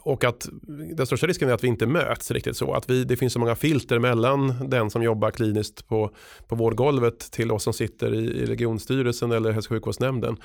Och 0.02 0.24
att 0.24 0.48
den 0.96 1.06
största 1.06 1.26
risken 1.26 1.48
är 1.48 1.52
att 1.52 1.64
vi 1.64 1.68
inte 1.68 1.87
möts 1.87 2.30
riktigt 2.30 2.56
så. 2.56 2.74
Att 2.74 2.90
vi, 2.90 3.04
det 3.04 3.16
finns 3.16 3.32
så 3.32 3.38
många 3.38 3.54
filter 3.54 3.98
mellan 3.98 4.68
den 4.68 4.90
som 4.90 5.02
jobbar 5.02 5.30
kliniskt 5.30 5.88
på, 5.88 6.11
på 6.48 6.54
vårdgolvet 6.54 7.18
till 7.18 7.52
oss 7.52 7.62
som 7.62 7.72
sitter 7.72 8.14
i, 8.14 8.18
i 8.18 8.46
regionstyrelsen 8.46 9.32
eller 9.32 9.52
hälso 9.52 9.66
och 9.66 9.74
sjukvårdsnämnden. 9.74 10.37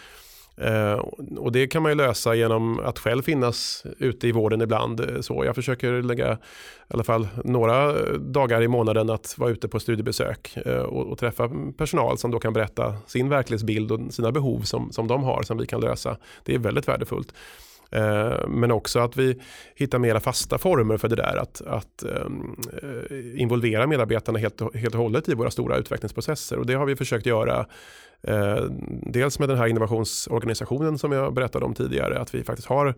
Eh, 0.62 0.94
och 1.38 1.52
det 1.52 1.68
kan 1.68 1.84
man 1.84 1.92
ju 1.92 1.96
lösa 1.96 2.36
genom 2.36 2.80
att 2.80 3.00
själv 3.00 3.22
finnas 3.22 3.84
ute 3.98 4.28
i 4.28 4.32
vården 4.32 4.62
ibland. 4.62 5.00
Eh, 5.00 5.22
så 5.22 5.46
jag 5.46 5.56
försöker 5.56 6.02
lägga 6.02 6.34
i 6.34 6.38
alla 6.88 7.04
fall 7.04 7.28
några 7.44 7.94
dagar 8.18 8.62
i 8.62 8.68
månaden 8.68 9.10
att 9.10 9.38
vara 9.38 9.50
ute 9.50 9.68
på 9.68 9.80
studiebesök 9.80 10.58
eh, 10.66 10.82
och, 10.82 11.08
och 11.08 11.18
träffa 11.18 11.50
personal 11.78 12.18
som 12.18 12.32
då 12.32 12.40
kan 12.40 12.54
berätta 12.54 12.96
sin 13.08 13.30
verklighetsbild 13.30 13.92
och 13.92 14.14
sina 14.14 14.32
behov 14.32 14.62
som, 14.62 14.92
som 14.92 15.08
de 15.08 15.24
har 15.24 15.44
som 15.44 15.58
vi 15.58 15.66
kan 15.66 15.82
lösa. 15.82 16.18
Det 16.44 16.56
är 16.56 16.60
väldigt 16.60 16.88
värdefullt. 16.88 17.34
Eh, 17.92 18.48
men 18.48 18.72
också 18.72 19.00
att 19.00 19.18
vi 19.18 19.42
hittar 19.76 20.00
mera 20.00 20.20
fasta 20.20 20.58
former 20.58 20.98
för 20.98 21.08
det 21.08 21.16
där. 21.16 21.38
Att, 21.38 21.62
att 21.62 22.04
eh, 22.04 23.42
involvera 23.42 23.88
medarbetarna 23.88 24.40
helt, 24.40 24.76
helt 24.76 24.96
och 24.96 25.02
hållet 25.02 25.30
i 25.30 25.34
våra 25.34 25.52
stora 25.52 25.78
utvecklingsprocesser. 25.78 26.58
Och 26.58 26.66
det 26.66 26.74
har 26.74 26.86
vi 26.86 26.96
försökt 26.96 27.26
göra 27.26 27.66
Eh, 28.24 28.64
dels 29.02 29.40
med 29.40 29.50
den 29.50 29.58
här 29.58 29.68
innovationsorganisationen 29.68 30.98
som 30.98 31.12
jag 31.12 31.34
berättade 31.34 31.66
om 31.66 31.74
tidigare, 31.74 32.20
att 32.20 32.36
vi 32.36 32.44
faktiskt 32.44 32.68
har 32.68 32.96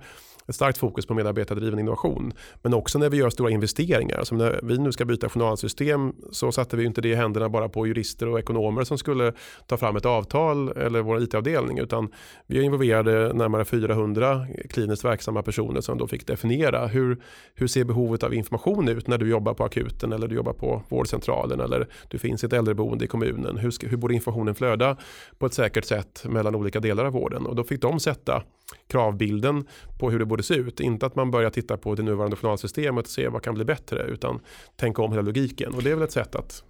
ett 0.49 0.55
starkt 0.55 0.77
fokus 0.77 1.05
på 1.05 1.13
medarbetardriven 1.13 1.79
innovation. 1.79 2.33
Men 2.61 2.73
också 2.73 2.99
när 2.99 3.09
vi 3.09 3.17
gör 3.17 3.29
stora 3.29 3.51
investeringar. 3.51 4.23
Som 4.23 4.37
när 4.37 4.59
vi 4.63 4.77
nu 4.77 4.91
ska 4.91 5.05
byta 5.05 5.29
journalsystem 5.29 6.13
så 6.31 6.51
satte 6.51 6.77
vi 6.77 6.85
inte 6.85 7.01
det 7.01 7.09
i 7.09 7.15
händerna 7.15 7.49
bara 7.49 7.69
på 7.69 7.87
jurister 7.87 8.27
och 8.27 8.39
ekonomer 8.39 8.83
som 8.83 8.97
skulle 8.97 9.33
ta 9.67 9.77
fram 9.77 9.95
ett 9.95 10.05
avtal 10.05 10.69
eller 10.69 11.01
vår 11.01 11.23
IT-avdelning. 11.23 11.79
Utan 11.79 12.11
vi 12.47 12.61
involverade 12.61 13.33
närmare 13.33 13.65
400 13.65 14.47
kliniskt 14.69 15.05
verksamma 15.05 15.41
personer 15.43 15.81
som 15.81 15.97
då 15.97 16.07
fick 16.07 16.27
definiera 16.27 16.87
hur, 16.87 17.21
hur 17.55 17.67
ser 17.67 17.83
behovet 17.83 18.23
av 18.23 18.33
information 18.33 18.87
ut 18.87 19.07
när 19.07 19.17
du 19.17 19.29
jobbar 19.29 19.53
på 19.53 19.63
akuten 19.63 20.13
eller 20.13 20.27
du 20.27 20.35
jobbar 20.35 20.53
på 20.53 20.83
vårdcentralen 20.89 21.59
eller 21.59 21.87
du 22.07 22.19
finns 22.19 22.43
i 22.43 22.47
ett 22.47 22.53
äldreboende 22.53 23.05
i 23.05 23.07
kommunen. 23.07 23.57
Hur, 23.57 23.89
hur 23.89 23.97
borde 23.97 24.13
informationen 24.13 24.55
flöda 24.55 24.97
på 25.37 25.45
ett 25.45 25.53
säkert 25.53 25.85
sätt 25.85 26.25
mellan 26.25 26.55
olika 26.55 26.79
delar 26.79 27.05
av 27.05 27.13
vården? 27.13 27.45
Och 27.45 27.55
då 27.55 27.63
fick 27.63 27.81
de 27.81 27.99
sätta 27.99 28.43
kravbilden 28.87 29.67
på 29.99 30.11
hur 30.11 30.19
det 30.19 30.25
borde 30.25 30.43
se 30.43 30.53
ut. 30.53 30.79
Inte 30.79 31.05
att 31.05 31.15
man 31.15 31.31
börjar 31.31 31.49
titta 31.49 31.77
på 31.77 31.95
det 31.95 32.03
nuvarande 32.03 32.35
journalsystemet 32.35 33.05
och 33.05 33.11
se 33.11 33.27
vad 33.27 33.43
kan 33.43 33.55
bli 33.55 33.65
bättre 33.65 34.03
utan 34.03 34.39
tänka 34.75 35.01
om 35.01 35.11
hela 35.11 35.21
logiken. 35.21 35.73
Och 35.73 35.83
det 35.83 35.91
är 35.91 35.95
väl 35.95 36.03
ett 36.03 36.11
sätt 36.11 36.35
att 36.35 36.63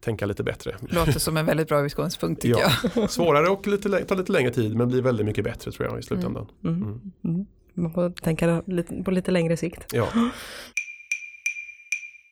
tänka 0.00 0.26
lite 0.26 0.42
bättre. 0.42 0.76
Låter 0.80 1.18
som 1.18 1.36
en 1.36 1.46
väldigt 1.46 1.68
bra 1.68 1.86
utgångspunkt 1.86 2.42
tycker 2.42 2.60
ja. 2.60 2.70
jag. 2.94 3.10
Svårare 3.10 3.48
och 3.48 3.66
lite, 3.66 4.04
tar 4.04 4.16
lite 4.16 4.32
längre 4.32 4.50
tid 4.50 4.76
men 4.76 4.88
blir 4.88 5.02
väldigt 5.02 5.26
mycket 5.26 5.44
bättre 5.44 5.72
tror 5.72 5.88
jag 5.88 5.98
i 5.98 6.02
slutändan. 6.02 6.46
Mm. 6.64 6.82
Mm. 6.82 7.00
Mm. 7.24 7.46
Man 7.74 7.92
får 7.92 8.10
tänka 8.10 8.62
på 9.04 9.10
lite 9.10 9.30
längre 9.30 9.56
sikt. 9.56 9.86
Ja. 9.92 10.08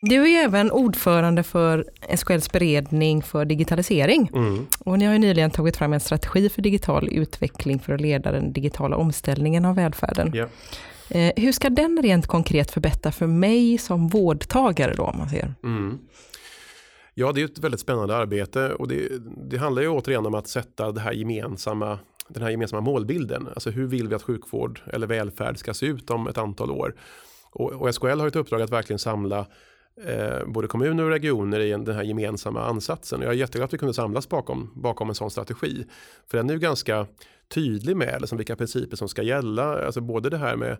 Du 0.02 0.30
är 0.30 0.44
även 0.44 0.70
ordförande 0.70 1.42
för 1.42 1.84
SKLs 2.16 2.52
beredning 2.52 3.22
för 3.22 3.44
digitalisering. 3.44 4.30
Mm. 4.34 4.66
Och 4.78 4.98
ni 4.98 5.04
har 5.04 5.12
ju 5.12 5.18
nyligen 5.18 5.50
tagit 5.50 5.76
fram 5.76 5.92
en 5.92 6.00
strategi 6.00 6.48
för 6.48 6.62
digital 6.62 7.08
utveckling 7.12 7.78
för 7.78 7.92
att 7.92 8.00
leda 8.00 8.32
den 8.32 8.52
digitala 8.52 8.96
omställningen 8.96 9.64
av 9.64 9.74
välfärden. 9.74 10.34
Yeah. 10.34 10.50
Eh, 11.10 11.32
hur 11.36 11.52
ska 11.52 11.70
den 11.70 12.02
rent 12.02 12.26
konkret 12.26 12.70
förbättra 12.70 13.12
för 13.12 13.26
mig 13.26 13.78
som 13.78 14.08
vårdtagare 14.08 14.94
då, 14.94 15.12
man 15.18 15.28
ser? 15.28 15.54
Mm. 15.62 15.98
Ja, 17.14 17.32
det 17.32 17.40
är 17.40 17.44
ett 17.44 17.58
väldigt 17.58 17.80
spännande 17.80 18.16
arbete 18.16 18.72
och 18.72 18.88
det, 18.88 19.08
det 19.50 19.56
handlar 19.56 19.82
ju 19.82 19.88
återigen 19.88 20.26
om 20.26 20.34
att 20.34 20.48
sätta 20.48 20.92
det 20.92 21.00
här 21.00 21.12
gemensamma 21.12 21.98
den 22.28 22.42
här 22.42 22.50
gemensamma 22.50 22.80
målbilden. 22.80 23.48
Alltså 23.54 23.70
hur 23.70 23.86
vill 23.86 24.08
vi 24.08 24.14
att 24.14 24.22
sjukvård 24.22 24.80
eller 24.86 25.06
välfärd 25.06 25.58
ska 25.58 25.74
se 25.74 25.86
ut 25.86 26.10
om 26.10 26.28
ett 26.28 26.38
antal 26.38 26.70
år? 26.70 26.94
Och, 27.50 27.72
och 27.72 27.94
SKL 27.94 28.20
har 28.20 28.26
ett 28.26 28.36
uppdrag 28.36 28.62
att 28.62 28.70
verkligen 28.70 28.98
samla 28.98 29.46
eh, 30.06 30.46
både 30.46 30.68
kommuner 30.68 31.04
och 31.04 31.10
regioner 31.10 31.60
i 31.60 31.70
den 31.70 31.94
här 31.94 32.02
gemensamma 32.02 32.64
ansatsen. 32.64 33.22
Jag 33.22 33.30
är 33.30 33.36
jätteglad 33.36 33.64
att 33.64 33.74
vi 33.74 33.78
kunde 33.78 33.94
samlas 33.94 34.28
bakom, 34.28 34.70
bakom 34.74 35.08
en 35.08 35.14
sån 35.14 35.30
strategi. 35.30 35.86
För 36.30 36.36
den 36.36 36.50
är 36.50 36.54
ju 36.54 36.60
ganska 36.60 37.06
tydlig 37.54 37.96
med 37.96 38.20
liksom 38.20 38.38
vilka 38.38 38.56
principer 38.56 38.96
som 38.96 39.08
ska 39.08 39.22
gälla. 39.22 39.86
Alltså 39.86 40.00
både 40.00 40.30
det 40.30 40.38
här 40.38 40.56
med 40.56 40.76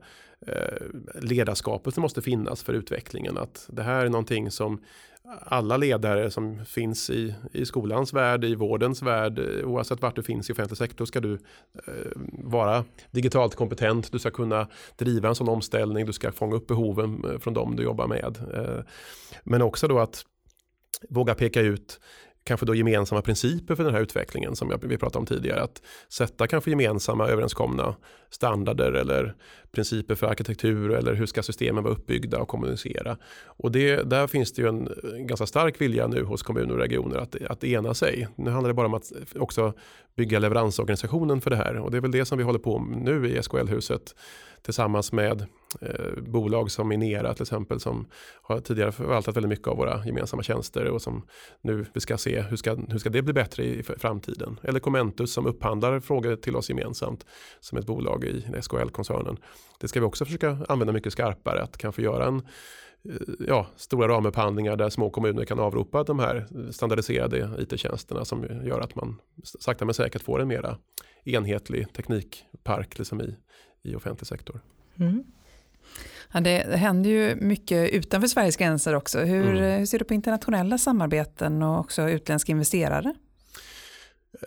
eh, 0.46 1.20
ledarskapet 1.20 1.94
som 1.94 2.02
måste 2.02 2.22
finnas 2.22 2.62
för 2.62 2.72
utvecklingen. 2.72 3.38
Att 3.38 3.66
det 3.72 3.82
här 3.82 4.06
är 4.06 4.08
någonting 4.08 4.50
som 4.50 4.80
alla 5.40 5.76
ledare 5.76 6.30
som 6.30 6.64
finns 6.64 7.10
i, 7.10 7.34
i 7.52 7.66
skolans 7.66 8.12
värld, 8.12 8.44
i 8.44 8.54
vårdens 8.54 9.02
värld, 9.02 9.38
eh, 9.38 9.68
oavsett 9.68 10.02
vart 10.02 10.16
du 10.16 10.22
finns 10.22 10.50
i 10.50 10.52
offentlig 10.52 10.78
sektor 10.78 11.04
ska 11.04 11.20
du 11.20 11.32
eh, 11.86 12.10
vara 12.32 12.84
digitalt 13.10 13.54
kompetent, 13.54 14.12
du 14.12 14.18
ska 14.18 14.30
kunna 14.30 14.68
driva 14.96 15.28
en 15.28 15.34
sån 15.34 15.48
omställning, 15.48 16.06
du 16.06 16.12
ska 16.12 16.32
fånga 16.32 16.56
upp 16.56 16.66
behoven 16.66 17.24
eh, 17.24 17.38
från 17.38 17.54
dem 17.54 17.76
du 17.76 17.82
jobbar 17.82 18.06
med. 18.06 18.38
Eh, 18.54 18.84
men 19.44 19.62
också 19.62 19.88
då 19.88 19.98
att 19.98 20.24
våga 21.08 21.34
peka 21.34 21.60
ut 21.60 22.00
kanske 22.44 22.66
då 22.66 22.74
gemensamma 22.74 23.22
principer 23.22 23.74
för 23.74 23.84
den 23.84 23.94
här 23.94 24.00
utvecklingen 24.00 24.56
som 24.56 24.78
vi 24.82 24.98
pratade 24.98 25.18
om 25.18 25.26
tidigare. 25.26 25.62
Att 25.62 25.82
sätta 26.08 26.46
kanske 26.46 26.70
gemensamma 26.70 27.28
överenskomna 27.28 27.94
standarder 28.30 28.92
eller 28.92 29.34
principer 29.72 30.14
för 30.14 30.26
arkitektur 30.26 30.90
eller 30.90 31.14
hur 31.14 31.26
ska 31.26 31.42
systemen 31.42 31.84
vara 31.84 31.94
uppbyggda 31.94 32.38
och 32.38 32.48
kommunicera. 32.48 33.16
Och 33.44 33.72
det, 33.72 34.10
där 34.10 34.26
finns 34.26 34.52
det 34.52 34.62
ju 34.62 34.68
en 34.68 34.88
ganska 35.26 35.46
stark 35.46 35.80
vilja 35.80 36.06
nu 36.06 36.24
hos 36.24 36.42
kommuner 36.42 36.74
och 36.74 36.80
regioner 36.80 37.18
att, 37.18 37.36
att 37.42 37.64
ena 37.64 37.94
sig. 37.94 38.28
Nu 38.36 38.50
handlar 38.50 38.68
det 38.68 38.74
bara 38.74 38.86
om 38.86 38.94
att 38.94 39.12
också 39.36 39.72
bygga 40.16 40.38
leveransorganisationen 40.38 41.40
för 41.40 41.50
det 41.50 41.56
här 41.56 41.76
och 41.76 41.90
det 41.90 41.96
är 41.96 42.00
väl 42.00 42.10
det 42.10 42.24
som 42.24 42.38
vi 42.38 42.44
håller 42.44 42.58
på 42.58 42.78
med 42.78 42.98
nu 42.98 43.28
i 43.28 43.42
SKL-huset 43.42 44.14
tillsammans 44.62 45.12
med 45.12 45.46
eh, 45.80 46.22
bolag 46.22 46.70
som 46.70 46.92
Inera 46.92 47.34
till 47.34 47.42
exempel 47.42 47.80
som 47.80 48.08
har 48.42 48.60
tidigare 48.60 48.92
förvaltat 48.92 49.36
väldigt 49.36 49.48
mycket 49.48 49.68
av 49.68 49.76
våra 49.76 50.06
gemensamma 50.06 50.42
tjänster 50.42 50.84
och 50.84 51.02
som 51.02 51.26
nu 51.60 51.86
vi 51.94 52.00
ska 52.00 52.18
se 52.18 52.40
hur 52.40 52.56
ska, 52.56 52.74
hur 52.74 52.98
ska 52.98 53.10
det 53.10 53.22
bli 53.22 53.32
bättre 53.32 53.64
i 53.64 53.82
framtiden. 53.82 54.60
Eller 54.62 54.80
Commentus 54.80 55.32
som 55.32 55.46
upphandlar 55.46 56.00
frågor 56.00 56.36
till 56.36 56.56
oss 56.56 56.68
gemensamt 56.68 57.26
som 57.60 57.78
ett 57.78 57.86
bolag 57.86 58.24
i 58.24 58.44
SKL-koncernen. 58.62 59.36
Det 59.80 59.88
ska 59.88 60.00
vi 60.00 60.06
också 60.06 60.24
försöka 60.24 60.58
använda 60.68 60.92
mycket 60.92 61.12
skarpare 61.12 61.62
att 61.62 61.76
kanske 61.76 62.02
göra 62.02 62.26
en 62.26 62.36
eh, 62.36 63.46
ja, 63.48 63.66
stora 63.76 64.08
ramupphandlingar 64.08 64.76
där 64.76 64.88
små 64.88 65.10
kommuner 65.10 65.44
kan 65.44 65.60
avropa 65.60 66.04
de 66.04 66.18
här 66.18 66.46
standardiserade 66.72 67.50
it-tjänsterna 67.58 68.24
som 68.24 68.44
gör 68.64 68.80
att 68.80 68.94
man 68.94 69.20
sakta 69.44 69.84
men 69.84 69.94
säkert 69.94 70.22
får 70.22 70.40
en 70.40 70.48
mera 70.48 70.76
enhetlig 71.24 71.92
teknikpark 71.92 72.98
liksom 72.98 73.20
i, 73.20 73.36
i 73.82 73.94
offentlig 73.94 74.26
sektor. 74.26 74.60
Mm. 74.98 75.24
Ja, 76.32 76.40
det, 76.40 76.76
händer 76.76 77.10
ju 77.10 77.34
mycket 77.34 77.90
utanför 77.90 78.28
Sveriges 78.28 78.56
gränser 78.56 78.94
också. 78.94 79.18
Hur, 79.18 79.48
mm. 79.48 79.78
hur 79.78 79.86
ser 79.86 79.98
du 79.98 80.04
på 80.04 80.14
internationella 80.14 80.78
samarbeten 80.78 81.62
och 81.62 81.80
också 81.80 82.08
utländska 82.08 82.52
investerare? 82.52 83.14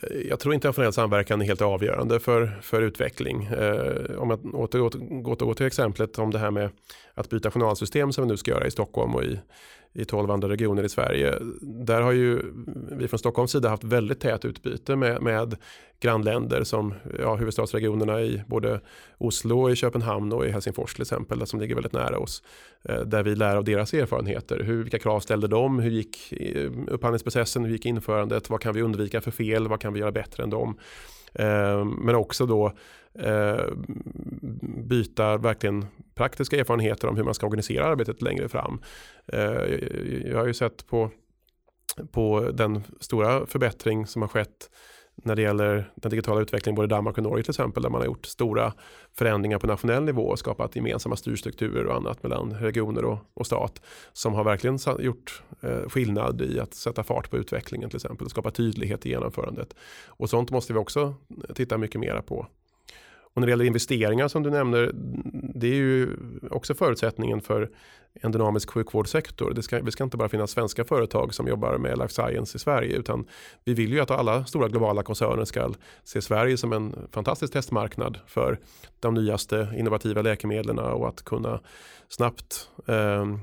Eh, 0.01 0.17
jag 0.17 0.39
tror 0.39 0.53
internationell 0.53 0.93
samverkan 0.93 1.41
är 1.41 1.45
helt 1.45 1.61
avgörande 1.61 2.19
för, 2.19 2.59
för 2.61 2.81
utveckling. 2.81 3.45
Eh, 3.45 4.17
om 4.17 4.29
jag 4.29 4.55
återgår, 4.55 4.91
återgår 5.27 5.53
till 5.53 5.65
exemplet 5.65 6.19
om 6.19 6.31
det 6.31 6.39
här 6.39 6.51
med 6.51 6.69
att 7.13 7.29
byta 7.29 7.51
journalsystem 7.51 8.13
som 8.13 8.23
vi 8.23 8.27
nu 8.27 8.37
ska 8.37 8.51
göra 8.51 8.67
i 8.67 8.71
Stockholm 8.71 9.15
och 9.15 9.23
i, 9.23 9.39
i 9.93 10.05
12 10.05 10.31
andra 10.31 10.49
regioner 10.49 10.83
i 10.83 10.89
Sverige. 10.89 11.37
Där 11.61 12.01
har 12.01 12.11
ju 12.11 12.41
vi 12.91 13.07
från 13.07 13.19
Stockholms 13.19 13.51
sida 13.51 13.69
haft 13.69 13.83
väldigt 13.83 14.19
tät 14.19 14.45
utbyte 14.45 14.95
med, 14.95 15.21
med 15.21 15.55
grannländer 15.99 16.63
som 16.63 16.93
ja, 17.19 17.35
huvudstadsregionerna 17.35 18.21
i 18.21 18.41
både 18.47 18.81
Oslo, 19.17 19.69
i 19.69 19.75
Köpenhamn 19.75 20.33
och 20.33 20.45
i 20.45 20.49
Helsingfors 20.49 20.93
till 20.93 21.01
exempel, 21.01 21.47
som 21.47 21.59
ligger 21.59 21.75
väldigt 21.75 21.93
nära 21.93 22.19
oss. 22.19 22.43
Eh, 22.83 22.99
där 22.99 23.23
vi 23.23 23.35
lär 23.35 23.55
av 23.55 23.63
deras 23.63 23.93
erfarenheter. 23.93 24.59
Hur, 24.59 24.83
vilka 24.83 24.99
krav 24.99 25.19
ställde 25.19 25.47
de? 25.47 25.79
Hur 25.79 25.91
gick 25.91 26.31
eh, 26.31 26.71
upphandlingsprocessen? 26.87 27.65
Hur 27.65 27.71
gick 27.71 27.85
införandet? 27.85 28.49
Vad 28.49 28.61
kan 28.61 28.73
vi 28.73 28.81
undvika 28.81 29.21
för 29.21 29.31
fel? 29.31 29.67
Vad 29.67 29.79
kan 29.79 29.93
vi 29.93 29.99
göra 29.99 30.11
bättre 30.11 30.43
än 30.43 30.49
dem? 30.49 30.77
Eh, 31.35 31.85
men 31.85 32.15
också 32.15 32.45
då 32.45 32.73
eh, 33.19 33.65
byta 34.89 35.37
verkligen 35.37 35.85
praktiska 36.15 36.57
erfarenheter 36.59 37.07
om 37.07 37.15
hur 37.17 37.23
man 37.23 37.33
ska 37.33 37.45
organisera 37.45 37.85
arbetet 37.85 38.21
längre 38.21 38.49
fram. 38.49 38.81
Eh, 39.27 39.41
jag 40.25 40.37
har 40.37 40.47
ju 40.47 40.53
sett 40.53 40.87
på, 40.87 41.11
på 42.11 42.51
den 42.53 42.83
stora 42.99 43.45
förbättring 43.45 44.07
som 44.07 44.21
har 44.21 44.29
skett 44.29 44.69
när 45.23 45.35
det 45.35 45.41
gäller 45.41 45.91
den 45.95 46.09
digitala 46.09 46.41
utvecklingen 46.41 46.75
både 46.75 46.87
Danmark 46.87 47.17
och 47.17 47.23
Norge 47.23 47.43
till 47.43 47.51
exempel 47.51 47.83
där 47.83 47.89
man 47.89 48.01
har 48.01 48.05
gjort 48.05 48.25
stora 48.25 48.73
förändringar 49.13 49.59
på 49.59 49.67
nationell 49.67 50.03
nivå 50.03 50.21
och 50.21 50.39
skapat 50.39 50.75
gemensamma 50.75 51.15
styrstrukturer 51.15 51.85
och 51.85 51.95
annat 51.95 52.23
mellan 52.23 52.53
regioner 52.53 53.05
och, 53.05 53.17
och 53.33 53.45
stat 53.45 53.81
som 54.13 54.33
har 54.33 54.43
verkligen 54.43 54.79
gjort 54.99 55.43
eh, 55.61 55.89
skillnad 55.89 56.41
i 56.41 56.59
att 56.59 56.73
sätta 56.73 57.03
fart 57.03 57.29
på 57.29 57.37
utvecklingen 57.37 57.89
till 57.89 57.97
exempel 57.97 58.25
och 58.25 58.31
skapa 58.31 58.51
tydlighet 58.51 59.05
i 59.05 59.09
genomförandet. 59.09 59.75
Och 60.07 60.29
sånt 60.29 60.51
måste 60.51 60.73
vi 60.73 60.79
också 60.79 61.15
titta 61.55 61.77
mycket 61.77 62.01
mera 62.01 62.21
på. 62.21 62.47
Och 63.33 63.41
när 63.41 63.47
det 63.47 63.51
gäller 63.51 63.65
investeringar 63.65 64.27
som 64.27 64.43
du 64.43 64.49
nämner, 64.49 64.91
det 65.33 65.67
är 65.67 65.75
ju 65.75 66.09
också 66.51 66.73
förutsättningen 66.73 67.41
för 67.41 67.69
en 68.13 68.31
dynamisk 68.31 68.69
sjukvårdssektor. 68.69 69.53
Det 69.53 69.63
ska, 69.63 69.81
det 69.81 69.91
ska 69.91 70.03
inte 70.03 70.17
bara 70.17 70.29
finnas 70.29 70.51
svenska 70.51 70.83
företag 70.83 71.33
som 71.33 71.47
jobbar 71.47 71.77
med 71.77 71.97
life 71.97 72.13
science 72.13 72.55
i 72.55 72.59
Sverige 72.59 72.97
utan 72.97 73.25
vi 73.63 73.73
vill 73.73 73.93
ju 73.93 73.99
att 73.99 74.11
alla 74.11 74.45
stora 74.45 74.67
globala 74.67 75.03
koncerner 75.03 75.45
ska 75.45 75.73
se 76.03 76.21
Sverige 76.21 76.57
som 76.57 76.73
en 76.73 76.95
fantastisk 77.11 77.53
testmarknad 77.53 78.19
för 78.27 78.59
de 78.99 79.13
nyaste 79.13 79.73
innovativa 79.77 80.21
läkemedlen 80.21 80.79
och 80.79 81.07
att 81.07 81.23
kunna 81.23 81.59
snabbt 82.09 82.69
ehm, 82.87 83.39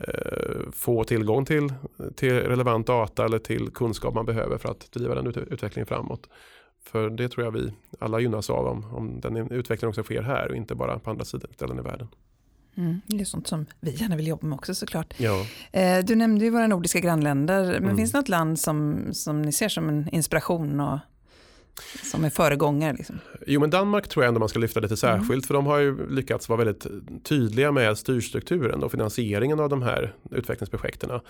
eh, 0.00 0.70
få 0.72 1.04
tillgång 1.04 1.44
till, 1.44 1.72
till 2.16 2.32
relevant 2.32 2.86
data 2.86 3.24
eller 3.24 3.38
till 3.38 3.70
kunskap 3.70 4.14
man 4.14 4.26
behöver 4.26 4.58
för 4.58 4.68
att 4.68 4.92
driva 4.92 5.14
den 5.14 5.26
ut 5.26 5.36
utvecklingen 5.36 5.86
framåt. 5.86 6.28
För 6.86 7.10
det 7.10 7.28
tror 7.28 7.44
jag 7.44 7.52
vi 7.52 7.72
alla 7.98 8.20
gynnas 8.20 8.50
av 8.50 8.66
om, 8.66 8.94
om 8.94 9.20
den 9.20 9.36
utvecklingen 9.36 9.88
också 9.88 10.02
sker 10.02 10.22
här 10.22 10.48
och 10.48 10.56
inte 10.56 10.74
bara 10.74 10.98
på 10.98 11.10
andra 11.10 11.24
ställen 11.24 11.78
i 11.78 11.82
världen. 11.82 12.08
Mm, 12.76 13.00
det 13.06 13.20
är 13.20 13.24
sånt 13.24 13.46
som 13.46 13.66
vi 13.80 13.90
gärna 13.90 14.16
vill 14.16 14.26
jobba 14.26 14.46
med 14.46 14.56
också 14.56 14.74
såklart. 14.74 15.14
Ja. 15.16 15.46
Eh, 15.72 16.04
du 16.04 16.14
nämnde 16.14 16.44
ju 16.44 16.50
våra 16.50 16.66
nordiska 16.66 17.00
grannländer, 17.00 17.64
men 17.64 17.84
mm. 17.84 17.96
finns 17.96 18.12
det 18.12 18.18
något 18.18 18.28
land 18.28 18.60
som, 18.60 19.08
som 19.12 19.42
ni 19.42 19.52
ser 19.52 19.68
som 19.68 19.88
en 19.88 20.08
inspiration 20.08 20.80
och 20.80 20.98
som 22.02 22.24
är 22.24 22.30
föregångare? 22.30 22.92
Liksom? 22.92 23.18
Jo 23.46 23.60
men 23.60 23.70
Danmark 23.70 24.08
tror 24.08 24.24
jag 24.24 24.28
ändå 24.28 24.40
man 24.40 24.48
ska 24.48 24.58
lyfta 24.58 24.80
lite 24.80 24.92
Mm. 24.92 24.96
särskilt 24.96 25.30
mm. 25.30 25.42
för 25.42 25.54
de 25.54 25.66
har 25.66 25.78
ju 25.78 26.10
lyckats 26.10 26.48
vara 26.48 26.64
väldigt 26.64 26.86
tydliga 27.22 27.72
med 27.72 27.98
styrstrukturen 27.98 28.82
och 28.82 28.90
finansieringen 28.90 29.60
av 29.60 29.68
de 29.68 29.82
här 29.82 30.14
utvecklingsprojekten. 30.30 31.10
Eh, 31.10 31.20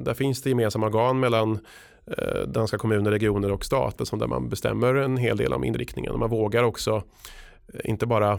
där 0.00 0.14
finns 0.14 0.42
det 0.42 0.48
gemensamma 0.48 0.86
organ 0.86 1.20
mellan 1.20 1.58
Eh, 2.10 2.48
danska 2.48 2.78
kommuner, 2.78 3.10
regioner 3.10 3.52
och 3.52 3.64
stater 3.64 4.04
som 4.04 4.18
där 4.18 4.26
man 4.26 4.48
bestämmer 4.48 4.94
en 4.94 5.16
hel 5.16 5.36
del 5.36 5.52
om 5.52 5.64
inriktningen. 5.64 6.18
Man 6.18 6.30
vågar 6.30 6.62
också 6.62 7.02
eh, 7.74 7.90
inte 7.90 8.06
bara 8.06 8.38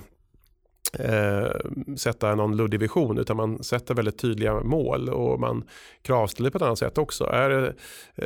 eh, 0.94 1.48
sätta 1.96 2.36
någon 2.36 2.58
luddig 2.58 2.80
vision 2.80 3.18
utan 3.18 3.38
man 3.38 3.64
sätter 3.64 3.94
väldigt 3.94 4.18
tydliga 4.18 4.60
mål 4.64 5.10
och 5.10 5.40
man 5.40 5.64
kravställer 6.02 6.50
på 6.50 6.58
ett 6.58 6.62
annat 6.62 6.80
sätt 6.80 6.98
också. 6.98 7.24
Är, 7.24 7.74
eh, 8.16 8.26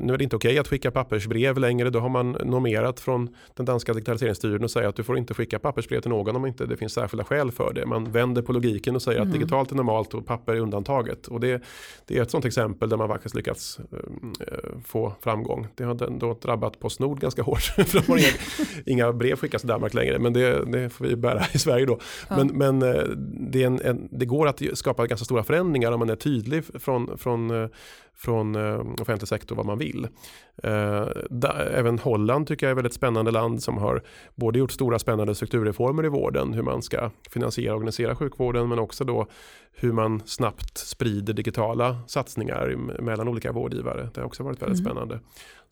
nu 0.00 0.14
är 0.14 0.18
det 0.18 0.24
inte 0.24 0.36
okej 0.36 0.48
okay 0.48 0.58
att 0.58 0.68
skicka 0.68 0.90
pappersbrev 0.90 1.58
längre, 1.58 1.90
då 1.90 2.00
har 2.00 2.08
man 2.08 2.32
normerat 2.32 3.00
från 3.00 3.36
den 3.56 3.66
danska 3.66 3.92
digitaliseringsstyrelsen 3.92 4.64
och 4.64 4.70
säger 4.70 4.88
att 4.88 4.96
du 4.96 5.02
får 5.02 5.18
inte 5.18 5.34
skicka 5.34 5.58
pappersbrev 5.58 6.00
till 6.00 6.10
någon 6.10 6.36
om 6.36 6.46
inte 6.46 6.66
det 6.66 6.76
finns 6.76 6.92
särskilda 6.92 7.24
skäl 7.24 7.50
för 7.50 7.72
det. 7.72 7.86
Man 7.86 8.12
vänder 8.12 8.42
på 8.42 8.52
logiken 8.52 8.96
och 8.96 9.02
säger 9.02 9.20
mm. 9.20 9.28
att 9.28 9.34
digitalt 9.34 9.70
är 9.70 9.76
normalt 9.76 10.14
och 10.14 10.26
papper 10.26 10.52
är 10.52 10.60
undantaget. 10.60 11.26
Och 11.26 11.40
det, 11.40 11.62
det 12.06 12.18
är 12.18 12.22
ett 12.22 12.30
sådant 12.30 12.44
exempel 12.44 12.88
där 12.88 12.96
man 12.96 13.08
faktiskt 13.08 13.34
lyckats 13.34 13.78
eh, 13.78 14.46
få 14.84 15.12
framgång. 15.20 15.66
Det 15.74 15.84
har 15.84 16.18
då 16.18 16.38
drabbat 16.42 16.80
Postnord 16.80 17.20
ganska 17.20 17.42
hårt 17.42 17.62
för 17.62 18.00
de 18.00 18.12
har 18.12 18.18
inga, 18.18 18.28
inga 18.86 19.12
brev 19.12 19.36
skickas 19.36 19.62
till 19.62 19.68
Danmark 19.68 19.94
längre 19.94 20.18
men 20.18 20.32
det, 20.32 20.64
det 20.64 20.90
får 20.90 21.04
vi 21.04 21.16
bära 21.16 21.42
i 21.52 21.58
Sverige 21.58 21.86
då. 21.86 21.91
Ja. 22.28 22.36
Men, 22.36 22.46
men 22.46 22.82
eh, 22.82 23.02
det, 23.50 23.62
en, 23.62 23.80
en, 23.80 24.08
det, 24.10 24.26
går 24.26 24.48
att 24.48 24.62
skapa 24.74 25.06
ganska 25.06 25.24
stora 25.24 25.44
förändringar 25.44 25.92
om 25.92 25.98
man 25.98 26.10
är 26.10 26.16
tydlig 26.16 26.64
från, 26.64 27.18
från, 27.18 27.50
eh, 27.50 27.68
från 28.14 28.54
eh, 28.54 28.80
offentlig 29.00 29.28
sektor 29.28 29.56
vad 29.56 29.66
man 29.66 29.78
vill. 29.78 30.08
Även 31.72 31.98
Holland 31.98 32.46
tycker 32.46 32.66
jag 32.66 32.70
är 32.70 32.72
ett 32.72 32.78
väldigt 32.78 32.94
spännande 32.94 33.30
land 33.30 33.62
som 33.62 33.78
har 33.78 34.02
både 34.34 34.58
gjort 34.58 34.72
stora 34.72 34.98
spännande 34.98 35.34
strukturreformer 35.34 36.04
i 36.04 36.08
vården, 36.08 36.52
hur 36.52 36.62
man 36.62 36.82
ska 36.82 37.10
finansiera 37.30 37.72
och 37.72 37.76
organisera 37.76 38.16
sjukvården, 38.16 38.68
men 38.68 38.78
också 38.78 39.04
då 39.04 39.26
hur 39.74 39.92
man 39.92 40.22
snabbt 40.24 40.78
sprider 40.78 41.32
digitala 41.32 41.98
satsningar 42.06 42.76
mellan 43.02 43.28
olika 43.28 43.52
vårdgivare. 43.52 44.08
Det 44.14 44.20
har 44.20 44.26
också 44.26 44.42
varit 44.42 44.62
väldigt 44.62 44.80
mm. 44.80 44.90
spännande. 44.90 45.20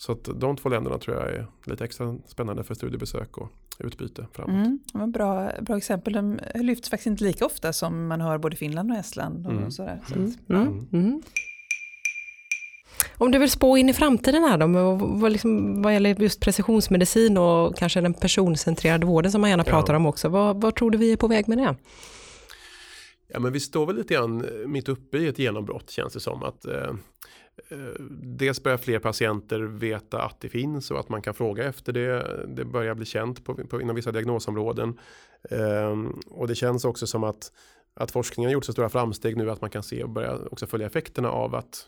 Så 0.00 0.12
att 0.12 0.28
de 0.34 0.56
två 0.56 0.68
länderna 0.68 0.98
tror 0.98 1.16
jag 1.16 1.28
är 1.28 1.46
lite 1.64 1.84
extra 1.84 2.18
spännande 2.26 2.64
för 2.64 2.74
studiebesök 2.74 3.38
och 3.38 3.48
utbyte 3.78 4.26
framåt. 4.32 4.80
Mm, 4.94 5.12
bra, 5.12 5.52
bra 5.60 5.76
exempel. 5.76 6.12
De 6.12 6.38
lyfts 6.54 6.90
faktiskt 6.90 7.06
inte 7.06 7.24
lika 7.24 7.46
ofta 7.46 7.72
som 7.72 8.06
man 8.06 8.20
hör 8.20 8.38
både 8.38 8.56
Finland 8.56 8.90
och 8.90 8.96
Estland. 8.96 9.46
Och 9.46 9.52
mm. 9.52 9.70
sådär. 9.70 10.00
Så 10.08 10.14
att, 10.14 10.30
ja. 10.46 10.60
Mm. 10.60 10.86
Mm. 10.92 11.22
Om 13.16 13.30
du 13.30 13.38
vill 13.38 13.50
spå 13.50 13.76
in 13.76 13.88
i 13.88 13.92
framtiden 13.92 14.42
här 14.42 14.58
då, 14.58 14.94
vad, 14.94 15.32
liksom, 15.32 15.82
vad 15.82 15.92
gäller 15.92 16.22
just 16.22 16.40
precisionsmedicin 16.40 17.38
och 17.38 17.76
kanske 17.76 18.00
den 18.00 18.14
personcentrerade 18.14 19.06
vården 19.06 19.32
som 19.32 19.40
man 19.40 19.50
gärna 19.50 19.64
pratar 19.64 19.92
ja. 19.92 19.96
om 19.96 20.06
också. 20.06 20.28
Vad, 20.28 20.60
vad 20.60 20.74
tror 20.74 20.90
du 20.90 20.98
vi 20.98 21.12
är 21.12 21.16
på 21.16 21.28
väg 21.28 21.48
med 21.48 21.58
det? 21.58 21.76
Ja, 23.28 23.40
men 23.40 23.52
vi 23.52 23.60
står 23.60 23.86
väl 23.86 23.96
lite 23.96 24.14
grann 24.14 24.46
mitt 24.66 24.88
uppe 24.88 25.18
i 25.18 25.28
ett 25.28 25.38
genombrott 25.38 25.90
känns 25.90 26.12
det 26.12 26.20
som. 26.20 26.42
att 26.42 26.64
Eh, 26.64 26.92
Eh, 27.70 28.02
dels 28.22 28.62
börjar 28.62 28.78
fler 28.78 28.98
patienter 28.98 29.60
veta 29.60 30.22
att 30.22 30.40
det 30.40 30.48
finns 30.48 30.90
och 30.90 31.00
att 31.00 31.08
man 31.08 31.22
kan 31.22 31.34
fråga 31.34 31.64
efter 31.64 31.92
det. 31.92 32.46
Det 32.48 32.64
börjar 32.64 32.94
bli 32.94 33.06
känt 33.06 33.44
på, 33.44 33.54
på, 33.54 33.80
inom 33.80 33.96
vissa 33.96 34.12
diagnosområden. 34.12 34.98
Um, 35.50 36.20
och 36.26 36.48
det 36.48 36.54
känns 36.54 36.84
också 36.84 37.06
som 37.06 37.24
att, 37.24 37.52
att 37.94 38.10
forskningen 38.10 38.48
har 38.48 38.52
gjort 38.52 38.64
så 38.64 38.72
stora 38.72 38.88
framsteg 38.88 39.36
nu 39.36 39.50
att 39.50 39.60
man 39.60 39.70
kan 39.70 39.82
se 39.82 40.02
och 40.02 40.10
börja 40.10 40.38
också 40.50 40.66
följa 40.66 40.86
effekterna 40.86 41.30
av 41.30 41.54
att 41.54 41.86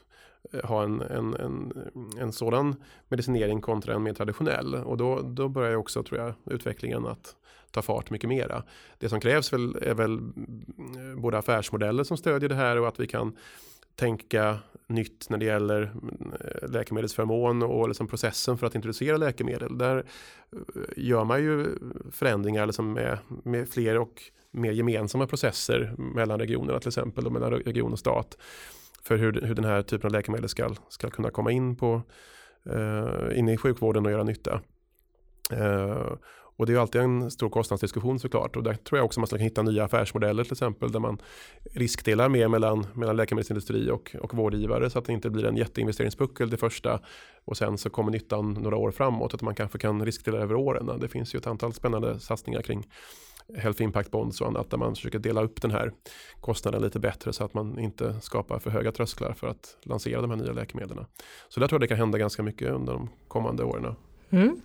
eh, 0.52 0.64
ha 0.64 0.82
en, 0.82 1.00
en, 1.00 1.34
en, 1.34 1.72
en 2.18 2.32
sådan 2.32 2.76
medicinering 3.08 3.60
kontra 3.60 3.94
en 3.94 4.02
mer 4.02 4.14
traditionell. 4.14 4.74
Och 4.74 4.96
då, 4.96 5.20
då 5.20 5.48
börjar 5.48 5.76
också, 5.76 6.02
tror 6.02 6.20
jag, 6.20 6.34
utvecklingen 6.54 7.06
att 7.06 7.36
ta 7.70 7.82
fart 7.82 8.10
mycket 8.10 8.28
mera. 8.28 8.62
Det 8.98 9.08
som 9.08 9.20
krävs 9.20 9.52
väl, 9.52 9.76
är 9.82 9.94
väl 9.94 10.20
både 11.16 11.38
affärsmodeller 11.38 12.04
som 12.04 12.16
stödjer 12.16 12.48
det 12.48 12.54
här 12.54 12.78
och 12.80 12.88
att 12.88 13.00
vi 13.00 13.06
kan 13.06 13.36
tänka 13.94 14.58
nytt 14.86 15.26
när 15.30 15.38
det 15.38 15.44
gäller 15.44 15.82
eh, 15.82 16.70
läkemedelsförmån 16.70 17.62
och 17.62 17.88
liksom 17.88 18.08
processen 18.08 18.58
för 18.58 18.66
att 18.66 18.74
introducera 18.74 19.16
läkemedel. 19.16 19.78
Där 19.78 19.96
eh, 19.96 20.02
gör 20.96 21.24
man 21.24 21.42
ju 21.42 21.66
förändringar 22.10 22.66
liksom 22.66 22.92
med, 22.92 23.18
med 23.44 23.68
fler 23.68 23.98
och 23.98 24.22
mer 24.50 24.72
gemensamma 24.72 25.26
processer 25.26 25.94
mellan 25.98 26.38
regionerna 26.38 26.78
till 26.78 26.88
exempel 26.88 27.26
och 27.26 27.32
mellan 27.32 27.50
region 27.50 27.92
och 27.92 27.98
stat 27.98 28.36
för 29.02 29.16
hur, 29.16 29.40
hur 29.40 29.54
den 29.54 29.64
här 29.64 29.82
typen 29.82 30.06
av 30.06 30.12
läkemedel 30.12 30.48
ska, 30.48 30.74
ska 30.88 31.10
kunna 31.10 31.30
komma 31.30 31.52
in, 31.52 31.76
på, 31.76 32.02
uh, 32.74 33.38
in 33.38 33.48
i 33.48 33.56
sjukvården 33.56 34.06
och 34.06 34.12
göra 34.12 34.24
nytta. 34.24 34.60
Uh, 35.52 36.12
och 36.62 36.66
det 36.66 36.72
är 36.72 36.78
alltid 36.78 37.00
en 37.00 37.30
stor 37.30 37.50
kostnadsdiskussion 37.50 38.18
såklart. 38.18 38.56
Och 38.56 38.62
där 38.62 38.74
tror 38.74 38.98
jag 38.98 39.04
också 39.04 39.20
man 39.20 39.26
ska 39.26 39.36
hitta 39.36 39.62
nya 39.62 39.84
affärsmodeller 39.84 40.44
till 40.44 40.52
exempel. 40.52 40.92
Där 40.92 41.00
man 41.00 41.18
riskdelar 41.72 42.28
mer 42.28 42.48
mellan, 42.48 42.86
mellan 42.94 43.16
läkemedelsindustri 43.16 43.90
och, 43.90 44.16
och 44.20 44.34
vårdgivare. 44.34 44.90
Så 44.90 44.98
att 44.98 45.04
det 45.04 45.12
inte 45.12 45.30
blir 45.30 45.44
en 45.44 45.56
jätteinvesteringspuckel 45.56 46.50
det 46.50 46.56
första. 46.56 47.00
Och 47.44 47.56
sen 47.56 47.78
så 47.78 47.90
kommer 47.90 48.12
nyttan 48.12 48.52
några 48.52 48.76
år 48.76 48.90
framåt. 48.90 49.34
Att 49.34 49.42
man 49.42 49.54
kanske 49.54 49.78
kan 49.78 50.04
riskdela 50.04 50.38
över 50.38 50.54
åren. 50.54 51.00
Det 51.00 51.08
finns 51.08 51.34
ju 51.34 51.36
ett 51.38 51.46
antal 51.46 51.72
spännande 51.72 52.20
satsningar 52.20 52.62
kring 52.62 52.86
Health 53.56 53.82
Impact 53.82 54.10
Bonds 54.10 54.40
och 54.40 54.46
annat 54.46 54.70
där 54.70 54.78
man 54.78 54.94
försöker 54.94 55.18
dela 55.18 55.42
upp 55.42 55.62
den 55.62 55.70
här 55.70 55.92
kostnaden 56.40 56.82
lite 56.82 57.00
bättre 57.00 57.32
så 57.32 57.44
att 57.44 57.54
man 57.54 57.78
inte 57.78 58.20
skapar 58.20 58.58
för 58.58 58.70
höga 58.70 58.92
trösklar 58.92 59.32
för 59.32 59.46
att 59.46 59.76
lansera 59.82 60.20
de 60.20 60.30
här 60.30 60.38
nya 60.38 60.52
läkemedlen. 60.52 61.04
Så 61.48 61.60
där 61.60 61.68
tror 61.68 61.76
jag 61.76 61.80
det 61.80 61.88
kan 61.88 61.98
hända 61.98 62.18
ganska 62.18 62.42
mycket 62.42 62.70
under 62.70 62.92
de 62.92 63.08
kommande 63.28 63.64
åren. 63.64 63.94
Mm. 64.32 64.60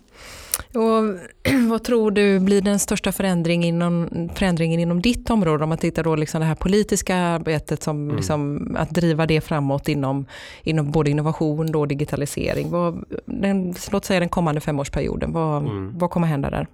Och 0.73 1.19
vad 1.69 1.83
tror 1.83 2.11
du 2.11 2.39
blir 2.39 2.61
den 2.61 2.79
största 2.79 3.11
förändringen 3.11 3.67
inom, 3.67 4.29
förändringen 4.35 4.79
inom 4.79 5.01
ditt 5.01 5.29
område 5.29 5.63
om 5.63 5.69
man 5.69 5.77
tittar 5.77 6.03
då 6.03 6.15
liksom 6.15 6.41
det 6.41 6.47
här 6.47 6.55
politiska 6.55 7.15
arbetet 7.15 7.83
som 7.83 8.03
mm. 8.03 8.15
liksom, 8.15 8.75
att 8.79 8.89
driva 8.89 9.25
det 9.25 9.41
framåt 9.41 9.87
inom, 9.89 10.25
inom 10.63 10.91
både 10.91 11.09
innovation 11.09 11.75
och 11.75 11.87
digitalisering. 11.87 12.69
Vad, 12.69 13.05
den, 13.25 13.75
låt 13.91 14.05
säga 14.05 14.19
den 14.19 14.29
kommande 14.29 14.61
femårsperioden, 14.61 15.31
vad, 15.31 15.61
mm. 15.61 15.97
vad 15.97 16.09
kommer 16.09 16.27
hända 16.27 16.49
där? 16.49 16.67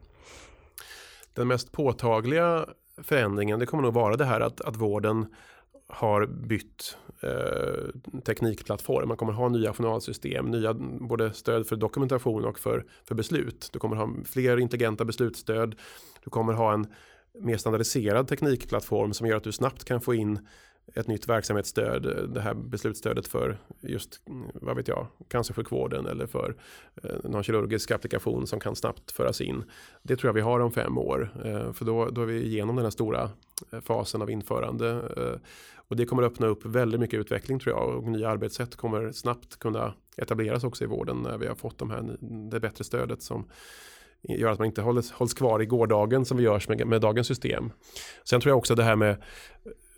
Den 1.34 1.48
mest 1.48 1.72
påtagliga 1.72 2.66
förändringen 3.04 3.60
det 3.60 3.66
kommer 3.66 3.84
nog 3.84 3.94
vara 3.94 4.16
det 4.16 4.26
här 4.26 4.41
att, 4.41 4.62
att 4.62 4.76
vården 4.76 5.26
har 5.94 6.26
bytt 6.26 6.98
eh, 7.22 8.20
teknikplattform. 8.26 9.08
Man 9.08 9.18
kommer 9.18 9.34
ha 9.34 9.50
nya 9.50 9.74
journalsystem, 9.74 10.46
nya 10.46 10.74
både 11.00 11.34
stöd 11.34 11.68
för 11.68 11.76
dokumentation 11.76 12.46
och 12.46 12.60
för, 12.60 12.86
för 13.06 13.16
beslut. 13.16 13.70
Du 13.74 13.80
kommer 13.80 13.96
ha 13.96 14.10
fler 14.26 14.58
intelligenta 14.58 15.06
beslutsstöd. 15.06 15.76
Du 16.24 16.30
kommer 16.30 16.54
ha 16.54 16.74
en 16.74 16.88
mer 17.39 17.58
standardiserad 17.58 18.28
teknikplattform 18.28 19.14
som 19.14 19.28
gör 19.28 19.38
att 19.38 19.44
du 19.44 19.52
snabbt 19.52 19.86
kan 19.86 20.02
få 20.02 20.14
in 20.14 20.39
ett 20.96 21.08
nytt 21.08 21.30
verksamhetsstöd, 21.30 22.30
det 22.34 22.41
här 22.41 22.54
beslutsstödet 22.54 23.28
för 23.28 23.58
just, 23.82 24.22
vad 24.54 24.76
vet 24.76 24.88
jag, 24.88 25.08
cancersjukvården 25.28 26.06
eller 26.06 26.28
för 26.28 26.56
eh, 27.04 27.16
någon 27.24 27.44
kirurgisk 27.44 27.91
applikation 27.91 28.48
som 28.48 28.60
kan 28.60 28.76
snabbt 28.76 29.12
föras 29.12 29.41
in. 29.41 29.64
Det 30.02 30.16
tror 30.16 30.30
jag 30.30 30.34
vi 30.34 30.41
har 30.41 30.60
om 30.60 30.72
fem 30.72 30.98
år, 30.98 31.30
eh, 31.46 31.74
för 31.74 31.86
då, 31.86 32.10
då 32.10 32.22
är 32.22 32.26
vi 32.26 32.46
igenom 32.46 32.76
den 32.76 32.86
här 32.86 32.91
stora 32.91 33.30
eh, 33.72 33.82
fasen 33.82 34.22
av 34.22 34.30
införande. 34.30 35.02
Och 35.94 35.98
det 35.98 36.06
kommer 36.06 36.24
öppna 36.24 36.48
upp 36.48 36.66
väldigt 36.66 37.00
mycket 37.00 37.20
utveckling 37.20 37.60
tror 37.60 37.76
jag 37.76 37.98
och 37.98 38.04
nya 38.04 38.30
arbetssätt 38.30 38.76
kommer 38.76 39.12
snabbt 39.12 39.60
kunna 39.60 39.94
etableras 40.18 40.64
också 40.64 40.84
i 40.84 40.88
vården 40.88 41.22
när 41.22 41.38
vi 41.38 41.48
har 41.48 41.56
fått 41.56 41.78
de 41.78 41.89
här, 41.89 42.18
det 42.52 42.60
bättre 42.60 42.84
stödet 42.84 43.22
som 43.22 43.50
gör 44.22 44.52
att 44.52 44.60
man 44.60 44.66
inte 44.66 44.82
hålls, 44.82 45.12
hålls 45.12 45.34
kvar 45.34 45.62
i 45.62 45.66
gårdagen 45.66 46.26
som 46.26 46.38
vi 46.38 46.44
görs 46.44 46.70
med, 46.70 46.88
med 46.88 47.02
dagens 47.02 47.28
system. 47.28 47.72
Sen 48.24 48.41
tror 48.41 48.52
jag 48.52 48.58
också 48.58 48.76
det 48.76 48.84
här 48.84 48.96
med 48.96 49.18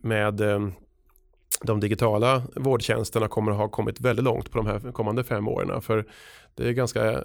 med 0.02 0.42
eh, 0.42 0.68
de 1.62 1.80
digitala 1.80 2.44
vårdtjänsterna 2.56 3.28
kommer 3.28 3.52
att 3.52 3.58
ha 3.58 3.70
kommit 3.70 4.02
väldigt 4.02 4.26
långt 4.26 4.52
på 4.52 4.58
de 4.58 4.68
här 4.68 4.92
kommande 4.92 5.24
fem 5.24 5.48
åren. 5.48 5.82
För 5.82 6.06
det 6.56 6.68
är 6.68 6.72
ganska 6.72 7.22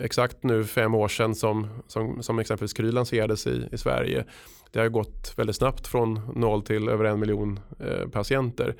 exakt 0.00 0.42
nu 0.42 0.64
fem 0.64 0.94
år 0.94 1.08
sedan 1.08 1.34
som, 1.34 1.66
som, 1.86 2.22
som 2.22 2.38
exempelvis 2.38 2.72
Kry 2.72 2.92
lanserades 2.92 3.46
i, 3.46 3.68
i 3.72 3.78
Sverige. 3.78 4.24
Det 4.72 4.80
har 4.80 4.88
gått 4.88 5.34
väldigt 5.36 5.56
snabbt 5.56 5.86
från 5.86 6.20
noll 6.34 6.62
till 6.62 6.88
över 6.88 7.04
en 7.04 7.20
miljon 7.20 7.60
eh, 7.80 8.08
patienter. 8.08 8.74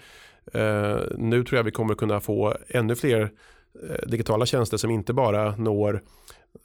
Eh, 0.52 0.98
nu 1.18 1.44
tror 1.44 1.56
jag 1.56 1.64
vi 1.64 1.70
kommer 1.70 1.94
kunna 1.94 2.20
få 2.20 2.56
ännu 2.68 2.96
fler 2.96 3.30
eh, 3.88 4.08
digitala 4.08 4.46
tjänster 4.46 4.76
som 4.76 4.90
inte 4.90 5.12
bara 5.12 5.56
når 5.56 6.02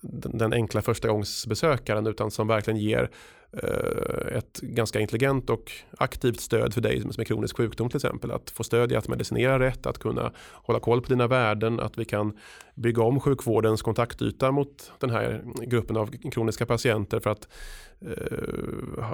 den 0.02 0.54
enkla 0.54 0.82
förstagångsbesökaren 0.82 2.08
utan 2.08 2.32
som 2.32 2.48
verkligen 2.48 2.80
ger 2.80 3.10
eh, 3.52 4.38
ett 4.38 4.60
ganska 4.62 5.00
intelligent 5.00 5.50
och 5.50 5.72
aktivt 5.98 6.40
stöd 6.40 6.74
för 6.74 6.82
dig 6.82 7.02
som 7.02 7.22
är 7.22 7.26
kronisk 7.26 7.58
sjukdom 7.58 7.90
till 7.90 7.98
exempel. 7.98 8.32
Att 8.32 8.50
få 8.50 8.64
stöd 8.64 8.92
i 8.92 8.96
att 8.96 9.08
medicinera 9.08 9.60
rätt, 9.60 9.86
att 9.86 9.98
kunna 9.98 10.32
hålla 10.54 10.80
koll 10.80 11.02
på 11.02 11.10
dina 11.10 11.28
värden, 11.28 11.80
att 11.80 11.98
vi 11.98 12.06
kan 12.06 12.38
bygga 12.76 13.04
om 13.04 13.20
sjukvårdens 13.20 13.82
kontaktyta 13.82 14.52
mot 14.52 14.92
den 15.00 15.10
här 15.10 15.44
gruppen 15.62 15.98
av 15.98 16.12
kroniska 16.32 16.66
patienter 16.66 17.20
för 17.20 17.30
att 17.30 17.48
eh, 18.02 18.12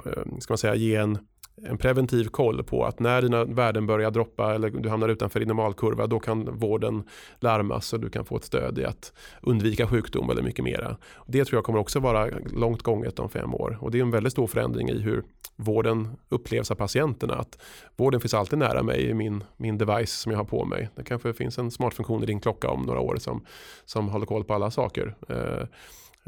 eh, 0.06 0.38
ska 0.40 0.52
man 0.52 0.58
säga, 0.58 0.74
ge 0.74 0.96
en 0.96 1.18
en 1.62 1.78
preventiv 1.78 2.24
koll 2.24 2.64
på 2.64 2.84
att 2.84 3.00
när 3.00 3.22
dina 3.22 3.44
värden 3.44 3.86
börjar 3.86 4.10
droppa 4.10 4.54
eller 4.54 4.70
du 4.70 4.88
hamnar 4.88 5.08
utanför 5.08 5.40
din 5.40 5.48
normalkurva 5.48 6.06
då 6.06 6.18
kan 6.18 6.58
vården 6.58 7.02
larmas 7.40 7.92
och 7.92 8.00
du 8.00 8.10
kan 8.10 8.24
få 8.24 8.36
ett 8.36 8.44
stöd 8.44 8.78
i 8.78 8.84
att 8.84 9.12
undvika 9.42 9.86
sjukdom 9.86 10.30
eller 10.30 10.42
mycket 10.42 10.64
mera. 10.64 10.96
Det 11.26 11.44
tror 11.44 11.56
jag 11.56 11.64
kommer 11.64 11.78
också 11.78 12.00
vara 12.00 12.28
långt 12.54 12.82
gånget 12.82 13.18
om 13.18 13.28
fem 13.28 13.54
år 13.54 13.78
och 13.80 13.90
det 13.90 13.98
är 13.98 14.02
en 14.02 14.10
väldigt 14.10 14.32
stor 14.32 14.46
förändring 14.46 14.88
i 14.88 14.98
hur 14.98 15.24
vården 15.56 16.08
upplevs 16.28 16.70
av 16.70 16.74
patienterna. 16.74 17.34
Att 17.34 17.58
vården 17.96 18.20
finns 18.20 18.34
alltid 18.34 18.58
nära 18.58 18.82
mig 18.82 19.02
i 19.02 19.14
min, 19.14 19.44
min 19.56 19.78
device 19.78 20.12
som 20.12 20.32
jag 20.32 20.38
har 20.38 20.44
på 20.44 20.64
mig. 20.64 20.88
Det 20.96 21.04
kanske 21.04 21.32
finns 21.32 21.58
en 21.58 21.70
smart 21.70 21.94
funktion 21.94 22.22
i 22.22 22.26
din 22.26 22.40
klocka 22.40 22.68
om 22.68 22.82
några 22.82 23.00
år 23.00 23.16
som, 23.16 23.44
som 23.84 24.08
håller 24.08 24.26
koll 24.26 24.44
på 24.44 24.54
alla 24.54 24.70
saker. 24.70 25.14
Eh, 25.28 25.62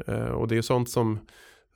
eh, 0.07 0.31
och 0.31 0.47
det 0.47 0.57
är 0.57 0.61
sånt 0.61 0.89
som 0.89 1.19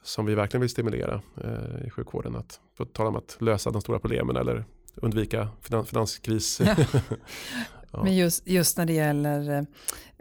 som 0.04 0.26
vi 0.26 0.36
verkligen 0.36 0.62
vill 0.62 0.70
stimulera 0.70 1.22
eh, 1.44 1.88
i 1.88 1.90
sjukvården. 1.90 2.36
Att 2.36 2.60
få 2.78 2.86
tala 2.86 3.10
om 3.10 3.16
att 3.16 3.38
lösa 3.40 3.72
de 3.72 3.82
stora 3.82 4.00
problemen 4.00 4.38
eller 4.38 4.66
undvika 4.96 5.50
finans, 5.62 5.90
finanskris. 5.90 6.62
Ja. 6.66 6.76
ja. 7.92 8.04
Men 8.04 8.16
just, 8.16 8.48
just 8.48 8.78
när 8.78 8.86
det 8.86 8.94
gäller 8.94 9.66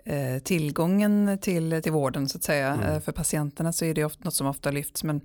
eh, 0.04 0.38
tillgången 0.42 1.38
till, 1.42 1.82
till 1.82 1.92
vården 1.92 2.28
så 2.28 2.38
att 2.38 2.44
säga 2.44 2.74
mm. 2.74 2.86
eh, 2.86 3.00
för 3.00 3.12
patienterna 3.12 3.72
så 3.72 3.84
är 3.84 3.94
det 3.94 4.04
ofta, 4.04 4.24
något 4.24 4.34
som 4.34 4.46
ofta 4.46 4.70
lyfts 4.70 5.04
men 5.04 5.20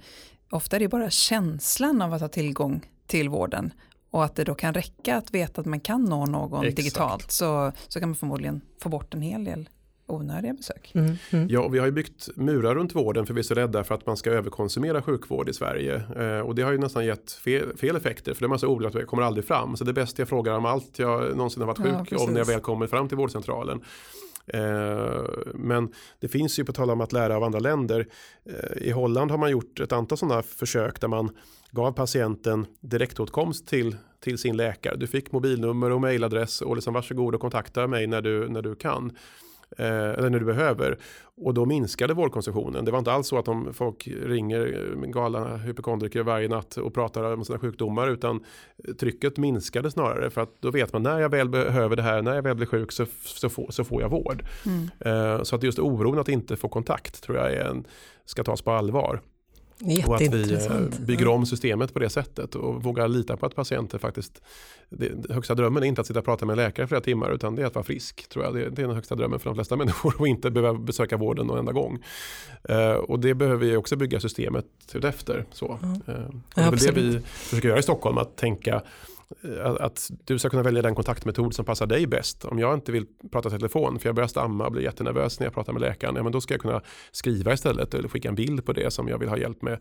ofta 0.50 0.76
är 0.76 0.80
det 0.80 0.88
bara 0.88 1.10
känslan 1.10 2.02
av 2.02 2.14
att 2.14 2.22
ha 2.22 2.28
tillgång 2.28 2.86
till 3.08 3.30
vården 3.30 3.74
och 4.12 4.26
att 4.26 4.36
det 4.36 4.44
då 4.44 4.56
kan 4.56 4.74
räcka 4.74 5.18
att 5.18 5.34
veta 5.34 5.62
att 5.62 5.68
man 5.68 5.80
kan 5.80 6.04
nå 6.04 6.26
någon 6.26 6.66
Exakt. 6.66 6.78
digitalt 6.78 7.32
så, 7.32 7.72
så 7.88 8.00
kan 8.00 8.10
man 8.10 8.16
förmodligen 8.16 8.62
få 8.82 8.90
bort 8.90 9.14
en 9.14 9.22
hel 9.22 9.44
del 9.44 9.70
onödiga 10.08 10.54
besök. 10.54 10.92
Mm, 10.96 11.16
mm. 11.32 11.48
Ja, 11.50 11.68
vi 11.68 11.80
har 11.80 11.86
ju 11.86 11.92
byggt 11.92 12.30
murar 12.36 12.76
runt 12.76 12.96
vården 12.96 13.26
för 13.26 13.34
vi 13.34 13.40
är 13.40 13.44
så 13.44 13.54
rädda 13.54 13.84
för 13.84 13.96
att 13.96 14.06
man 14.06 14.18
ska 14.18 14.32
överkonsumera 14.32 15.02
sjukvård 15.02 15.50
i 15.50 15.54
Sverige. 15.54 15.96
Eh, 16.16 16.40
och 16.40 16.56
det 16.56 16.62
har 16.62 16.72
ju 16.72 16.78
nästan 16.78 17.06
gett 17.06 17.32
fel, 17.32 17.78
fel 17.78 17.96
effekter 17.96 18.34
för 18.34 18.42
det 18.42 18.46
är 18.46 18.50
man 18.50 18.60
så 18.60 18.68
orolig 18.68 18.88
att 18.88 19.08
kommer 19.08 19.24
aldrig 19.24 19.46
fram. 19.46 19.78
Så 19.78 19.84
det 19.84 19.92
är 19.92 19.94
bäst 19.94 20.20
jag 20.20 20.28
frågar 20.30 20.54
om 20.54 20.66
allt 20.66 21.00
jag 21.00 21.38
någonsin 21.38 21.62
har 21.62 21.68
varit 21.68 21.78
sjuk 21.78 22.08
ja, 22.12 22.24
om 22.24 22.34
när 22.34 22.40
jag 22.40 22.46
väl 22.46 22.60
kommer 22.60 22.88
fram 22.88 23.08
till 23.08 23.18
vårdcentralen. 23.18 23.82
Eh, 24.48 25.24
men 25.54 25.94
det 26.20 26.28
finns 26.28 26.60
ju 26.60 26.66
på 26.66 26.74
tal 26.74 26.90
om 26.90 27.02
att 27.02 27.14
lära 27.14 27.36
av 27.36 27.44
andra 27.44 27.60
länder. 27.60 28.08
Eh, 28.46 28.88
I 28.88 28.92
Holland 28.92 29.32
har 29.32 29.38
man 29.38 29.52
gjort 29.52 29.80
ett 29.80 29.92
antal 29.92 30.18
sådana 30.18 30.44
försök 30.44 31.02
där 31.02 31.08
man 31.08 31.30
gav 31.72 31.92
patienten 31.92 32.66
direktåtkomst 32.80 33.68
till, 33.68 33.96
till 34.20 34.38
sin 34.38 34.58
läkare. 34.58 34.96
Du 34.96 35.08
fick 35.08 35.32
mobilnummer 35.32 35.92
och 35.92 36.02
mejladress 36.02 36.62
och 36.62 36.76
liksom 36.76 36.94
varsågod 36.94 37.36
och 37.36 37.42
kontakta 37.42 37.88
mig 37.88 38.08
när 38.08 38.22
du, 38.22 38.50
när 38.50 38.62
du 38.62 38.76
kan. 38.76 39.12
Eh, 39.78 40.10
eller 40.10 40.30
när 40.30 40.40
du 40.40 40.46
behöver. 40.46 40.98
Och 41.36 41.54
då 41.54 41.66
minskade 41.66 42.14
vårdkonsumtionen. 42.14 42.86
Det 42.86 42.92
var 42.92 43.00
inte 43.00 43.12
alls 43.12 43.28
så 43.28 43.38
att 43.38 43.48
om 43.48 43.74
folk 43.74 44.08
ringer 44.26 44.96
galna 45.08 45.58
hypokondriker 45.58 46.24
varje 46.24 46.48
natt 46.48 46.78
och 46.78 46.94
pratar 46.94 47.34
om 47.34 47.46
sina 47.46 47.60
sjukdomar 47.60 48.08
utan 48.08 48.44
trycket 49.00 49.38
minskade 49.38 49.92
snarare 49.92 50.30
för 50.30 50.42
att 50.42 50.62
då 50.62 50.72
vet 50.72 50.94
man 50.94 51.04
när 51.04 51.20
jag 51.20 51.30
väl 51.30 51.50
behöver 51.50 51.96
det 51.96 52.02
här, 52.02 52.22
när 52.22 52.36
jag 52.36 52.42
väl 52.42 52.56
blir 52.56 52.68
sjuk 52.68 52.92
så, 52.92 53.06
så, 53.24 53.50
får, 53.50 53.72
så 53.72 53.84
får 53.84 54.02
jag 54.02 54.10
vård. 54.10 54.44
Mm. 54.66 54.90
Eh, 55.00 55.44
så 55.44 55.56
att 55.56 55.64
just 55.64 55.80
oron 55.80 56.20
att 56.20 56.30
inte 56.30 56.56
få 56.56 56.70
kontakt 56.70 57.24
tror 57.24 57.38
jag 57.38 57.54
är 57.54 57.66
en, 57.66 57.88
ska 58.26 58.44
tas 58.44 58.62
på 58.62 58.72
allvar. 58.72 59.22
Och 60.08 60.16
att 60.16 60.22
vi 60.22 60.54
eh, 60.54 60.82
bygger 61.00 61.28
om 61.28 61.46
systemet 61.46 61.94
på 61.94 62.00
det 62.00 62.10
sättet 62.10 62.56
och 62.56 62.84
vågar 62.84 63.08
lita 63.08 63.38
på 63.38 63.46
att 63.46 63.56
patienter 63.56 63.98
faktiskt, 63.98 64.42
det, 64.90 65.34
högsta 65.34 65.56
drömmen 65.56 65.84
är 65.84 65.88
inte 65.88 66.02
att 66.02 66.08
sitta 66.08 66.20
och 66.20 66.26
prata 66.26 66.46
med 66.46 66.54
en 66.54 66.58
läkare 66.58 66.88
flera 66.88 67.02
timmar 67.02 67.32
utan 67.32 67.56
det 67.56 67.62
är 67.62 67.66
att 67.66 67.76
vara 67.76 67.86
frisk. 67.86 68.30
tror 68.30 68.46
jag. 68.46 68.54
Det, 68.54 68.70
det 68.70 68.82
är 68.82 68.88
den 68.88 68.96
högsta 68.96 69.16
drömmen 69.16 69.40
för 69.40 69.50
de 69.50 69.56
flesta 69.56 69.76
människor 69.78 70.16
och 70.20 70.28
inte 70.28 70.52
behöva 70.52 70.80
besöka 70.80 71.18
vården 71.18 71.48
någon 71.48 71.60
enda 71.60 71.72
gång. 71.72 72.04
Uh, 72.70 72.92
och 72.92 73.20
det 73.20 73.34
behöver 73.34 73.66
vi 73.66 73.76
också 73.76 73.96
bygga 73.96 74.20
systemet 74.20 74.66
efter. 75.04 75.46
Så. 75.52 75.80
Mm. 75.84 75.94
Uh, 75.94 76.36
det 76.56 76.62
är 76.62 76.72
väl 76.72 76.80
det 76.80 76.92
vi 76.92 77.20
försöker 77.20 77.68
göra 77.68 77.80
i 77.80 77.84
Stockholm, 77.84 78.18
att 78.18 78.36
tänka 78.36 78.82
Eh, 79.44 79.76
att 79.80 80.12
du 80.26 80.40
ska 80.40 80.50
kunna 80.50 80.64
välja 80.64 80.82
den 80.82 80.96
kontaktmetod 80.96 81.54
som 81.54 81.66
passar 81.66 81.86
dig 81.86 82.08
bäst. 82.08 82.46
Om 82.46 82.60
jag 82.60 82.74
inte 82.74 82.92
vill 82.92 83.06
prata 83.32 83.50
telefon 83.50 84.00
för 84.00 84.10
jag 84.10 84.16
börjar 84.16 84.28
stamma 84.28 84.66
och 84.66 84.72
blir 84.72 84.84
jättenervös 84.84 85.40
när 85.40 85.48
jag 85.48 85.54
pratar 85.54 85.74
med 85.74 85.82
läkaren, 85.82 86.16
ja, 86.16 86.24
men 86.24 86.32
då 86.32 86.42
ska 86.42 86.54
jag 86.54 86.62
kunna 86.62 86.82
skriva 87.12 87.54
istället 87.54 87.94
eller 87.94 88.10
skicka 88.10 88.30
en 88.30 88.36
bild 88.36 88.66
på 88.66 88.74
det 88.74 88.92
som 88.92 89.08
jag 89.08 89.18
vill 89.18 89.30
ha 89.30 89.38
hjälp 89.38 89.62
med. 89.62 89.80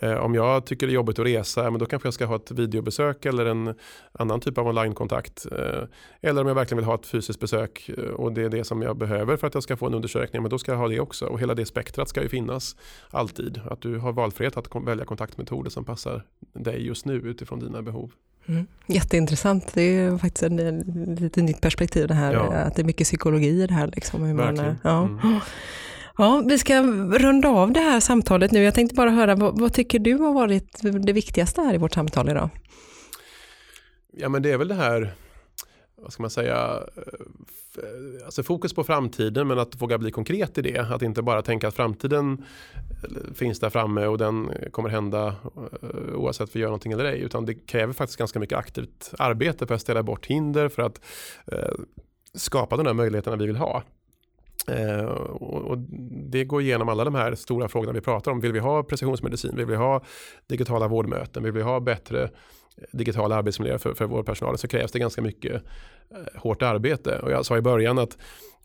Eh, 0.00 0.14
om 0.14 0.34
jag 0.34 0.66
tycker 0.66 0.86
det 0.86 0.92
är 0.92 0.94
jobbigt 0.94 1.18
att 1.18 1.26
resa, 1.26 1.70
men 1.70 1.80
då 1.80 1.86
kanske 1.86 2.06
jag 2.06 2.14
ska 2.14 2.26
ha 2.26 2.36
ett 2.36 2.50
videobesök 2.50 3.26
eller 3.26 3.46
en 3.46 3.74
annan 4.12 4.40
typ 4.40 4.58
av 4.58 4.66
onlinekontakt. 4.66 5.46
Eh, 5.52 5.82
eller 6.20 6.40
om 6.40 6.48
jag 6.48 6.54
verkligen 6.54 6.76
vill 6.76 6.86
ha 6.86 6.94
ett 6.94 7.06
fysiskt 7.06 7.40
besök 7.40 7.90
och 8.14 8.32
det 8.32 8.42
är 8.42 8.48
det 8.48 8.64
som 8.64 8.82
jag 8.82 8.96
behöver 8.96 9.36
för 9.36 9.46
att 9.46 9.54
jag 9.54 9.62
ska 9.62 9.76
få 9.76 9.86
en 9.86 9.94
undersökning, 9.94 10.42
men 10.42 10.50
då 10.50 10.58
ska 10.58 10.72
jag 10.72 10.78
ha 10.78 10.88
det 10.88 11.00
också. 11.00 11.26
Och 11.26 11.40
hela 11.40 11.54
det 11.54 11.66
spektrat 11.66 12.08
ska 12.08 12.22
ju 12.22 12.28
finnas 12.28 12.76
alltid. 13.10 13.60
Att 13.70 13.80
du 13.80 13.98
har 13.98 14.12
valfrihet 14.12 14.56
att 14.56 14.68
välja 14.86 15.04
kontaktmetoder 15.04 15.70
som 15.70 15.84
passar 15.84 16.22
dig 16.52 16.86
just 16.86 17.06
nu 17.06 17.14
utifrån 17.14 17.60
dina 17.60 17.82
behov. 17.82 18.12
Mm. 18.48 18.66
Jätteintressant, 18.86 19.74
det 19.74 19.82
är 19.82 20.18
faktiskt 20.18 20.42
ett 20.42 21.20
lite 21.20 21.42
nytt 21.42 21.60
perspektiv 21.60 22.08
det 22.08 22.14
här, 22.14 22.32
ja. 22.32 22.52
att 22.52 22.76
det 22.76 22.82
är 22.82 22.86
mycket 22.86 23.06
psykologi 23.06 23.62
i 23.62 23.66
det 23.66 23.74
här. 23.74 23.86
Liksom, 23.86 24.22
hur 24.22 24.34
man, 24.34 24.76
ja. 24.82 25.02
Mm. 25.02 25.40
ja, 26.18 26.42
vi 26.46 26.58
ska 26.58 26.82
runda 27.18 27.48
av 27.48 27.72
det 27.72 27.80
här 27.80 28.00
samtalet 28.00 28.50
nu. 28.50 28.62
Jag 28.62 28.74
tänkte 28.74 28.94
bara 28.94 29.10
höra, 29.10 29.34
vad, 29.34 29.60
vad, 29.60 29.72
tycker 29.72 29.98
du 29.98 30.14
har 30.14 30.32
varit 30.32 30.80
det 30.82 31.12
viktigaste 31.12 31.60
här 31.60 31.74
i 31.74 31.78
vårt 31.78 31.94
samtal 31.94 32.28
idag? 32.28 32.50
Ja 34.16 34.28
men 34.28 34.42
det 34.42 34.52
är 34.52 34.58
väl 34.58 34.68
det 34.68 34.74
här 34.74 35.14
vad 36.04 36.12
ska 36.12 36.22
man 36.22 36.30
säga, 36.30 36.82
eh, 36.96 38.24
alltså 38.24 38.42
fokus 38.42 38.74
på 38.74 38.84
framtiden 38.84 39.48
men 39.48 39.58
att 39.58 39.82
våga 39.82 39.98
bli 39.98 40.10
konkret 40.10 40.58
i 40.58 40.62
det. 40.62 40.78
Att 40.78 41.02
inte 41.02 41.22
bara 41.22 41.42
tänka 41.42 41.68
att 41.68 41.74
framtiden 41.74 42.44
eh, 42.74 43.34
finns 43.34 43.60
där 43.60 43.70
framme 43.70 44.06
och 44.06 44.18
den 44.18 44.50
kommer 44.70 44.88
hända 44.88 45.26
eh, 45.56 46.14
oavsett 46.14 46.48
om 46.48 46.50
vi 46.52 46.60
gör 46.60 46.68
någonting 46.68 46.92
eller 46.92 47.04
ej. 47.04 47.20
Utan 47.20 47.44
det 47.44 47.54
kräver 47.54 47.92
faktiskt 47.92 48.18
ganska 48.18 48.38
mycket 48.38 48.58
aktivt 48.58 49.14
arbete 49.18 49.66
för 49.66 49.74
att 49.74 49.80
ställa 49.80 50.02
bort 50.02 50.26
hinder 50.26 50.68
för 50.68 50.82
att 50.82 51.00
skapa 52.34 52.76
de 52.76 52.86
här 52.86 52.94
möjligheterna 52.94 53.36
vi 53.36 53.46
vill 53.46 53.56
ha. 53.56 53.82
Eh, 54.68 55.04
och, 55.04 55.78
det 56.30 56.44
går 56.44 56.62
igenom 56.62 56.88
alla 56.88 57.04
de 57.04 57.14
här 57.14 57.34
stora 57.34 57.68
frågorna 57.68 57.92
vi 57.92 58.00
pratar 58.00 58.30
om. 58.30 58.40
Vill 58.40 58.52
vi 58.52 58.58
ha 58.58 58.82
precisionsmedicin? 58.82 59.56
Vill 59.56 59.66
vi 59.66 59.76
ha 59.76 60.02
digitala 60.46 60.88
vårdmöten? 60.88 61.42
Vill 61.42 61.52
vi 61.52 61.62
ha 61.62 61.80
bättre 61.80 62.30
digitala 62.92 63.36
arbetsmiljöer 63.36 63.78
för, 63.78 63.94
för 63.94 64.04
vår 64.04 64.22
personal 64.22 64.58
så 64.58 64.68
krävs 64.68 64.92
det 64.92 64.98
ganska 64.98 65.22
mycket 65.22 65.62
Eh, 66.10 66.40
hårt 66.40 66.62
arbete. 66.62 67.18
Och 67.18 67.30
jag 67.30 67.46
sa 67.46 67.56
i 67.56 67.60
början 67.60 67.98
att 67.98 68.18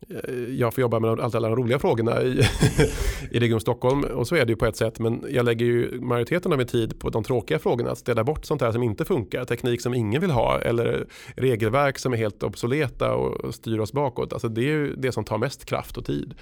eh, 0.09 0.33
jag 0.33 0.73
får 0.73 0.81
jobba 0.81 0.99
med 0.99 1.19
alla 1.19 1.49
de 1.49 1.55
roliga 1.55 1.79
frågorna 1.79 2.21
i, 2.21 2.41
i 3.31 3.39
Region 3.39 3.59
Stockholm 3.59 4.03
och 4.03 4.27
så 4.27 4.35
är 4.35 4.45
det 4.45 4.51
ju 4.51 4.55
på 4.55 4.65
ett 4.65 4.75
sätt 4.75 4.99
men 4.99 5.25
jag 5.29 5.45
lägger 5.45 5.65
ju 5.65 6.01
majoriteten 6.01 6.51
av 6.51 6.57
min 6.57 6.67
tid 6.67 6.99
på 6.99 7.09
de 7.09 7.23
tråkiga 7.23 7.59
frågorna 7.59 7.91
att 7.91 7.97
städa 7.97 8.23
bort 8.23 8.45
sånt 8.45 8.61
här 8.61 8.71
som 8.71 8.83
inte 8.83 9.05
funkar, 9.05 9.45
teknik 9.45 9.81
som 9.81 9.93
ingen 9.93 10.21
vill 10.21 10.31
ha 10.31 10.59
eller 10.59 11.07
regelverk 11.35 11.99
som 11.99 12.13
är 12.13 12.17
helt 12.17 12.43
obsoleta 12.43 13.15
och 13.15 13.55
styr 13.55 13.79
oss 13.79 13.93
bakåt. 13.93 14.33
Alltså 14.33 14.47
det 14.47 14.61
är 14.61 14.65
ju 14.65 14.95
det 14.95 15.11
som 15.11 15.23
tar 15.23 15.37
mest 15.37 15.65
kraft 15.65 15.97
och 15.97 16.05
tid. 16.05 16.33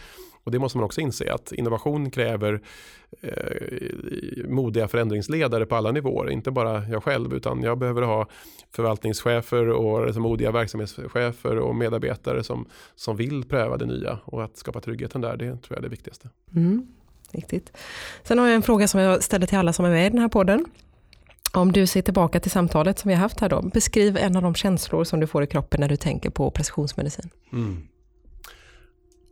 Och 0.48 0.52
det 0.52 0.60
måste 0.60 0.78
man 0.78 0.86
också 0.86 1.02
inse 1.02 1.34
att 1.34 1.52
innovation 1.52 2.12
kräver 2.12 2.62
eh, 3.22 4.48
modiga 4.48 4.88
förändringsledare 4.88 5.66
på 5.66 5.76
alla 5.76 5.91
nivåer. 5.91 6.30
Inte 6.30 6.52
bara 6.52 6.88
jag 6.88 7.04
själv 7.04 7.34
utan 7.34 7.64
jag 7.64 7.78
behöver 7.78 8.02
ha 8.02 8.28
förvaltningschefer 8.72 9.70
och 9.70 10.06
liksom, 10.06 10.24
modiga 10.24 10.52
verksamhetschefer 10.52 11.58
och 11.58 11.76
medarbetare 11.76 12.43
som, 12.43 12.66
som 12.95 13.18
vill 13.18 13.43
pröva 13.43 13.78
det 13.78 13.86
nya 13.86 14.20
och 14.26 14.43
att 14.43 14.58
skapa 14.58 14.82
tryggheten 14.82 15.22
där 15.22 15.38
det 15.38 15.45
tror 15.45 15.62
jag 15.70 15.78
är 15.78 15.82
det 15.82 15.89
viktigaste. 15.89 16.30
Mm, 16.56 16.88
riktigt. 17.32 17.78
Sen 18.24 18.39
har 18.39 18.48
jag 18.48 18.56
en 18.56 18.64
fråga 18.64 18.88
som 18.88 19.00
jag 19.00 19.24
ställer 19.24 19.48
till 19.48 19.58
alla 19.58 19.74
som 19.74 19.86
är 19.86 19.89
med 19.89 20.08
i 20.08 20.10
den 20.10 20.20
här 20.20 20.30
podden. 20.30 20.66
Om 21.54 21.72
du 21.72 21.88
ser 21.88 22.02
tillbaka 22.02 22.39
till 22.39 22.52
samtalet 22.52 23.00
som 23.00 23.10
vi 23.10 23.16
har 23.16 23.22
haft 23.22 23.39
här 23.39 23.50
då, 23.50 23.62
beskriv 23.62 24.18
en 24.18 24.36
av 24.36 24.41
de 24.41 24.56
känslor 24.56 25.04
som 25.04 25.20
du 25.20 25.28
får 25.28 25.43
i 25.43 25.48
kroppen 25.48 25.82
när 25.82 25.89
du 25.89 25.98
tänker 25.98 26.30
på 26.30 26.52
precisionsmedicin. 26.52 27.30
Mm 27.52 27.88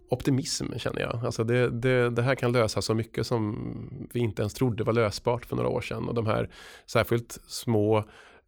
optimism 0.10 0.66
känner 0.78 1.02
jag. 1.02 1.26
Alltså 1.26 1.44
det, 1.44 1.70
det, 1.70 2.10
det, 2.10 2.22
här 2.22 2.36
kan 2.36 2.52
lösa 2.52 2.82
så 2.82 2.94
mycket 2.94 3.28
som 3.28 4.10
vi 4.14 4.20
inte 4.20 4.42
ens 4.42 4.54
trodde 4.54 4.84
var 4.84 4.94
lösbart 4.94 5.46
för 5.46 5.56
några 5.56 5.70
år 5.70 5.82
sedan. 5.82 6.08
Och 6.08 6.16
de 6.16 6.26
här 6.26 6.50
särskilt 6.86 7.40
små 7.48 8.04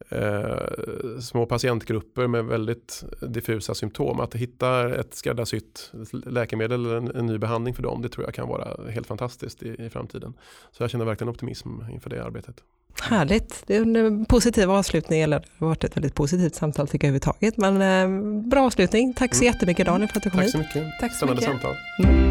eh, 0.09 1.19
små 1.21 1.45
patientgrupper 1.45 2.27
med 2.27 2.45
väldigt 2.45 3.03
diffusa 3.21 3.73
symptom. 3.73 4.19
Att 4.19 4.35
hitta 4.35 4.95
ett 4.95 5.13
skräddarsytt 5.13 5.91
läkemedel 6.11 6.85
eller 6.85 6.97
en, 6.97 7.15
en, 7.15 7.25
ny 7.25 7.37
behandling 7.37 7.73
för 7.73 7.83
dem, 7.83 8.01
det 8.01 8.09
tror 8.09 8.25
jag 8.25 8.33
kan 8.33 8.47
vara 8.47 8.91
helt 8.91 9.07
fantastiskt 9.07 9.63
i, 9.63 9.85
i 9.85 9.89
framtiden. 9.89 10.33
Så 10.71 10.83
jag 10.83 10.89
känner 10.89 11.05
verkligen 11.05 11.29
optimism 11.29 11.69
inför 11.91 12.09
det 12.09 12.25
arbetet. 12.25 12.63
Härligt, 13.01 13.63
det 13.67 13.75
är 13.75 13.81
en 13.81 14.25
positiv 14.25 14.71
avslutning, 14.71 15.21
eller 15.21 15.39
det 15.39 15.45
har 15.59 15.67
varit 15.67 15.83
ett 15.83 15.97
väldigt 15.97 16.15
positivt 16.15 16.55
samtal 16.55 16.87
tycker 16.87 17.07
jag 17.07 17.15
överhuvudtaget. 17.15 17.57
Men 17.57 17.81
eh, 17.81 18.49
bra 18.49 18.65
avslutning, 18.65 19.13
tack 19.13 19.35
så 19.35 19.43
mm. 19.43 19.53
jättemycket 19.53 19.85
Daniel 19.85 20.09
för 20.09 20.17
att 20.17 20.23
du 20.23 20.29
kom 20.29 20.39
hit. 20.39 20.51
Tack 20.51 20.71
så 20.71 20.77
mycket, 20.79 20.99
Tack 20.99 21.11
så 21.11 21.17
Spännande 21.17 21.41
mycket. 21.41 21.61
samtal. 21.61 21.75
Mm. 22.03 22.26